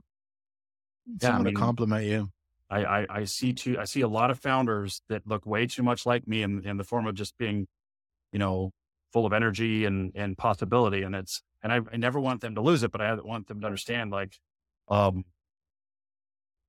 someone 1.19 1.19
yeah, 1.19 1.29
I 1.31 1.41
mean, 1.41 1.55
to 1.55 1.59
compliment 1.59 2.05
you. 2.05 2.29
I, 2.69 2.85
I, 2.85 3.07
I 3.09 3.23
see 3.23 3.53
too, 3.53 3.79
I 3.79 3.85
see 3.85 4.01
a 4.01 4.07
lot 4.07 4.29
of 4.29 4.39
founders 4.39 5.01
that 5.09 5.25
look 5.25 5.47
way 5.47 5.65
too 5.65 5.81
much 5.81 6.05
like 6.05 6.27
me 6.27 6.43
in, 6.43 6.61
in 6.63 6.77
the 6.77 6.83
form 6.83 7.07
of 7.07 7.15
just 7.15 7.39
being, 7.39 7.65
you 8.31 8.37
know, 8.37 8.69
full 9.11 9.25
of 9.25 9.33
energy 9.33 9.85
and, 9.85 10.11
and 10.13 10.37
possibility. 10.37 11.01
And 11.01 11.15
it's, 11.15 11.41
and 11.63 11.73
I, 11.73 11.79
I 11.91 11.97
never 11.97 12.19
want 12.19 12.41
them 12.41 12.53
to 12.53 12.61
lose 12.61 12.83
it, 12.83 12.91
but 12.91 13.01
I 13.01 13.15
want 13.15 13.47
them 13.47 13.61
to 13.61 13.65
understand 13.65 14.11
like, 14.11 14.37
um, 14.89 15.25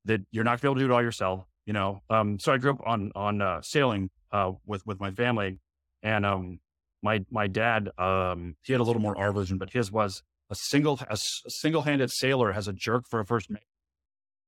that 0.07 0.23
you're 0.31 0.45
not 0.45 0.53
going 0.53 0.59
to 0.59 0.63
be 0.63 0.69
able 0.69 0.75
to 0.77 0.81
do 0.81 0.93
it 0.93 0.95
all 0.95 1.03
yourself 1.03 1.47
you 1.67 1.73
know. 1.73 2.01
Um, 2.09 2.39
so 2.39 2.53
I 2.53 2.59
grew 2.59 2.71
up 2.71 2.81
on 2.87 3.13
on 3.15 3.43
uh, 3.43 3.61
sailing 3.61 4.09
uh, 4.33 4.53
with 4.65 4.87
with 4.87 5.01
my 5.01 5.11
family, 5.11 5.59
and 6.03 6.25
um, 6.25 6.61
my 7.03 7.25
my 7.31 7.49
dad 7.49 7.91
um, 7.99 8.57
he 8.63 8.73
had 8.73 8.81
a 8.81 8.85
little 8.85 9.03
more 9.03 9.19
our 9.19 9.33
vision, 9.33 9.59
but 9.59 9.71
his 9.73 9.93
was 9.93 10.23
a 10.49 10.55
single 10.55 10.99
a 11.11 11.17
single 11.17 11.83
handed 11.83 12.11
sailor 12.11 12.53
has 12.53 12.69
a 12.69 12.73
jerk 12.73 13.07
for 13.09 13.21
a 13.21 13.27
first 13.27 13.51
mate. 13.51 13.65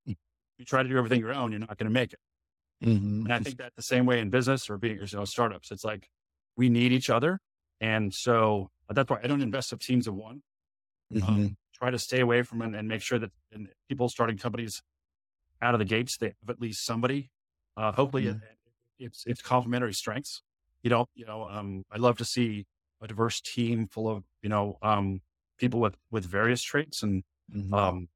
You 0.06 0.64
try 0.64 0.82
to 0.82 0.88
do 0.88 0.96
everything 0.96 1.20
your 1.20 1.34
own, 1.34 1.52
you're 1.52 1.60
not 1.60 1.76
going 1.76 1.86
to 1.86 1.92
make 1.92 2.12
it. 2.12 2.18
Mm-hmm. 2.84 3.26
And 3.26 3.32
I 3.32 3.38
think 3.38 3.58
that 3.58 3.74
the 3.76 3.82
same 3.82 4.06
way 4.06 4.18
in 4.18 4.30
business 4.30 4.68
or 4.70 4.78
being 4.78 4.98
you 4.98 5.06
know 5.12 5.24
startups, 5.24 5.70
it's 5.70 5.84
like 5.84 6.08
we 6.56 6.68
need 6.68 6.92
each 6.92 7.10
other, 7.10 7.40
and 7.80 8.14
so 8.14 8.70
that's 8.88 9.10
why 9.10 9.18
I 9.22 9.26
don't 9.26 9.42
invest 9.42 9.72
in 9.72 9.78
teams 9.78 10.06
of 10.06 10.14
one. 10.14 10.42
Um, 11.14 11.20
mm-hmm. 11.20 11.32
Um, 11.32 11.56
try 11.74 11.90
to 11.90 11.98
stay 11.98 12.20
away 12.20 12.42
from 12.42 12.60
it 12.62 12.74
and 12.74 12.88
make 12.88 13.02
sure 13.02 13.20
that 13.20 13.30
people 13.88 14.08
starting 14.08 14.36
companies 14.36 14.82
out 15.60 15.74
of 15.74 15.78
the 15.78 15.84
gates, 15.84 16.16
they 16.16 16.26
have 16.26 16.50
at 16.50 16.60
least 16.60 16.84
somebody. 16.84 17.30
Uh, 17.76 17.92
hopefully, 17.92 18.24
mm-hmm. 18.24 18.36
it, 18.36 19.04
it's 19.06 19.24
it's 19.26 19.42
complementary 19.42 19.94
strengths. 19.94 20.42
You 20.82 20.90
know, 20.90 21.06
you 21.14 21.26
know, 21.26 21.48
um, 21.50 21.84
I 21.92 21.98
love 21.98 22.18
to 22.18 22.24
see 22.24 22.66
a 23.00 23.06
diverse 23.06 23.40
team 23.40 23.86
full 23.86 24.08
of 24.08 24.24
you 24.42 24.48
know 24.48 24.78
um, 24.82 25.20
people 25.58 25.80
with 25.80 25.96
with 26.10 26.24
various 26.24 26.62
traits, 26.62 27.02
and 27.02 27.22
Mm-hmm. 27.54 27.74
Um, 27.74 28.08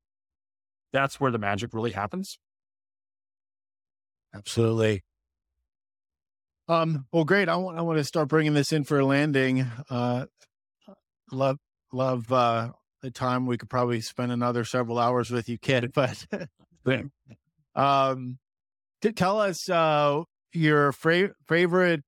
that's 0.93 1.21
where 1.21 1.31
the 1.31 1.39
magic 1.39 1.73
really 1.73 1.93
happens. 1.93 2.39
Absolutely. 4.35 5.03
Um, 6.69 7.07
well, 7.13 7.25
great. 7.25 7.49
I 7.49 7.57
want 7.57 7.79
I 7.79 7.83
want 7.83 7.99
to 7.99 8.05
start 8.05 8.29
bringing 8.29 8.55
this 8.55 8.73
in 8.73 8.85
for 8.85 8.99
a 8.99 9.05
landing. 9.05 9.67
Uh, 9.91 10.27
love 11.31 11.59
love 11.93 12.31
uh, 12.33 12.71
the 13.03 13.11
time. 13.11 13.47
We 13.47 13.59
could 13.59 13.69
probably 13.71 14.01
spend 14.01 14.33
another 14.33 14.65
several 14.65 14.99
hours 14.99 15.31
with 15.31 15.49
you, 15.49 15.59
Kit. 15.59 15.93
But 15.95 16.25
um, 17.75 18.39
to 19.01 19.13
tell 19.13 19.41
us 19.41 19.69
uh, 19.69 20.23
your 20.53 20.93
fra- 20.93 21.33
favorite 21.47 22.03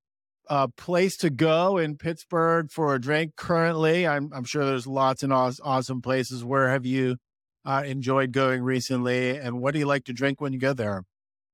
uh, 0.48 0.68
place 0.76 1.16
to 1.18 1.30
go 1.30 1.78
in 1.78 1.96
Pittsburgh 1.96 2.70
for 2.70 2.94
a 2.94 3.00
drink 3.00 3.36
currently. 3.36 4.06
I'm 4.06 4.30
I'm 4.34 4.44
sure 4.44 4.64
there's 4.64 4.86
lots 4.86 5.22
and 5.22 5.32
aw- 5.32 5.52
awesome 5.62 6.02
places. 6.02 6.44
Where 6.44 6.70
have 6.70 6.84
you 6.84 7.16
uh, 7.64 7.82
enjoyed 7.86 8.32
going 8.32 8.62
recently, 8.62 9.36
and 9.36 9.60
what 9.60 9.72
do 9.72 9.78
you 9.78 9.86
like 9.86 10.04
to 10.04 10.12
drink 10.12 10.40
when 10.40 10.52
you 10.52 10.58
go 10.58 10.72
there? 10.72 11.04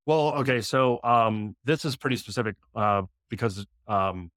Well, 0.06 0.34
okay, 0.38 0.60
so 0.60 0.98
um, 1.04 1.54
this 1.64 1.84
is 1.84 1.96
pretty 1.96 2.16
specific 2.16 2.56
uh, 2.74 3.02
because 3.28 3.64
um, 3.86 4.30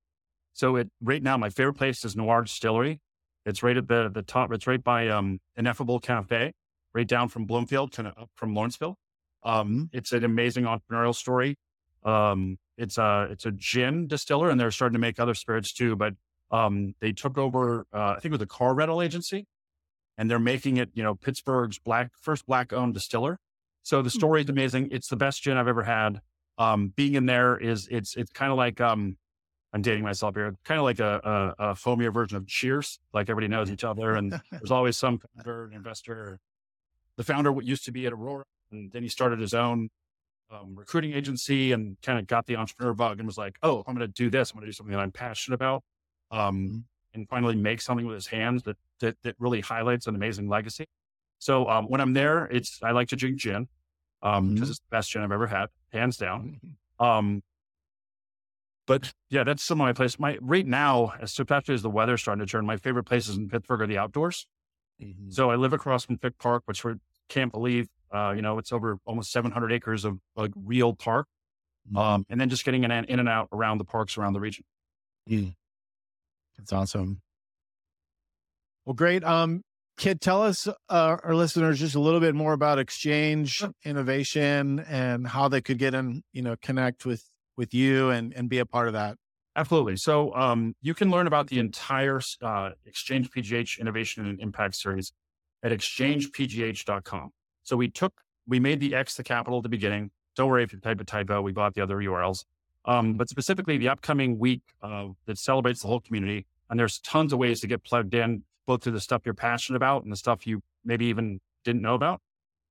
so 0.53 0.75
it 0.75 0.89
right 1.01 1.23
now 1.23 1.37
my 1.37 1.49
favorite 1.49 1.75
place 1.75 2.05
is 2.05 2.15
Noir 2.15 2.43
Distillery. 2.43 2.99
It's 3.45 3.63
right 3.63 3.75
at 3.75 3.87
the 3.87 4.09
the 4.13 4.21
top. 4.21 4.51
It's 4.53 4.67
right 4.67 4.83
by 4.83 5.07
um, 5.07 5.39
Ineffable 5.57 5.99
Ca 5.99 6.21
Phe, 6.21 6.53
right 6.93 7.07
down 7.07 7.29
from 7.29 7.45
Bloomfield, 7.45 7.91
kind 7.91 8.07
of 8.07 8.17
up 8.17 8.29
from 8.35 8.53
Lawrenceville. 8.53 8.97
Um, 9.43 9.89
it's 9.93 10.11
an 10.11 10.23
amazing 10.23 10.65
entrepreneurial 10.65 11.15
story. 11.15 11.57
Um, 12.03 12.57
it's 12.77 12.97
a 12.97 13.27
it's 13.29 13.45
a 13.45 13.51
gin 13.51 14.07
distiller, 14.07 14.49
and 14.49 14.59
they're 14.59 14.71
starting 14.71 14.93
to 14.93 14.99
make 14.99 15.19
other 15.19 15.33
spirits 15.33 15.73
too. 15.73 15.95
But 15.95 16.13
um, 16.51 16.95
they 17.01 17.11
took 17.11 17.37
over, 17.37 17.85
uh, 17.93 18.13
I 18.17 18.19
think, 18.19 18.25
it 18.25 18.31
was 18.31 18.41
a 18.41 18.45
car 18.45 18.73
rental 18.73 19.01
agency, 19.01 19.47
and 20.17 20.29
they're 20.29 20.39
making 20.39 20.77
it, 20.77 20.89
you 20.93 21.03
know, 21.03 21.15
Pittsburgh's 21.15 21.79
black 21.79 22.11
first 22.19 22.45
black 22.45 22.73
owned 22.73 22.93
distiller. 22.93 23.37
So 23.83 24.01
the 24.01 24.09
hmm. 24.09 24.17
story 24.17 24.41
is 24.41 24.49
amazing. 24.49 24.89
It's 24.91 25.07
the 25.07 25.17
best 25.17 25.43
gin 25.43 25.57
I've 25.57 25.67
ever 25.67 25.83
had. 25.83 26.21
Um, 26.57 26.93
being 26.95 27.15
in 27.15 27.25
there 27.25 27.57
is 27.57 27.87
it's 27.89 28.15
it's 28.15 28.31
kind 28.31 28.51
of 28.51 28.57
like 28.57 28.79
um, 28.79 29.17
I'm 29.73 29.81
dating 29.81 30.03
myself 30.03 30.35
here, 30.35 30.55
kind 30.63 30.79
of 30.79 30.85
like 30.85 30.99
a, 30.99 31.53
a, 31.59 31.71
a 31.71 31.73
foamier 31.73 32.13
version 32.13 32.37
of 32.37 32.47
Cheers. 32.47 32.99
Like 33.13 33.29
everybody 33.29 33.47
knows 33.47 33.71
each 33.71 33.83
other, 33.83 34.15
and 34.15 34.39
there's 34.51 34.71
always 34.71 34.97
some 34.97 35.19
investor. 35.73 36.39
The 37.17 37.23
founder 37.23 37.51
what 37.51 37.65
used 37.65 37.85
to 37.85 37.91
be 37.91 38.05
at 38.05 38.13
Aurora, 38.13 38.45
and 38.71 38.91
then 38.91 39.03
he 39.03 39.09
started 39.09 39.39
his 39.39 39.53
own 39.53 39.89
um, 40.51 40.75
recruiting 40.75 41.13
agency 41.13 41.71
and 41.71 41.97
kind 42.01 42.19
of 42.19 42.27
got 42.27 42.45
the 42.45 42.55
entrepreneur 42.55 42.93
bug 42.93 43.19
and 43.19 43.27
was 43.27 43.37
like, 43.37 43.57
"Oh, 43.63 43.83
I'm 43.87 43.95
going 43.95 44.07
to 44.07 44.13
do 44.13 44.29
this. 44.29 44.51
I'm 44.51 44.55
going 44.55 44.65
to 44.65 44.67
do 44.67 44.73
something 44.73 44.93
that 44.93 45.01
I'm 45.01 45.11
passionate 45.11 45.55
about." 45.55 45.83
Um, 46.31 46.39
mm-hmm. 46.39 46.77
and 47.13 47.29
finally 47.29 47.55
make 47.55 47.81
something 47.81 48.07
with 48.07 48.15
his 48.15 48.27
hands 48.27 48.63
that, 48.63 48.77
that 48.99 49.17
that 49.23 49.35
really 49.39 49.61
highlights 49.61 50.07
an 50.07 50.15
amazing 50.15 50.49
legacy. 50.49 50.85
So 51.39 51.67
um, 51.67 51.85
when 51.85 52.01
I'm 52.01 52.13
there, 52.13 52.45
it's 52.45 52.79
I 52.81 52.91
like 52.91 53.09
to 53.09 53.15
drink 53.15 53.37
gin 53.37 53.67
because 54.21 54.37
um, 54.37 54.55
mm-hmm. 54.55 54.63
it's 54.63 54.79
the 54.79 54.85
best 54.89 55.11
gin 55.11 55.21
I've 55.21 55.31
ever 55.31 55.47
had, 55.47 55.67
hands 55.91 56.17
down. 56.17 56.59
Mm-hmm. 56.65 57.05
Um, 57.05 57.43
but 58.85 59.13
yeah, 59.29 59.43
that's 59.43 59.63
some 59.63 59.79
of 59.79 59.85
my 59.85 59.93
places. 59.93 60.19
My 60.19 60.37
right 60.41 60.65
now, 60.65 61.13
as 61.21 61.37
especially 61.37 61.75
as 61.75 61.81
the 61.81 61.89
weather's 61.89 62.21
starting 62.21 62.45
to 62.45 62.49
turn, 62.49 62.65
my 62.65 62.77
favorite 62.77 63.03
places 63.03 63.37
in 63.37 63.49
Pittsburgh 63.49 63.81
are 63.81 63.87
the 63.87 63.97
outdoors. 63.97 64.47
Mm-hmm. 65.03 65.31
So 65.31 65.51
I 65.51 65.55
live 65.55 65.73
across 65.73 66.05
from 66.05 66.17
Frick 66.17 66.37
Park, 66.37 66.63
which 66.65 66.83
we 66.83 66.93
can't 67.29 67.51
believe. 67.51 67.89
Uh, 68.13 68.33
you 68.35 68.41
know, 68.41 68.57
it's 68.57 68.71
over 68.71 68.97
almost 69.05 69.31
700 69.31 69.71
acres 69.71 70.05
of 70.05 70.19
like 70.35 70.51
real 70.55 70.93
park, 70.93 71.27
mm-hmm. 71.87 71.97
um, 71.97 72.25
and 72.29 72.39
then 72.39 72.49
just 72.49 72.63
getting 72.63 72.83
in 72.83 72.91
and, 72.91 73.07
in 73.07 73.19
and 73.19 73.29
out 73.29 73.49
around 73.51 73.79
the 73.79 73.85
parks 73.85 74.17
around 74.17 74.33
the 74.33 74.39
region. 74.39 74.65
Mm. 75.29 75.55
That's 76.57 76.71
awesome. 76.71 77.21
Well, 78.85 78.93
great. 78.93 79.23
Um, 79.23 79.63
Kit, 79.97 80.21
tell 80.21 80.41
us, 80.41 80.67
uh, 80.67 81.17
our 81.23 81.35
listeners, 81.35 81.79
just 81.79 81.95
a 81.95 81.99
little 81.99 82.19
bit 82.19 82.33
more 82.33 82.53
about 82.53 82.79
exchange 82.79 83.63
innovation 83.85 84.79
and 84.79 85.27
how 85.27 85.47
they 85.47 85.61
could 85.61 85.77
get 85.77 85.93
in, 85.93 86.23
you 86.33 86.41
know, 86.41 86.55
connect 86.61 87.05
with 87.05 87.23
with 87.55 87.73
you 87.73 88.09
and 88.09 88.33
and 88.33 88.49
be 88.49 88.57
a 88.57 88.65
part 88.65 88.87
of 88.87 88.93
that. 88.93 89.17
Absolutely. 89.55 89.97
So 89.97 90.33
um, 90.33 90.75
you 90.81 90.93
can 90.93 91.11
learn 91.11 91.27
about 91.27 91.47
the 91.47 91.59
entire 91.59 92.17
uh, 92.41 92.71
XChange 92.89 93.29
PGH 93.29 93.79
Innovation 93.79 94.25
and 94.25 94.39
Impact 94.41 94.75
Series 94.75 95.11
at 95.61 95.71
xchangepgh.com. 95.71 97.29
So 97.63 97.77
we 97.77 97.89
took, 97.89 98.13
we 98.47 98.59
made 98.59 98.79
the 98.79 98.95
X 98.95 99.15
the 99.15 99.23
capital 99.23 99.59
at 99.59 99.63
the 99.63 99.69
beginning. 99.69 100.11
Don't 100.35 100.49
worry 100.49 100.63
if 100.63 100.73
you 100.73 100.79
type 100.79 100.99
a 100.99 101.03
typo, 101.03 101.41
we 101.41 101.51
bought 101.51 101.75
the 101.75 101.81
other 101.81 101.97
URLs. 101.97 102.45
Um, 102.85 103.13
but 103.13 103.29
specifically, 103.29 103.77
the 103.77 103.89
upcoming 103.89 104.39
week 104.39 104.61
uh, 104.81 105.07
that 105.25 105.37
celebrates 105.37 105.81
the 105.81 105.87
whole 105.87 106.01
community, 106.01 106.45
and 106.69 106.79
there's 106.79 106.99
tons 106.99 107.31
of 107.31 107.39
ways 107.39 107.61
to 107.61 107.67
get 107.67 107.83
plugged 107.83 108.13
in 108.13 108.43
both 108.65 108.81
to 108.81 108.91
the 108.91 108.99
stuff 108.99 109.21
you're 109.25 109.33
passionate 109.33 109.77
about 109.77 110.03
and 110.03 110.11
the 110.11 110.17
stuff 110.17 110.47
you 110.47 110.61
maybe 110.83 111.05
even 111.05 111.39
didn't 111.63 111.81
know 111.81 111.95
about 111.95 112.21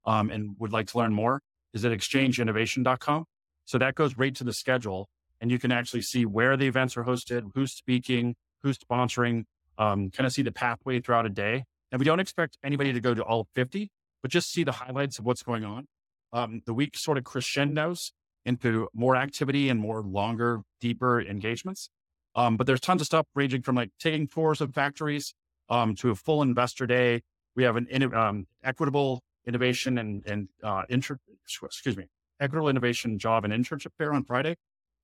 um, 0.07 0.31
and 0.31 0.57
would 0.59 0.73
like 0.73 0.87
to 0.89 0.99
learn 0.99 1.13
more 1.13 1.43
is 1.73 1.85
at 1.85 1.93
xchangeinnovation.com. 1.93 3.25
So 3.65 3.79
that 3.79 3.95
goes 3.95 4.17
right 4.17 4.35
to 4.35 4.45
the 4.45 4.53
schedule 4.53 5.09
and 5.43 5.51
you 5.51 5.59
can 5.59 5.73
actually 5.73 6.03
see 6.03 6.25
where 6.25 6.57
the 6.57 6.69
events 6.69 6.97
are 6.97 7.03
hosted, 7.03 7.51
who's 7.55 7.73
speaking, 7.73 8.37
who's 8.63 8.79
sponsoring, 8.79 9.45
um, 9.77 10.09
kind 10.11 10.25
of 10.25 10.33
see 10.33 10.43
the 10.43 10.53
pathway 10.53 11.01
throughout 11.01 11.27
a 11.27 11.29
day. 11.29 11.65
And 11.91 11.99
we 11.99 12.05
don't 12.07 12.21
expect 12.21 12.57
anybody 12.65 12.93
to 12.93 13.01
go 13.01 13.13
to 13.13 13.23
all 13.23 13.49
50, 13.53 13.91
but 14.23 14.31
just 14.31 14.53
see 14.53 14.63
the 14.63 14.73
highlights 14.73 15.19
of 15.19 15.27
what's 15.27 15.43
going 15.43 15.65
on. 15.65 15.89
Um, 16.33 16.63
the 16.65 16.73
week 16.73 16.97
sort 16.97 17.19
of 17.19 17.25
crescendos 17.25 18.13
into 18.47 18.89
more 18.95 19.17
activity 19.17 19.69
and 19.69 19.81
more 19.81 20.01
longer, 20.03 20.63
deeper 20.81 21.21
engagements. 21.21 21.91
Um, 22.37 22.57
but 22.57 22.67
there's 22.67 22.81
tons 22.81 23.03
of 23.03 23.07
stuff 23.07 23.27
ranging 23.35 23.63
from 23.63 23.75
like 23.75 23.91
taking 23.99 24.29
tours 24.29 24.61
of 24.61 24.73
factories 24.73 25.35
um, 25.69 25.97
to 25.97 26.11
a 26.11 26.15
full 26.15 26.41
investor 26.41 26.87
day. 26.87 27.23
We 27.57 27.65
have 27.65 27.77
an 27.77 28.15
um, 28.15 28.47
equitable 28.63 29.21
innovation 29.45 29.99
and, 29.99 30.25
and 30.25 30.49
uh, 30.63 30.85
inter- 30.89 31.19
excuse 31.45 31.97
me, 31.97 32.07
equitable 32.41 32.69
innovation 32.69 33.19
job 33.19 33.45
and 33.45 33.53
internship 33.53 33.91
fair 33.99 34.15
on 34.15 34.25
Friday. 34.25 34.57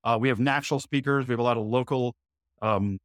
Uh, 0.03 0.17
we 0.19 0.29
have 0.29 0.39
national 0.39 0.79
speakers. 0.79 1.27
We 1.27 1.33
have 1.33 1.39
a 1.39 1.43
lot 1.43 1.57
of 1.57 1.65
local 1.65 2.15
um, 2.61 2.99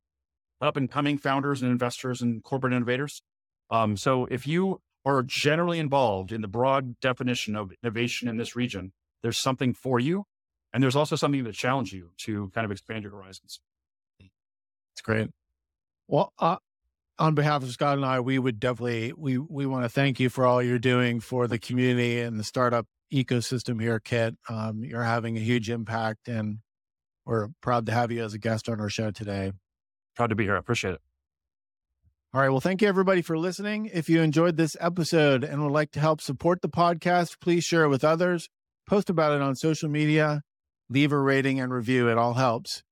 up 0.61 0.76
and 0.76 0.90
coming 0.90 1.18
founders 1.18 1.62
and 1.62 1.70
investors 1.70 2.22
and 2.22 2.42
corporate 2.42 2.72
innovators. 2.72 3.22
Um, 3.70 3.97
so 3.97 4.26
if 4.26 4.47
you 4.47 4.80
are 5.05 5.22
generally 5.22 5.78
involved 5.78 6.32
in 6.32 6.40
the 6.40 6.49
broad 6.49 6.99
definition 7.01 7.57
of 7.57 7.72
innovation 7.82 8.28
in 8.28 8.36
this 8.36 8.57
region, 8.57 8.92
there's 9.22 9.38
something 9.38 9.74
for 9.74 10.01
you. 10.01 10.24
And 10.72 10.82
there's 10.82 10.97
also 10.97 11.14
something 11.14 11.45
that 11.45 11.55
challenges 11.55 11.92
you 11.92 12.11
to 12.18 12.51
kind 12.55 12.64
of 12.64 12.70
expand 12.70 13.05
your 13.05 13.12
horizons. 13.12 13.61
It's 14.18 15.03
great. 15.03 15.30
Well, 16.09 16.32
uh, 16.38 16.57
on 17.18 17.34
behalf 17.34 17.62
of 17.62 17.70
Scott 17.70 17.97
and 17.97 18.05
I, 18.05 18.20
we 18.20 18.38
would 18.38 18.59
definitely 18.59 19.12
we 19.16 19.38
we 19.38 19.66
want 19.66 19.84
to 19.84 19.88
thank 19.88 20.18
you 20.18 20.28
for 20.28 20.47
all 20.47 20.62
you're 20.62 20.78
doing 20.78 21.20
for 21.20 21.47
the 21.47 21.59
community 21.59 22.20
and 22.20 22.38
the 22.38 22.45
startup 22.45 22.86
ecosystem 23.12 23.80
here, 23.80 24.01
Kit. 24.01 24.34
Um, 24.49 24.82
you're 24.84 25.05
having 25.05 25.36
a 25.36 25.40
huge 25.40 25.70
impact, 25.70 26.28
and 26.28 26.59
we're 27.27 27.49
proud 27.61 27.87
to 27.87 27.93
have 27.93 28.12
you 28.12 28.22
as 28.22 28.35
a 28.35 28.39
guest 28.39 28.68
on 28.68 28.81
our 28.81 28.89
show 28.89 29.11
today. 29.11 29.53
Proud 30.16 30.29
to 30.29 30.35
be 30.35 30.45
here. 30.45 30.57
I 30.57 30.59
appreciate 30.59 30.95
it. 30.95 31.01
All 32.33 32.41
right. 32.41 32.49
Well, 32.49 32.61
thank 32.61 32.83
you 32.83 32.89
everybody 32.89 33.22
for 33.22 33.39
listening. 33.39 33.91
If 33.93 34.09
you 34.09 34.20
enjoyed 34.20 34.57
this 34.57 34.77
episode 34.81 35.45
and 35.45 35.62
would 35.62 35.72
like 35.72 35.93
to 35.93 36.01
help 36.01 36.20
support 36.20 36.62
the 36.62 36.68
podcast, 36.68 37.41
please 37.41 37.64
share 37.64 37.85
it 37.85 37.89
with 37.89 38.03
others, 38.03 38.49
post 38.89 39.09
about 39.09 39.33
it 39.33 39.41
on 39.41 39.55
social 39.55 39.89
media, 39.89 40.43
leave 40.89 41.12
a 41.12 41.18
rating 41.18 41.61
and 41.61 41.72
review. 41.72 42.09
It 42.09 42.18
all 42.18 42.35
helps. 42.35 42.83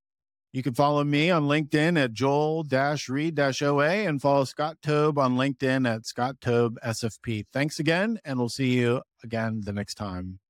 You 0.52 0.62
can 0.62 0.74
follow 0.74 1.02
me 1.02 1.30
on 1.30 1.44
LinkedIn 1.44 1.98
at 1.98 2.12
Joel 2.12 2.64
Reed 3.08 3.40
OA 3.40 3.88
and 3.88 4.20
follow 4.20 4.44
Scott 4.44 4.76
Tobe 4.82 5.18
on 5.18 5.36
LinkedIn 5.36 5.88
at 5.88 6.06
Scott 6.06 6.36
Tobe 6.42 6.78
SFP. 6.84 7.46
Thanks 7.52 7.80
again, 7.80 8.20
and 8.24 8.38
we'll 8.38 8.50
see 8.50 8.74
you 8.74 9.02
again 9.24 9.62
the 9.64 9.72
next 9.72 9.94
time. 9.94 10.40